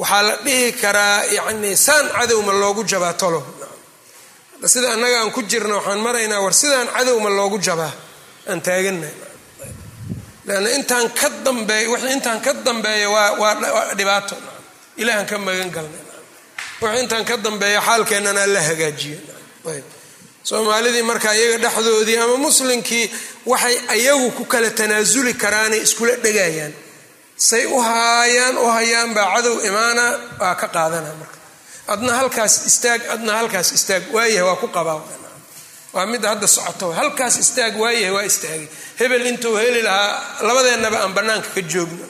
waxaa 0.00 0.22
la 0.28 0.34
dhihi 0.44 0.72
karaa 0.82 1.24
yacni 1.36 1.76
saan 1.86 2.06
cadowma 2.16 2.52
loogu 2.52 2.82
jabaa 2.90 3.12
tolo. 3.22 3.40
Sida 4.72 4.88
annaga 4.94 5.16
aan 5.20 5.30
ku 5.36 5.42
jirna 5.50 5.74
waxaan 5.78 6.00
maraynaa 6.06 6.40
war 6.44 6.52
sidaan 6.60 6.88
cadowma 6.96 7.28
loogu 7.38 7.58
jabaa? 7.66 7.92
Aan 8.50 8.60
taagannahay 8.66 9.14
leanna 10.46 10.68
intaan 10.78 11.06
ka 11.18 11.28
dambeey 11.44 11.84
wixii 11.92 12.12
intaan 12.16 12.40
ka 12.44 12.52
dambeeya 12.66 13.08
waa 13.14 13.30
waa 13.42 13.94
dhibaato. 13.98 14.36
Ilahan 15.02 15.26
ka 15.30 15.38
magan 15.38 15.70
galnay. 15.76 16.02
Wixii 16.82 17.02
intaan 17.04 17.24
ka 17.28 17.36
dambeeya 17.36 17.80
xaalkeennana 17.86 18.46
la 18.54 18.60
hagaajiyo. 18.68 19.18
Ayb 19.70 19.84
soomaalidii 20.48 21.02
marka 21.10 21.30
iyaga 21.38 21.58
dhexdoodii 21.64 22.16
ama 22.24 22.36
muslimkii 22.46 23.06
waxay 23.46 23.76
ayagu 23.94 24.30
ku 24.38 24.44
kala 24.52 24.70
tanaasuli 24.78 25.34
karaanay 25.42 25.80
iskula 25.86 26.14
dhegayaan. 26.24 26.72
Say 27.36 27.64
u 27.66 27.78
haayaan 27.88 28.56
u 28.58 28.66
hayaan 28.76 29.10
baa 29.16 29.26
cadow 29.34 29.56
imaana 29.68 30.04
waa 30.40 30.54
ka 30.60 30.66
qaadana 30.76 31.10
marka. 31.20 31.38
Adna 31.92 32.12
halkaas 32.20 32.54
istaag 32.70 33.00
adna 33.14 33.32
halkaas 33.38 33.68
istaag 33.78 34.02
waayahay 34.14 34.44
waa 34.48 34.56
ku 34.62 34.68
qabaa 34.76 35.00
waa 35.94 36.06
midda 36.10 36.28
hadda 36.32 36.46
socoto 36.56 36.86
halkaas 36.98 37.34
istaag 37.44 37.74
waayahay 37.82 38.14
waa 38.16 38.22
istaagay 38.30 38.66
hebel 39.00 39.26
intuu 39.30 39.54
heli 39.62 39.82
lahaa 39.82 40.42
labadeennaba 40.46 40.98
aan 41.04 41.12
bannaanka 41.16 41.48
ka 41.54 41.60
joogno. 41.72 42.04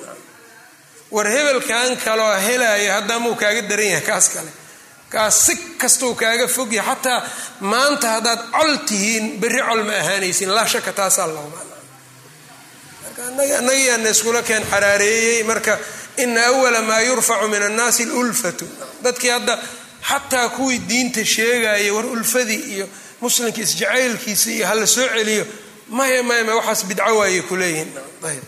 War 1.14 1.26
hebelkan 1.34 1.96
kaloo 2.04 2.32
helaya 2.46 2.90
haddamuu 3.00 3.34
kaaga 3.42 3.62
daran 3.70 3.86
yahay 3.92 4.04
kaas 4.10 4.26
kale 4.34 4.50
kaas 5.12 5.34
si 5.46 5.54
kastuu 5.80 6.14
kaaga 6.20 6.46
fogyahay 6.56 6.94
xataa 6.94 7.18
maanta 7.72 8.08
haddaad 8.14 8.40
col 8.56 8.72
tihiin 8.88 9.26
berri 9.40 9.62
col 9.68 9.82
ma 9.88 9.92
ahaanaysin 10.02 10.50
laa 10.56 10.66
shaka 10.72 10.92
taasaa 10.98 11.26
loomaa 11.34 11.64
marka 13.04 13.22
annagiyaana 13.58 14.08
iskula 14.14 14.42
keen 14.48 14.64
xaraareeyey 14.72 15.42
marka 15.50 15.78
ina 16.24 16.46
awala 16.50 16.80
maa 16.82 17.00
yurfacu 17.08 17.48
min 17.48 17.62
annaasi 17.68 18.04
lulfatu 18.12 18.66
dadkii 19.04 19.30
hadda 19.36 19.54
xataa 20.08 20.48
kuwii 20.56 20.78
diinta 20.88 21.24
sheegaya 21.34 21.94
war 21.94 22.06
ulfadii 22.06 22.62
iyo 22.74 22.86
muslimka 23.20 23.60
isjacaylkiisa 23.66 24.50
iyo 24.50 24.66
hala 24.66 24.86
soo 24.86 25.08
celiyo 25.14 25.44
maya 25.88 26.22
maya 26.22 26.44
maya 26.44 26.56
waxaas 26.56 26.84
bidco 26.88 27.16
waayay 27.18 27.42
ayb 28.30 28.44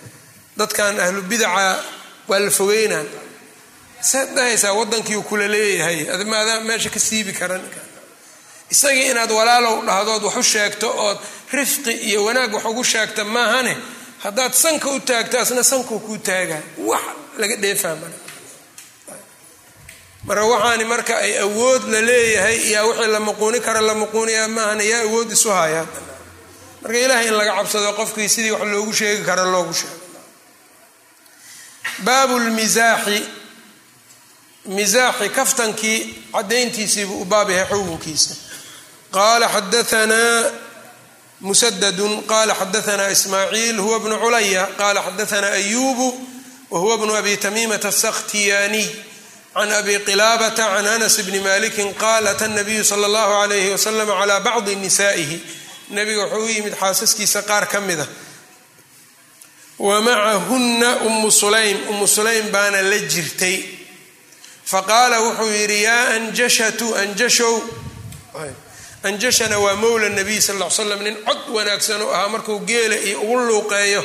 dadkan 0.57 1.01
ahlu 1.01 1.23
bidaca 1.23 1.85
waa 2.29 2.39
la 2.45 2.51
fogeynaan 2.51 3.07
saad 4.11 4.29
dhahaysaa 4.37 4.73
waddankii 4.79 5.23
kula 5.29 5.47
leeyahay? 5.55 5.99
Admaadaa 6.15 6.61
meesha 6.69 6.91
ka 6.95 7.01
siibi 7.07 7.33
karan. 7.41 7.63
Isagii 8.75 9.07
inaad 9.13 9.31
walaalow 9.39 9.77
dhahdood 9.89 10.23
wax 10.27 10.37
u 10.37 10.43
sheegto 10.53 10.89
ood 11.07 11.19
rifqi 11.53 11.93
iyo 12.09 12.25
wanaag 12.25 12.53
wax 12.55 12.65
ugu 12.71 12.85
sheegta 12.93 13.25
maahane? 13.25 13.75
Haddaad 14.25 14.53
sanka 14.63 14.89
u 14.91 15.01
taagto 15.01 15.37
asna 15.41 15.63
sankuu 15.71 15.99
kuu 16.07 16.19
taagaa. 16.19 16.63
Wax 16.79 17.03
laga 17.41 17.57
dheefaa 17.63 17.97
male 18.03 18.17
marka 20.27 20.45
waxaani 20.53 20.85
marka 20.93 21.15
ay 21.25 21.33
awood 21.45 21.83
la 21.93 22.01
leeyahay 22.09 22.57
yaa 22.73 22.85
wixii 22.89 23.11
la 23.15 23.21
muquuni 23.21 23.61
kara 23.67 23.81
la 23.89 23.95
muquuniyaa 23.95 24.49
maahane 24.57 24.85
yaa 24.93 25.03
awood 25.07 25.29
isu 25.37 25.51
hayaa 25.59 25.87
marka 26.83 26.99
ilaahay 27.05 27.27
in 27.29 27.35
laga 27.39 27.53
cabsado 27.59 27.91
qofkii 27.99 28.29
sidii 28.35 28.51
wax 28.51 28.63
loogu 28.73 28.93
sheegi 29.01 29.23
kara 29.29 29.45
loogu 29.45 29.75
sheego 29.75 29.99
baabu 32.07 32.39
lmisaaxi 32.39 33.19
misaaxi 34.67 35.29
kaftankii 35.29 36.25
cadayntiisiibuu 36.33 37.23
u 37.23 37.25
baab 37.25 37.51
yahay 37.51 37.69
xukunkiisa 37.79 38.35
qaala 39.11 39.49
xadaanaa 39.49 40.51
musadadun 41.41 42.23
qala 42.23 42.55
xadaanaa 42.55 43.09
ismaaciil 43.11 43.79
huwa 43.81 44.01
bnu 44.01 44.19
culaya 44.19 44.67
qala 44.79 45.03
xadaanaa 45.03 45.53
ayubu 45.53 46.27
wahuwa 46.71 46.99
bnu 46.99 47.17
abi 47.17 47.37
tamiimata 47.37 47.89
asakhtiyaaniy 47.89 48.89
can 49.55 49.73
abi 49.73 49.99
qilaabata 49.99 50.65
can 50.75 50.87
anas 50.87 51.17
bni 51.27 51.41
maliki 51.41 51.83
qaal 52.03 52.27
ata 52.27 52.49
nabiyu 52.49 52.85
sala 52.85 53.07
allahu 53.07 53.33
alayhi 53.45 53.71
wasalam 53.71 54.09
cala 54.09 54.41
bacdi 54.41 54.77
nisaa'ihi. 54.77 55.39
Nabiga 55.91 56.25
wuxuu 56.25 56.45
u 56.45 56.49
yimid 56.49 56.75
xaasaskiisa 56.81 57.43
qaar 57.43 57.69
ka 57.69 57.81
mida. 57.81 58.07
Wa 59.79 60.01
macahunna 60.01 60.97
umu 61.07 61.31
sulaym. 61.31 61.79
Umu 61.91 62.07
sulaym 62.09 62.51
baana 62.51 62.83
la 62.83 62.99
jirtay 62.99 63.57
faqaala 64.65 65.21
wuxuu 65.21 65.51
yidhi 65.53 65.83
yaa 65.83 66.09
anjashatu 66.17 66.95
anjashow. 66.97 67.63
Anjashana 69.05 69.59
waa 69.59 69.77
mowla 69.77 70.09
nabiy 70.09 70.41
sal 70.41 70.57
l 70.63 70.71
slam 70.71 71.03
nin 71.03 71.17
cod 71.25 71.41
wanaagsan 71.53 72.03
u 72.03 72.09
ahaa 72.11 72.29
markuu 72.29 72.59
geela 72.65 72.97
iyo 72.97 73.21
ugu 73.21 73.37
luuqeeyo 73.49 74.03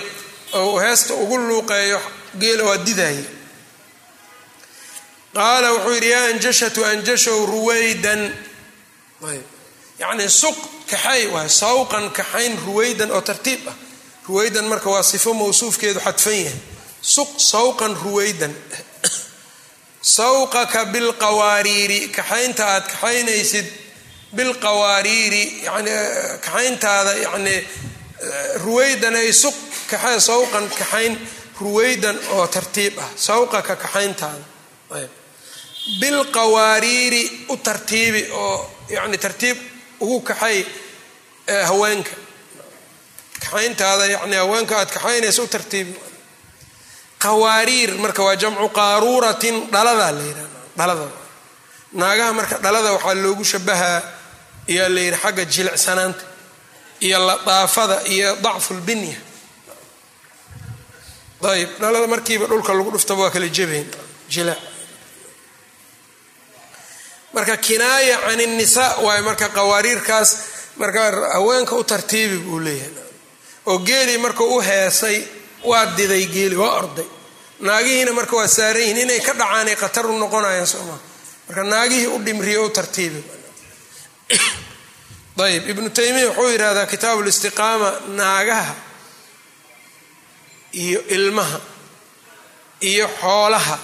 oo 0.54 0.80
heesta 0.80 1.14
ugu 1.14 1.38
luuqeeyo 1.38 2.02
geela 2.40 2.64
waa 2.64 2.78
didaaya 2.78 3.24
qaala 5.34 5.72
wuxuu 5.74 5.94
yidhi 5.94 6.10
yaa 6.10 6.26
anjashatu 6.34 6.86
anjashow 6.86 7.46
ruwaydan. 7.46 8.22
Yacnii 10.00 10.30
suq 10.30 10.58
kaxay 10.90 11.28
waay 11.28 11.50
sawqan 11.50 12.10
kaxayn 12.12 12.58
ruwaydan 12.66 13.12
oo 13.12 13.22
tartiib 13.22 13.68
ah. 13.68 13.76
Ruwaydan 14.28 14.66
marka 14.68 14.90
waa 14.90 15.04
sifo 15.04 15.34
mawsuufkeedu 15.34 16.00
xadfan 16.00 16.34
yahay. 16.44 16.60
Suq 17.02 17.40
sawqan 17.40 17.96
ruwaydan 18.04 18.54
sawqaka 20.02 20.86
bilqawaariiri 20.94 22.08
kaxaynta 22.16 22.66
aad 22.66 22.86
kaxaynaysid 22.88 23.68
bilqawaariiri 24.34 25.44
yani 25.64 25.92
kaxayntaada 26.46 27.14
yani 27.14 27.68
ruwaydan 28.64 29.16
ay 29.16 29.34
suq 29.34 29.56
kaxay 29.92 30.20
sawqan 30.20 30.70
kaxayn 30.70 31.20
ruwaydan 31.60 32.18
oo 32.32 32.48
tartiib 32.48 33.00
ah. 33.00 33.10
Sawqaka 33.16 33.76
kaxayntaada. 33.76 34.44
Bilqawaariiri 36.00 37.46
u 37.50 37.58
tartiibi 37.58 38.32
oo 38.32 38.72
yani 38.90 39.18
tartiib 39.18 39.58
ugu 40.00 40.22
kaxay 40.22 40.66
haweenka. 41.68 42.12
Kaxayntaada 43.40 44.06
yani 44.06 44.36
haweenka 44.36 44.80
aad 44.80 44.92
kaxaynaysa 44.96 45.42
u 45.44 45.48
tartiibi 45.48 45.94
qawaariir 47.24 47.92
marka 48.04 48.22
waa 48.28 48.36
jamcu 48.42 48.68
qaaruuratin 48.80 49.56
dhaladaa 49.74 50.12
la 50.18 50.24
yidhahda 50.30 50.60
dhalada. 50.78 51.08
Naagaha 52.00 52.32
marka 52.40 52.56
dhalada 52.64 52.90
waxaa 52.96 53.14
loogu 53.24 53.44
shabahaa 53.52 54.00
ayaa 54.72 54.90
la 54.96 55.00
yidhi 55.06 55.18
xagga 55.24 55.44
jilicsanaanta 55.54 56.24
iyo 57.06 57.18
ladaafada 57.28 57.98
iyo 58.14 58.30
dacfulbinya 58.46 59.18
ayb 61.52 61.70
dhalada 61.82 62.08
markiiba 62.14 62.46
dhulka 62.52 62.72
lagu 62.78 62.92
dhuftaba 62.96 63.22
waa 63.24 63.32
kala 63.36 63.48
jebayn 63.58 63.88
jilaac 64.34 64.60
marka 67.34 67.56
kinaaya 67.58 68.16
can 68.26 68.40
innisaa 68.46 68.90
waayo 69.06 69.24
marka 69.30 69.48
qawaariirkaas 69.58 70.30
marka 70.82 71.02
haweenka 71.36 71.74
u 71.76 71.84
tartiibi 71.84 72.38
buu 72.46 72.60
leeyahay. 72.60 72.94
Oo 73.70 73.78
geelii 73.88 74.18
markuu 74.26 74.48
u 74.58 74.62
heesay 74.62 75.18
waa 75.64 75.86
diday 75.98 76.26
geeli 76.26 76.56
waa 76.56 76.76
orday. 76.80 77.08
Naagihiina 77.60 78.14
marka 78.14 78.36
waa 78.36 78.48
saaran 78.48 78.82
yihiin 78.82 78.98
inay 78.98 79.20
ka 79.20 79.34
dhacaanay 79.34 79.76
khatar 79.76 80.06
u 80.08 80.18
noqonayaan 80.18 80.68
sooma 80.68 81.00
marka 81.48 81.64
naagihii 81.64 82.08
u 82.08 82.20
dhimriyo 82.26 82.66
u 82.66 82.70
tartiibi. 82.70 83.24
Ayb 85.40 85.70
ibnu 85.70 85.90
taymiya 85.90 86.28
wuxuu 86.28 86.50
yidhahdaa 86.52 86.86
kitaabu 86.86 87.24
listiqaama 87.24 87.92
naagaha 88.08 88.76
iyo 90.74 91.04
ilmaha 91.08 91.60
iyo 92.82 93.08
xoolaha. 93.22 93.80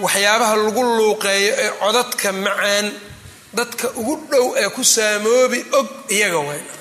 Waxyaabaha 0.00 0.56
lagu 0.56 0.82
luuqeeyo 0.82 1.54
ee 1.58 1.70
codadka 1.80 2.32
macaan 2.32 2.92
dadka 3.52 3.90
ugu 3.96 4.26
dhow 4.30 4.54
ee 4.56 4.68
ku 4.70 4.84
saamoobi 4.84 5.64
og 5.72 5.88
iyaga 6.08 6.38
wayn 6.38 6.79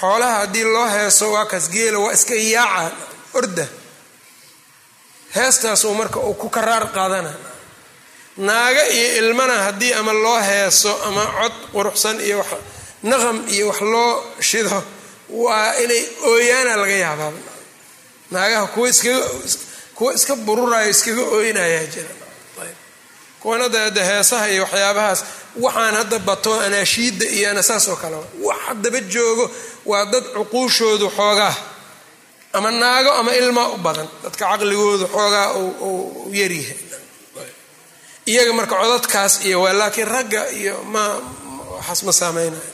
xoolaha 0.00 0.36
haddii 0.40 0.64
loo 0.74 0.86
heeso 0.94 1.26
waa 1.34 1.46
kaas 1.52 1.66
geela 1.74 1.98
waa 2.04 2.12
iska 2.12 2.34
yaaca 2.34 2.90
orda. 3.38 3.66
Heestaasuu 5.34 5.94
marka 5.94 6.18
uu 6.20 6.34
ku 6.34 6.48
karaar 6.50 6.84
qaadana. 6.96 7.32
Naaga 8.36 8.82
iyo 8.88 9.08
ilmana 9.18 9.54
haddii 9.64 9.92
ama 9.92 10.12
loo 10.12 10.40
heeso 10.40 10.92
ama 11.06 11.24
cod 11.38 11.52
quruxsan 11.72 12.20
iyo 12.26 12.38
wax 12.38 12.46
naqam 13.02 13.38
iyo 13.54 13.66
wax 13.68 13.80
loo 13.80 14.10
shido 14.48 14.82
waa 15.30 15.74
inay 15.82 16.02
ooyaana 16.30 16.76
laga 16.76 16.92
yaabaa. 17.04 17.32
Naagaha 18.30 18.66
kuwa 18.66 18.88
iskaga 18.88 19.26
kuwa 19.94 20.14
iska 20.14 20.34
bururayo 20.36 20.90
iskaga 20.90 21.22
ooynayaa 21.22 21.86
jira 21.92 22.10
kuwan 23.42 23.60
hadda 23.62 24.04
heesaha 24.10 24.46
iyo 24.52 24.62
waxyaabahaas. 24.64 25.20
Waxaan 25.64 25.94
hadda 26.00 26.18
bato 26.28 26.52
anaashiidda 26.66 27.26
iyo 27.36 27.50
ana 27.50 27.62
saas 27.68 27.88
oo 27.88 27.96
kale. 28.02 28.16
Wax 28.46 28.58
haddaba 28.66 29.00
joogo 29.12 29.46
waa 29.90 30.04
dad 30.12 30.24
cuquushoodu 30.36 31.06
xoogaa. 31.16 31.54
Ama 32.52 32.70
naago 32.70 33.10
ama 33.20 33.32
ilmaa 33.40 33.68
u 33.68 33.76
badan. 33.86 34.08
Dadka 34.22 34.44
caqligoodu 34.50 35.06
xoogaa 35.14 35.46
u 35.54 36.30
yaryahay 36.40 36.78
iyaga 38.32 38.52
marka 38.58 38.74
codadkaas 38.82 39.34
iyo 39.46 39.58
waa 39.64 39.72
laakiin 39.80 40.08
ragga 40.14 40.42
iyo 40.60 40.74
ma 40.92 41.04
waxaas 41.76 42.00
ma 42.06 42.12
saameynayo. 42.20 42.72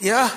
Yaa 0.00 0.28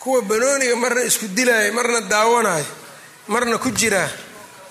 kuwa 0.00 0.22
banooniga 0.22 0.76
marna 0.76 1.02
isku 1.10 1.26
dilaayo 1.36 1.72
marna 1.72 2.00
daawanayo 2.12 2.66
marna 3.32 3.58
ku 3.58 3.70
jiraa 3.70 4.08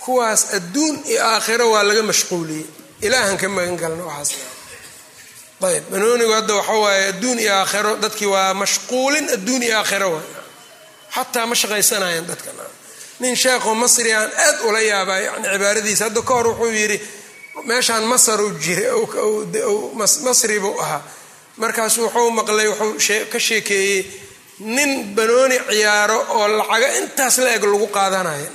kuwaas 0.03 0.41
adduun 0.57 0.95
iyo 1.11 1.19
aakhiro 1.31 1.65
waa 1.73 1.83
laga 1.83 2.03
mashquuliyey. 2.03 2.65
Ilaahan 3.05 3.37
ka 3.41 3.47
magan 3.49 3.75
galna 3.81 4.03
waxaas 4.05 4.31
ayb 5.65 5.83
banoonigu 5.91 6.31
hadda 6.37 6.53
waxa 6.59 6.73
waaye 6.83 7.03
adduun 7.11 7.39
iyo 7.39 7.53
aakhiro 7.61 7.91
dadkii 8.03 8.25
waa 8.35 8.53
mashquulin 8.53 9.25
adduun 9.35 9.63
iyo 9.67 9.75
aakhiro 9.79 10.07
waay 10.15 10.27
xataa 11.15 11.45
ma 11.49 11.55
shaqaysanayan 11.61 12.25
dadka 12.29 12.51
nin 13.19 13.35
sheekho 13.35 13.71
masri 13.81 14.11
aan 14.13 14.29
aad 14.45 14.57
ula 14.67 14.79
yaabaa 14.91 15.19
yani 15.25 15.47
cibaaradiisa 15.53 16.03
hadda 16.07 16.21
ka 16.27 16.33
hor 16.37 16.47
wuxuu 16.51 16.71
yidhi 16.81 16.97
meeshaan 17.69 18.03
masar 18.11 18.39
u 18.41 18.49
jira 18.63 18.91
masri 20.27 20.59
buu 20.63 20.75
ahaa. 20.83 21.01
Markaasu 21.61 21.99
wuxuu 22.05 22.29
maqlay 22.37 22.67
wuxuu 22.67 23.25
ka 23.31 23.39
sheekeeyey 23.47 23.99
nin 24.59 25.15
banooni 25.15 25.57
ciyaaro 25.69 26.19
oo 26.37 26.47
lacaga 26.57 26.87
intaas 27.01 27.37
la 27.43 27.49
eg 27.55 27.63
lagu 27.63 27.87
qaadanayo 27.97 28.49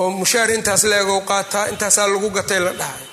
oo 0.00 0.10
mushaar 0.10 0.50
intaas 0.50 0.82
la 0.90 0.96
eg 1.02 1.08
oo 1.14 1.20
qaataa 1.30 1.66
intaasaa 1.72 2.06
lagu 2.12 2.30
gatay 2.30 2.60
la 2.60 2.72
dhahay. 2.72 3.06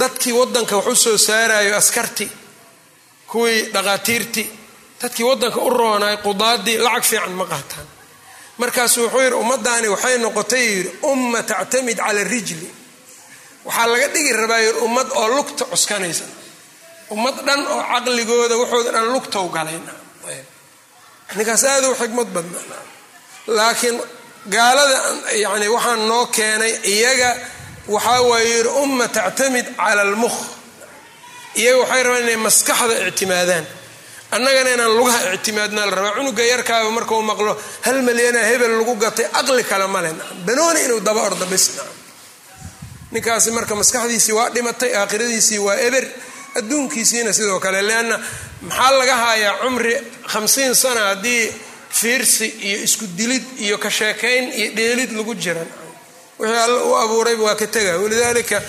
Dadkii 0.00 0.32
waddanka 0.32 0.76
wax 0.76 0.86
u 0.86 0.94
soo 0.96 1.18
saarayo 1.18 1.76
askarti 1.76 2.26
kuwii 3.30 3.60
dhaqaatiirtii. 3.74 4.48
Dadkii 5.02 5.24
waddanka 5.30 5.60
u 5.60 5.70
roonay 5.70 6.16
qudaadii 6.24 6.78
lacag 6.84 7.04
fiican 7.10 7.32
ma 7.40 7.44
qaataan. 7.52 7.86
Markaasu 8.58 8.98
wuxuu 9.02 9.20
yidhi 9.20 9.34
ummaddaani 9.42 9.88
waxay 9.94 10.18
noqotay 10.18 10.64
yidhi 10.74 10.90
umma 11.10 11.42
tactamid 11.42 11.96
cala 11.98 12.24
rijli. 12.24 12.68
Waxaa 13.64 13.86
laga 13.92 14.08
dhigi 14.14 14.32
rabaa 14.32 14.58
yidhi 14.66 14.78
ummad 14.86 15.08
oo 15.20 15.28
lugta 15.36 15.64
cuskanaysa 15.64 16.24
ummad 17.14 17.36
dhan 17.46 17.60
oo 17.74 17.82
caqligooda 17.92 18.56
waxooda 18.62 18.90
dhan 18.96 19.06
lugtow 19.14 19.46
galayna 19.56 19.92
ninkaas 21.36 21.64
aada 21.64 21.86
u 21.90 21.94
xikmad 22.00 22.28
badna 22.34 22.58
laakiin 23.56 23.96
gaalada 24.54 24.98
yani 25.44 25.66
waxaan 25.74 26.00
noo 26.10 26.24
keenay 26.36 26.72
iyaga 26.94 27.30
waxaa 27.94 28.20
waaye 28.30 28.58
umma 28.82 29.06
tactamid 29.16 29.66
cala 29.76 30.02
almukh 30.06 30.38
iyaga 31.60 31.78
waxay 31.82 32.02
rabaan 32.06 32.22
inay 32.26 32.36
maskaxda 32.46 32.94
ictimaadaan. 33.10 33.66
Annagana 34.36 34.70
inaan 34.76 34.94
lugaha 34.98 35.18
ictimaadnaa 35.36 35.86
la 35.90 35.94
rabaa. 35.96 36.14
Cunuga 36.16 36.42
yarkaaba 36.52 36.90
markau 36.96 37.20
maqlo 37.30 37.52
hal 37.86 37.98
malyana 38.06 38.40
hebel 38.50 38.72
lagu 38.78 38.94
gatay 39.04 39.26
aqli 39.38 39.64
kale 39.70 39.86
male 39.94 40.10
banooni 40.46 40.80
inuu 40.86 41.00
daba 41.06 41.20
orda 41.28 41.46
bis 41.52 41.64
ninkaasi 43.12 43.50
marka 43.56 43.74
maskaxdiisii 43.80 44.32
waa 44.38 44.48
dhimatay 44.54 44.90
aakhiradiisii 45.00 45.58
waa 45.66 45.76
eber. 45.86 46.04
Adduunkiisiina 46.58 47.32
sidoo 47.32 47.60
kale 47.64 47.80
leanna 47.88 48.16
maxaa 48.61 48.91
laga 48.99 49.15
hayaa 49.15 49.53
cumri 49.61 49.93
hamsiin 50.33 50.73
sana 50.75 51.01
haddii 51.09 51.53
fiirsi 51.89 52.47
iyo 52.47 52.77
isku 52.83 53.05
dilid 53.17 53.43
iyo 53.59 53.77
ka 53.77 53.89
sheekayn 53.91 54.53
iyo 54.53 54.71
dheelid 54.75 55.11
lagu 55.17 55.35
jiran 55.35 55.67
wixii 56.39 56.57
alla 56.65 56.83
u 56.83 56.95
abuurayba 56.95 57.43
waa 57.43 57.55
ka 57.55 57.67
tega 57.67 57.97
walidaalika 57.97 58.61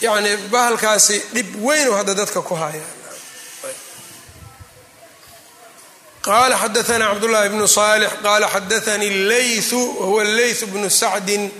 yani 0.00 0.36
bahalkaasi 0.36 1.22
dhib 1.34 1.48
weynu 1.66 1.92
hadda 1.92 2.14
dadka 2.14 2.42
ku 2.42 2.54
haya 2.54 2.84
qala 6.22 6.56
xadaana 6.58 7.06
cabdاllahi 7.12 7.48
bnu 7.54 7.66
صالح 7.66 8.10
qala 8.22 8.46
xadaanii 8.54 9.10
اleyثu 9.10 9.78
wahuwa 10.00 10.22
اleyث 10.24 10.64
bnu 10.64 10.90
sacdi 10.90 11.50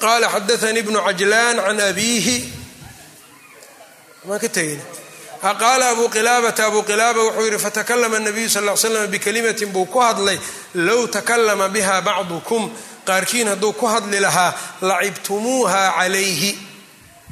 qala 0.00 0.26
xadaanii 0.34 0.82
bnu 0.82 0.98
cajlan 1.06 1.56
can 1.66 1.80
abiihi 1.80 2.36
maa 4.24 4.38
ka 4.38 4.48
tegin 4.48 4.80
faqaala 5.41 5.89
abu 5.89 6.09
qilaabata 6.09 6.65
abuu 6.65 6.83
qilaaba 6.83 7.19
wuxuu 7.23 7.45
yidhi 7.45 7.59
fatakalama 7.59 8.19
nabiyu 8.19 8.49
sal 8.49 8.65
l 8.69 8.77
slam 8.77 9.07
bikalimatin 9.07 9.69
buu 9.71 9.85
ku 9.85 9.99
hadlay 9.99 10.37
low 10.73 11.07
takalama 11.07 11.69
biha 11.69 12.01
bacdukum 12.01 12.63
qaarkiin 13.05 13.47
hadduu 13.47 13.73
ku 13.73 13.85
hadli 13.87 14.19
lahaa 14.19 14.53
lacibtumuuha 14.81 15.81
calayhi 15.97 16.51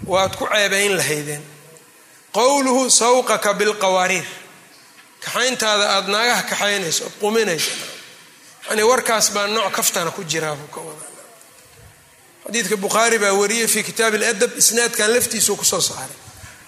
waad 0.05 0.35
ku 0.39 0.45
ceebayn 0.53 0.95
lahaydeen. 0.97 1.43
Qowluhu 2.37 2.89
sawqaka 2.89 3.53
bilqawaariir 3.59 4.25
kaxayntaada 5.23 5.85
aad 5.95 6.07
naagaha 6.07 6.43
kaxaynayso 6.51 7.03
ood 7.05 7.15
quminayso. 7.21 7.71
Yani 8.69 8.83
warkaas 8.83 9.31
baa 9.35 9.47
nooc 9.47 9.71
kaftana 9.77 10.11
ku 10.11 10.23
jiraabuu 10.23 10.67
ka 10.75 10.79
wada 10.87 11.05
xadiidka 12.45 12.75
bukhaari 12.77 13.17
baa 13.19 13.33
wariyey 13.41 13.67
fii 13.67 13.83
kitaabi 13.83 14.17
aladab 14.17 14.51
isnaadkan 14.57 15.13
laftiisuu 15.15 15.55
ku 15.59 15.65
soo 15.65 15.81
saaray 15.81 16.17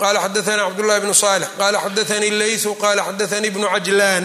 qala 0.01 0.19
xadaana 0.25 0.63
cabdاllahi 0.67 1.01
bnu 1.03 1.13
salix 1.13 1.49
qala 1.59 1.77
xadaanii 1.85 2.31
leysu 2.41 2.75
qala 2.83 3.01
xadaanii 3.07 3.51
bnu 3.55 3.67
cajlan 3.73 4.23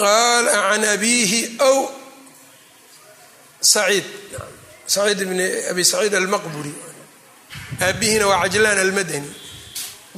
qala 0.00 0.50
can 0.70 0.84
abiihi 0.94 1.40
w 1.58 1.88
saciid 3.60 4.04
saciid 4.86 5.18
bn 5.30 5.40
abi 5.70 5.82
saciid 5.84 6.14
almaqburi 6.14 6.72
aabbihiina 7.86 8.26
waa 8.30 8.42
cajlaan 8.44 8.78
almadani 8.78 9.30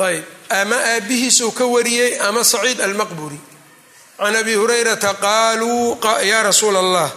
ayb 0.09 0.25
ama 0.61 0.77
aabbihiisuu 0.77 1.51
ka 1.59 1.65
wariyey 1.75 2.21
ama 2.29 2.45
saciid 2.45 2.81
almaqburi 2.81 3.41
can 4.19 4.37
abi 4.37 4.55
hurayrata 4.55 5.15
qaaluu 5.15 5.99
yaa 6.31 6.43
rasuula 6.43 6.79
allah 6.85 7.09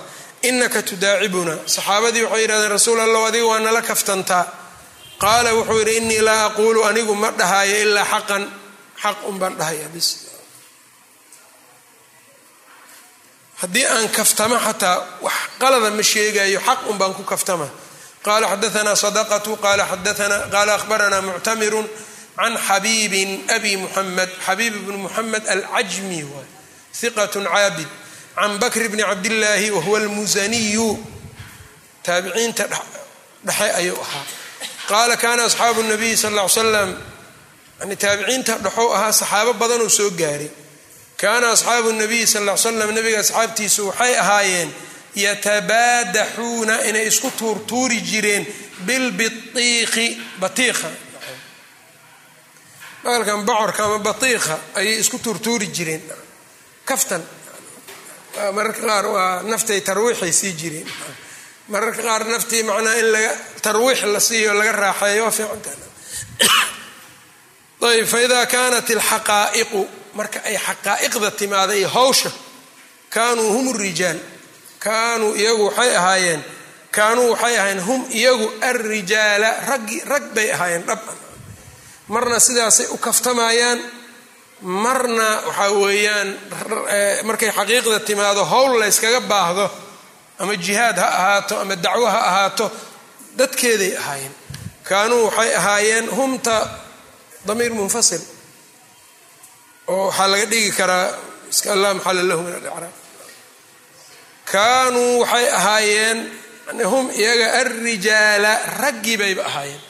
inaka 0.50 0.82
tudaacibuna 0.90 1.56
saxaabadii 1.76 2.24
waxay 2.24 2.44
yihahdeen 2.44 2.72
rasuul 2.72 3.00
allah 3.00 3.22
adiga 3.28 3.46
waa 3.52 3.60
nala 3.60 3.82
kaftantaa 3.82 4.63
qaala 5.20 5.54
wuxuu 5.58 5.80
yidhi 5.80 5.98
inii 5.98 6.22
laa 6.28 6.46
aquulu 6.50 6.84
anigu 6.90 7.16
ma 7.16 7.30
dhahaayo 7.32 7.78
ilaa 7.86 8.06
xaqan. 8.06 8.44
Xaq 9.04 9.18
unbaan 9.30 9.56
dhahaya 9.60 9.88
bis 9.94 10.08
haddii 13.62 13.86
aan 13.86 14.08
kaftama 14.18 14.58
xataa 14.60 14.98
wax 15.26 15.34
qalada 15.60 15.90
ma 15.92 16.04
sheegayo 16.04 16.60
xaq 16.68 16.80
unbaan 16.92 17.14
ku 17.18 17.24
kaftama. 17.24 17.68
Qala 18.24 18.48
xadaana 18.48 18.96
sadaqatu. 18.96 19.52
Qala 19.60 20.74
ahbarana 20.80 21.22
muctamirun 21.22 21.88
can 22.38 22.54
xabiibin 22.68 23.32
abi 23.56 23.78
muxamed 23.78 24.30
xabiib 24.46 24.74
bni 24.86 24.98
muxamed 25.06 25.44
alcajmi 25.54 26.20
waay 26.32 26.48
hiqat 27.00 27.34
caabid. 27.34 27.90
Can 28.36 28.52
bakr 28.62 28.84
bni 28.92 29.04
cabdillaahi 29.04 29.68
wahuwa 29.76 30.00
almusaniyu 30.00 30.90
taabiciinta 32.06 32.64
dhexe 33.46 33.68
ayuu 33.80 34.00
ahaa 34.06 34.26
qaala 34.90 35.16
kana 35.18 35.44
asxaabu 35.50 35.82
nabiyi 35.92 36.18
sal 36.18 36.34
ll 36.34 36.40
ly 36.42 36.50
slam 36.50 36.90
yani 37.80 37.96
taabiciinta 38.04 38.54
dhexou 38.64 38.88
ahaa 38.96 39.12
saxaabo 39.12 39.54
badanuu 39.62 39.90
soo 39.90 40.10
gaaray. 40.22 40.50
Kaana 41.22 41.48
asxaabu 41.56 41.90
nabiyi 42.02 42.28
sal 42.34 42.44
ly 42.48 42.54
slam 42.64 42.92
nabiga 42.98 43.20
asxaabtiisu 43.24 43.82
waxay 43.90 44.14
ahaayeen 44.24 44.70
yatabaadaxuuna 45.26 46.76
inay 46.90 47.06
isku 47.12 47.30
tuurtuuri 47.40 48.00
jireen 48.10 48.44
bilbiiqi 48.88 50.08
batiiqa. 50.42 50.90
Bahalkan 53.04 53.46
bocorka 53.48 53.82
ama 53.86 54.00
batiiqa 54.00 54.56
ayay 54.80 54.96
isku 55.04 55.18
tuurtuuri 55.20 55.68
jireen. 55.78 56.02
Kaftan 56.90 57.24
mararka 58.56 58.82
qaar 58.88 59.06
waa 59.16 59.42
naftay 59.52 59.80
tarwiixay 59.88 60.32
sii 60.40 60.54
jireen 60.62 60.88
mararka 61.68 62.02
qaar 62.02 62.26
naftii 62.26 62.64
macnaa 62.64 62.94
in 62.94 63.12
laga 63.12 63.32
tarwiix 63.62 64.04
la 64.04 64.20
siiyo 64.20 64.54
laga 64.54 64.72
raaxeeyo 64.72 65.24
waa 65.24 65.32
fiicantaayb 65.32 65.82
faida 68.14 68.46
kaanat 68.46 68.90
alxaqaa'iqu 68.90 69.88
marka 70.14 70.40
ay 70.44 70.58
xaqaa'iqda 70.58 71.32
timaada 71.32 71.74
iyo 71.74 71.90
hawsha 71.90 72.32
kaanuu 73.10 73.54
hum 73.54 73.78
rijaal. 73.78 74.18
Kaanuu 74.84 75.36
iyagu 75.36 75.66
waxay 75.66 75.96
ahaayeen 75.96 76.46
kaanuu 76.92 77.32
waxay 77.32 77.58
ahaayeen 77.58 77.86
hum 77.86 78.06
iyagu 78.12 78.54
alrijaala 78.62 79.50
raggi 79.68 80.02
rag 80.06 80.24
bay 80.36 80.52
ahaayeen 80.52 80.84
dhaban 80.88 81.18
marna 82.08 82.40
sidaasay 82.40 82.88
u 82.92 82.98
kaftamayaan 82.98 83.80
marna 84.62 85.42
waxaa 85.48 85.72
weeyaan 85.72 86.40
markay 87.24 87.52
xaqiiqda 87.52 88.00
timaado 88.00 88.46
howl 88.46 88.80
la 88.80 88.86
yskaga 88.92 89.22
baahdo 89.22 89.83
ama 90.40 90.54
jihaad 90.66 90.98
ha 91.04 91.08
ahaato 91.20 91.54
ama 91.64 91.76
dacwo 91.86 92.06
ha 92.14 92.20
ahaato 92.30 92.66
dadkeeday 93.40 93.92
ahaayeen. 94.02 94.34
Kaanuu 94.90 95.22
waxay 95.28 95.52
ahaayeen 95.60 96.06
humta 96.18 96.56
damiir 97.48 97.72
munfasil 97.80 98.22
oo 99.88 100.08
waxaa 100.08 100.28
laga 100.32 100.46
dhigi 100.52 100.72
karaa 100.80 101.08
iska 101.52 101.68
allah 101.76 101.90
maxalla 101.98 102.24
lahu 102.30 102.42
min 102.46 102.54
alicraab 102.60 102.96
kaanuu 104.52 105.20
waxay 105.24 105.48
ahaayeen 105.60 106.20
hum 106.92 107.06
iyaga 107.22 107.48
alrijaala 107.62 108.52
raggii 108.84 109.18
bayba 109.22 109.44
ahaayeen. 109.50 109.82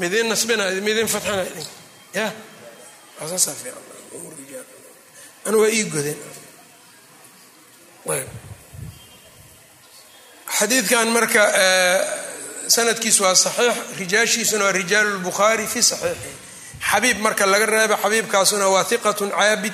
Midin 0.00 0.26
nasbina 0.32 0.64
midin 0.86 1.08
fatxina 1.14 1.44
ya? 2.18 2.26
Saasaa 3.30 3.54
fiican 3.60 3.84
anu 5.46 5.56
waa 5.62 5.70
ii 5.76 5.84
godeen 5.92 6.18
xadiidkan 10.58 11.08
marka 11.16 11.42
sanadkiisu 12.74 13.22
waa 13.24 13.34
saxiix 13.34 13.76
rijaashiisuna 14.00 14.64
waa 14.64 14.72
rijaalu 14.80 15.10
lbukhaari 15.18 15.66
fi 15.66 15.80
saxiixi 15.82 16.30
xabiib 16.90 17.18
marka 17.26 17.44
laga 17.52 17.66
reebo 17.66 17.96
xabiibkaasuna 18.04 18.66
waa 18.74 18.84
hiqatun 18.90 19.30
caabid 19.38 19.72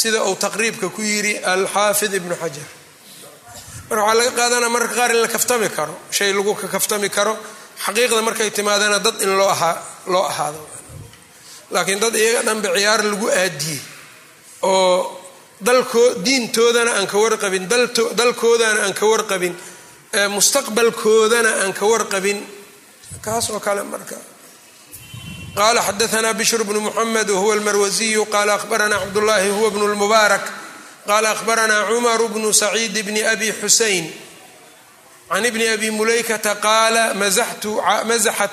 sida 0.00 0.18
uu 0.28 0.34
taqriibka 0.44 0.88
ku 0.96 1.02
yiri 1.02 1.32
alxaafid 1.52 2.12
ibnu 2.20 2.34
xajar. 2.42 2.66
Marka 3.88 4.02
waxaa 4.04 4.18
laga 4.20 4.30
qaadanaa 4.38 4.68
mararka 4.74 4.94
qaar 5.00 5.10
in 5.14 5.20
la 5.24 5.28
kaftami 5.28 5.68
karo 5.76 5.94
shay 6.16 6.30
lagu 6.36 6.52
ka 6.60 6.66
kaftami 6.74 7.08
karo 7.16 7.34
xaqiiqda 7.84 8.20
markay 8.28 8.50
timaadana 8.50 8.98
dad 9.06 9.16
in 9.24 9.30
loo 9.38 9.48
ahaa 9.54 9.76
loo 10.12 10.24
ahaado. 10.30 10.60
Laakiin 11.70 12.00
dad 12.02 12.14
iyaga 12.22 12.42
dhanba 12.48 12.68
ciyaar 12.76 13.00
lagu 13.10 13.26
aadiyey 13.42 13.80
oo 14.62 15.20
dalkoo 15.68 16.08
diintoodana 16.26 16.90
aan 16.98 17.06
ka 17.06 17.16
warqabin 17.24 17.64
dalkoodana 18.20 18.80
aan 18.84 18.94
ka 19.00 19.04
warqabin 19.12 19.54
mustaqbalkoodana 20.12 21.48
aan 21.62 21.72
ka 21.72 21.86
warqabin. 21.86 22.38
Kaas 23.22 23.50
oo 23.50 23.60
kale 23.60 23.82
marka. 23.82 24.16
Qala 25.56 25.80
xadaana 25.82 26.34
bishr 26.34 26.64
bnu 26.64 26.80
muxamed 26.80 27.28
wahuwa 27.30 27.54
almarwasiyu 27.54 28.26
qala 28.26 28.54
ahbarana 28.54 28.98
cabdullahi 28.98 29.48
huwa 29.50 29.70
bnu 29.70 29.88
lmubaarak 29.94 30.44
qala 31.06 31.30
ahbarana 31.30 31.86
cumar 31.88 32.20
bnu 32.28 32.52
saciid 32.52 32.92
bni 33.06 33.22
abi 33.24 33.52
xusein 33.52 34.04
can 35.30 35.44
ibni 35.44 35.66
abi 35.68 35.90
mulaykata 35.90 36.54
qaala 36.60 37.14
mazaxat 37.14 38.52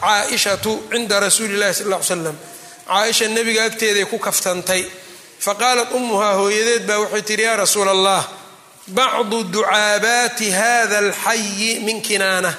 caaishatu 0.00 0.72
cinda 0.90 1.20
rasuuli 1.20 1.54
illahi 1.54 1.74
sal 1.74 1.88
ly 1.90 2.02
slam 2.02 2.36
caaisha 2.88 3.28
nebiga 3.28 3.64
agteeday 3.64 4.04
ku 4.10 4.18
kaftantay. 4.18 4.82
Faqaalat 5.38 5.92
umuhaa 5.94 6.34
hooyadeed 6.40 6.86
baa 6.86 6.98
waxay 6.98 7.22
tihi 7.22 7.42
yaa 7.42 7.56
rasuula 7.56 7.90
allah 7.90 8.22
bacdu 8.96 9.44
ducaabaati 9.44 10.50
hada 10.50 10.98
alxayi 10.98 11.80
min 11.86 12.02
kinaana 12.02 12.52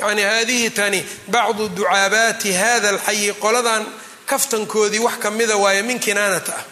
yacni 0.00 0.22
haadihi 0.22 0.70
tani 0.70 1.00
bacdu 1.34 1.68
ducaabaati 1.76 2.50
hada 2.62 2.88
alxayi 2.94 3.32
qoladan 3.44 3.82
kaftankoodii 4.30 4.98
wax 5.06 5.16
ka 5.22 5.30
mida 5.30 5.56
waaye 5.56 5.82
min 5.82 5.98
kinaanata 6.06 6.52
ah 6.60 6.64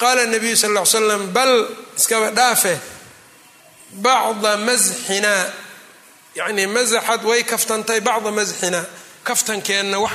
qaala 0.00 0.26
nabiyu 0.26 0.56
sal 0.56 0.70
ll 0.74 0.78
ly 0.80 0.86
slam 0.86 1.22
bal 1.36 1.52
iskaba 1.98 2.30
dhaafe 2.38 2.74
bacda 4.04 4.56
masxinaa 4.68 5.44
yacnii 6.38 6.66
masaxad 6.76 7.22
way 7.30 7.40
kaftantay 7.52 8.00
bacda 8.08 8.30
masxinaa 8.38 8.84
kaftankeenna 9.28 9.98
wax 10.04 10.12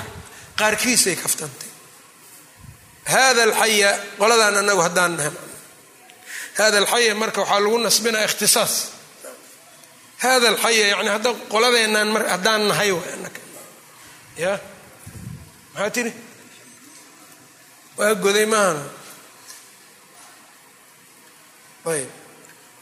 qaarkiisay 0.59 1.15
kaftantay 1.23 1.69
hada 3.13 3.41
alxaya 3.47 3.91
qoladaan 4.19 4.55
anagu 4.61 4.81
haddaan 4.87 5.11
nahay 5.17 5.31
hada 6.57 6.77
alxaya 6.77 7.15
marka 7.15 7.41
waxaa 7.41 7.59
lagu 7.59 7.77
nasbinaa 7.87 8.23
ikhtisaas 8.29 8.73
hada 10.23 10.47
alxaya 10.53 10.85
yani 10.93 11.09
hadda 11.15 11.29
qoladeenaan 11.51 12.09
haddaan 12.33 12.61
nahay 12.69 12.91
ya 14.43 14.59
maxaa 15.73 15.89
tiri 15.95 16.11
waa 17.97 18.13
goday 18.23 18.45
maahana 18.53 18.83
ayb 21.93 22.09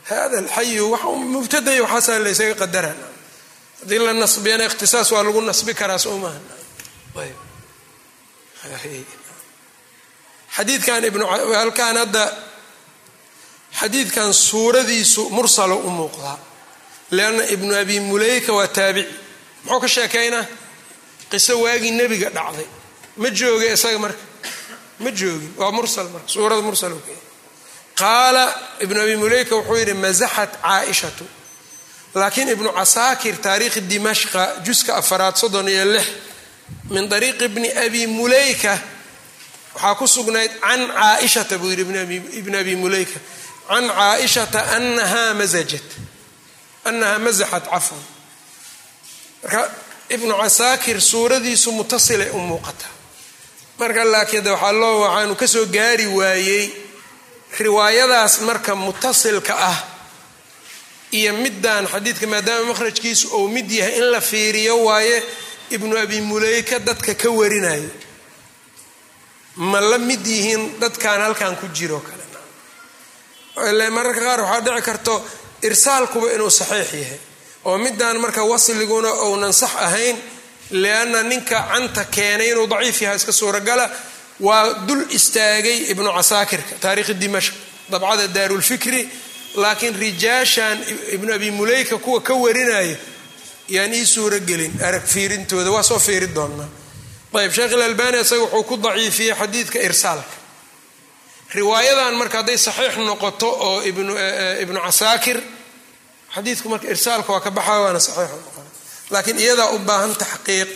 hada 0.10 0.38
alxayu 0.44 0.86
mubtaday 1.36 1.80
waxaasaa 1.86 2.20
laysaga 2.26 2.56
qadara 2.62 2.92
haddii 3.80 4.00
la 4.06 4.14
nasbiyana 4.14 4.64
ikhtisaas 4.70 5.08
waa 5.12 5.24
lagu 5.24 5.42
nasbi 5.42 5.74
karaa 5.80 6.00
soo 6.06 6.18
maaha 6.24 6.40
ayb 7.24 7.38
xadiidkan 10.56 11.04
ibnhalkan 11.10 11.96
hadda 12.04 12.24
xadiidkan 13.82 14.34
suuradiisu 14.34 15.30
mursalo 15.30 15.76
u 15.76 15.90
muuqdaa 15.90 16.38
leanna 17.12 17.44
ibnu 17.54 17.74
abi 17.76 18.00
muleyka 18.00 18.54
waa 18.54 18.68
taabici. 18.68 19.14
Muxuu 19.66 19.80
ka 19.82 19.88
sheekaynaa 19.88 20.46
qiso 21.32 21.54
waagii 21.64 21.92
nebiga 22.00 22.30
dhacday. 22.38 22.68
Ma 23.18 23.30
jooga 23.30 23.66
isaga 23.76 24.00
marka? 24.00 24.24
Ma 25.00 25.10
joogin 25.20 25.54
waa 25.58 25.72
mursal 25.72 26.08
marka 26.14 26.28
suurada 26.34 26.62
mursal 26.62 26.94
ka 27.08 27.14
qaala 28.00 28.44
ibnu 28.84 29.00
abi 29.06 29.16
muleyka 29.24 29.54
wuxuu 29.56 29.78
yidhi 29.82 29.94
masaxat 29.94 30.52
caaishatu. 30.64 31.26
Laakiin 32.16 32.50
ibnu 32.56 32.70
casaakir 32.78 33.36
taariikhi 33.46 33.82
dimashqa 33.92 34.44
juska 34.66 34.92
afaraad 35.02 35.36
soddon 35.42 35.68
iyo 35.74 35.86
lix 35.94 36.08
min 36.90 37.06
ariiqi 37.14 37.48
bni 37.48 37.70
abi 37.86 38.08
muleyka 38.08 38.74
waxaa 39.76 39.96
ku 40.00 40.06
sugnayd 40.08 40.52
can 40.62 40.82
caaishata 40.88 41.58
buu 41.58 41.70
yidhi 41.70 41.84
ibn 42.40 42.56
abi 42.56 42.76
muleyka 42.76 43.20
can 43.72 43.86
caaishata 43.98 44.60
anahaa 44.78 45.34
masajat 45.40 45.88
anahaa 46.90 47.20
masaxat 47.26 47.66
cafwan 47.72 48.04
marka 49.44 49.62
ibnu 50.16 50.34
casaakir 50.42 50.98
suuradiisu 51.12 51.70
mutasilay 51.78 52.30
u 52.36 52.40
muuqataa 52.50 52.94
marka 53.80 54.04
laakiin 54.14 54.44
de 54.46 54.50
waxaa 54.56 54.72
loo 54.82 54.96
waxaanu 55.04 55.34
ka 55.42 55.48
soo 55.54 55.66
gaari 55.76 56.06
waayey 56.20 56.66
riwaayadaas 57.64 58.34
marka 58.48 58.72
mutasilka 58.86 59.54
ah 59.72 59.80
iyo 61.18 61.32
middan 61.44 61.84
xadiidka 61.94 62.26
maadaama 62.34 62.66
makhrajkiisu 62.72 63.26
ou 63.38 63.44
mid 63.56 63.68
yahay 63.80 63.96
in 64.00 64.06
la 64.14 64.22
fiiriyo 64.30 64.76
waaye 64.88 65.18
ibnu 65.76 65.94
abi 66.04 66.18
muleyka 66.32 66.76
dadka 66.88 67.14
ka 67.22 67.30
warinayo 67.40 67.90
ma 69.72 69.80
la 69.90 69.98
mid 69.98 70.24
yihiin 70.34 70.64
dadkan 70.82 71.20
halkan 71.26 71.56
ku 71.60 71.68
jiro 71.78 72.00
kale 72.08 72.21
mararka 73.98 74.22
qaar 74.22 74.42
waxaa 74.42 74.62
dhici 74.62 74.82
karto 74.90 75.14
irsaalkuba 75.68 76.28
inuu 76.36 76.50
saxiix 76.50 76.94
yahay. 76.94 77.20
Oo 77.66 77.78
middan 77.78 78.18
marka 78.20 78.44
wasliguna 78.44 79.10
ounan 79.28 79.54
sax 79.54 79.72
ahayn 79.88 80.18
lianna 80.72 81.24
ninka 81.24 81.58
canta 81.72 82.04
keenay 82.16 82.50
inuu 82.52 82.68
daciif 82.68 83.02
yahay 83.02 83.16
iska 83.18 83.32
suuragala 83.32 83.86
waa 84.40 84.74
dul 84.88 85.04
istaagay 85.18 85.78
ibnu 85.92 86.10
casaakirka 86.18 86.74
taariikhi 86.84 87.14
dimashq 87.14 87.54
dabcada 87.92 88.28
daarulfikri 88.28 89.02
laakiin 89.56 89.96
rijaashan 90.04 90.78
ibnu 91.16 91.34
abi 91.34 91.52
muleyka 91.52 91.98
kuwa 91.98 92.22
ka 92.22 92.34
warinaya 92.34 92.98
yaan 93.70 93.94
ii 93.94 94.06
suuro 94.06 94.40
gelin 94.40 94.74
arag 94.88 95.06
fiirintooda 95.14 95.72
waa 95.72 95.84
soo 95.84 96.00
fiiri 96.00 96.28
doonaa 96.36 96.70
ayb 97.40 97.52
sheekh 97.54 97.72
ilalbani 97.78 98.18
isaga 98.22 98.42
wuxuu 98.44 98.64
ku 98.70 98.76
daciifiyey 98.78 99.34
xadiidka 99.40 99.80
irsaalka 99.88 100.34
riwaayadan 101.54 102.16
marka 102.16 102.38
hadday 102.38 102.58
saxiix 102.58 102.96
noqoto 102.98 103.48
oo 103.48 103.82
ibnu 103.84 104.16
eh, 104.18 104.64
eh, 104.64 104.82
casaakir 104.86 105.38
xadiidku 106.36 106.70
marka 106.70 106.88
irsaalka 106.88 107.32
waa 107.34 107.42
ka 107.42 107.52
baxa 107.52 107.80
waana 107.80 108.00
saxiixu 108.00 108.36
noqona 108.40 108.70
laakiin 109.12 109.40
iyadaa 109.40 109.70
u 109.76 109.80
baahan 109.80 110.16
taxqiiq. 110.16 110.72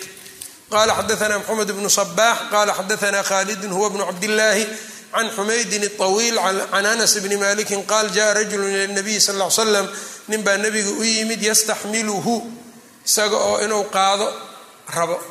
Qala 0.70 0.96
xadaana 0.96 1.40
mxamed 1.40 1.72
bnu 1.72 1.90
sabaax 1.90 2.38
qala 2.52 2.74
xadaana 2.74 3.24
khalidun 3.24 3.72
huwa 3.72 3.90
bnu 3.90 4.06
cabdillaahi 4.06 4.68
can 5.14 5.30
xumaydin 5.30 5.84
awiil 6.00 6.36
can 6.72 6.86
anas 6.86 7.16
bni 7.24 7.38
malikin 7.38 7.86
qaal 7.86 8.10
jaa 8.12 8.34
rajulu 8.34 8.68
ila 8.68 8.88
nabiyi 8.88 9.22
sal 9.22 9.40
l 9.42 9.52
slam 9.52 9.88
nin 10.28 10.44
baa 10.44 10.58
nebiga 10.58 10.90
u 10.90 11.04
yimid 11.04 11.42
yastaxmiluhu 11.42 12.52
isaga 13.06 13.38
oo 13.38 13.60
inuu 13.64 13.84
qaado 13.84 14.28
rabo. 14.88 15.22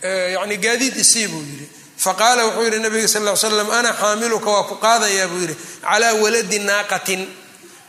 Eh, 0.00 0.32
yani 0.32 0.56
gaadiid 0.56 0.96
isii 0.96 1.28
buu 1.28 1.42
yidhi 1.42 1.83
faqaala 2.04 2.42
wuxuu 2.46 2.64
yidhi 2.66 2.78
nabiga 2.84 3.08
sal 3.14 3.22
ly 3.26 3.36
slam 3.36 3.70
ana 3.78 3.90
xaamiluka 4.00 4.50
waa 4.54 4.64
ku 4.70 4.74
qaadayaa 4.84 5.28
buu 5.30 5.40
yidhi. 5.44 5.56
Calaa 5.84 6.12
waladi 6.22 6.58
naaqatin. 6.68 7.22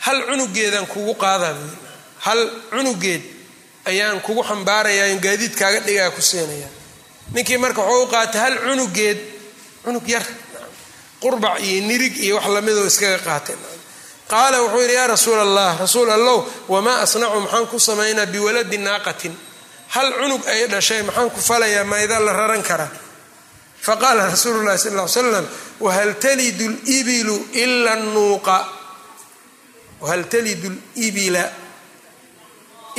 Hal 0.06 0.18
cunugeedaan 0.28 0.88
kugu 0.94 1.14
qaadaa 1.24 1.54
buu 1.58 1.66
yidhi. 1.68 1.78
Hal 2.26 2.40
cunugeed 2.72 3.22
ayaan 3.90 4.20
kugu 4.26 4.42
xambaarayaa 4.50 5.08
in 5.14 5.20
gaadiidkaaga 5.26 5.80
dhigaa 5.88 6.10
ku 6.16 6.22
siinaya 6.22 6.68
ninkii 7.34 7.58
marka 7.64 7.82
wuxuu 7.82 8.04
u 8.04 8.08
qaatay 8.14 8.42
hal 8.44 8.56
cunugeed 8.66 9.18
cunug 9.84 10.08
yar 10.14 10.26
qurbac 11.22 11.58
iyo 11.68 11.82
nirig 11.90 12.16
iyo 12.26 12.36
wax 12.38 12.48
lamidoo 12.56 12.86
iskaga 12.92 13.20
qaatay. 13.28 13.56
Qaala 14.32 14.58
wuxuu 14.64 14.82
yidhi 14.84 14.94
yaa 15.00 15.08
rasuul 15.14 15.40
allah 15.46 15.72
rasuul 15.84 16.10
allow 16.18 16.38
wamaa 16.74 16.98
asnacu 17.06 17.40
maxaan 17.46 17.66
ku 17.72 17.78
samaynaa 17.80 18.26
biwaladi 18.34 18.78
naaqatin. 18.88 19.34
Hal 19.94 20.08
cunug 20.20 20.42
ay 20.48 20.68
dhashay 20.74 21.02
maxaan 21.08 21.30
ku 21.34 21.40
falayaa 21.50 21.84
mayda 21.92 22.20
la 22.26 22.34
raran 22.34 22.64
karaa 22.70 22.90
faqaala 23.86 24.24
rasuulu 24.34 24.62
llahi 24.68 24.78
sal 24.84 24.94
ly 25.00 25.08
slam 25.16 25.46
wahal 25.86 26.12
talidu 26.24 26.66
libilu 26.88 27.36
ila 27.64 27.94
nuuqa 27.96 28.58
wahal 30.02 30.24
talidu 30.34 30.70
libila 30.96 31.44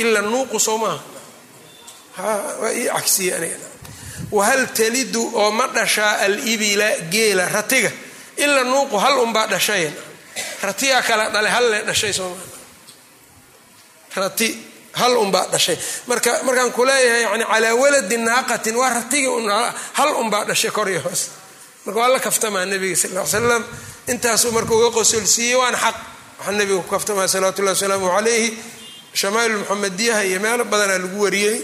ila 0.03 0.19
nuuqu 0.21 0.57
soo 0.59 0.77
maaha 0.77 0.99
waa 2.61 2.71
ii 2.79 2.87
cagsiye 2.95 3.31
aniga 3.37 3.57
wahal 4.31 4.63
talidu 4.79 5.21
oo 5.41 5.51
ma 5.57 5.65
dhashaa 5.67 6.13
alibila 6.25 6.87
geela 7.13 7.45
ratiga 7.55 7.91
ila 8.43 8.63
nuuqu 8.63 8.95
hal 9.03 9.15
unbaa 9.25 9.47
dhashay 9.53 9.85
ratiyaa 10.67 11.01
kala 11.07 11.29
dhalay 11.33 11.51
hal 11.55 11.65
le 11.71 11.79
dhashay 11.89 12.13
soo 12.13 12.29
maa 12.29 12.45
rati 14.23 14.49
hal 14.99 15.13
unbaa 15.23 15.45
dhashay. 15.53 15.77
Marka 16.09 16.31
markaan 16.47 16.71
kuleeyahay 16.77 17.21
yani 17.25 17.45
calaa 17.51 17.75
waladi 17.81 18.17
naaqatin 18.17 18.75
waa 18.81 18.89
ratigi 18.97 19.27
hal 19.97 20.09
unbaa 20.21 20.43
dhashay 20.49 20.71
kor 20.71 20.87
iyo 20.89 21.01
hoos. 21.05 21.21
Marka 21.85 21.99
waa 22.01 22.07
la 22.13 22.19
kaftamaa 22.19 22.65
nabiga 22.65 22.95
sal 22.95 23.27
slam 23.27 23.63
intaasuu 24.11 24.51
marka 24.51 24.73
uga 24.77 24.89
qosolsiiyey 24.97 25.55
waana 25.61 25.77
xaq. 25.77 25.95
Waxaa 26.39 26.51
nabiga 26.59 26.79
ku 26.83 26.89
kaftamaa 26.95 27.27
salawatu 27.33 27.61
llahi 27.65 27.75
wasalaamu 27.77 28.07
calayhi. 28.15 28.49
Shamaa'il 29.13 29.53
muxamadiyaha 29.61 30.21
iyo 30.29 30.39
meelo 30.39 30.63
badanaa 30.71 30.97
lagu 31.03 31.17
wariyey. 31.25 31.57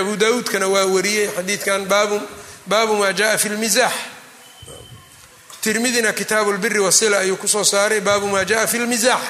Abu 0.00 0.16
daawuudkana 0.20 0.66
waa 0.74 0.84
wariyey 0.94 1.26
xadiidkan 1.36 1.80
baabu 2.66 2.94
maa 3.00 3.12
jaa 3.12 3.38
fi 3.38 3.48
lmizaax 3.48 3.92
tirmidina 5.60 6.12
kitaabu 6.12 6.52
lbiri 6.52 6.80
wasila 6.80 7.18
ayuu 7.18 7.36
ku 7.36 7.48
soo 7.48 7.64
saaray 7.64 8.00
baabu 8.00 8.26
maa 8.28 8.44
jaa 8.44 8.66
fi 8.66 8.78
lmizaax 8.78 9.20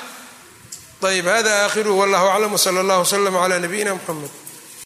ayb 1.03 1.27
hada 1.27 1.65
aakhiruhu 1.65 1.99
wallahu 2.01 2.27
aclam 2.29 2.53
wsala 2.53 2.81
allah 2.81 3.01
wslama 3.05 3.47
cla 3.47 3.59
nabiyina 3.59 3.95
mxamed 3.95 4.31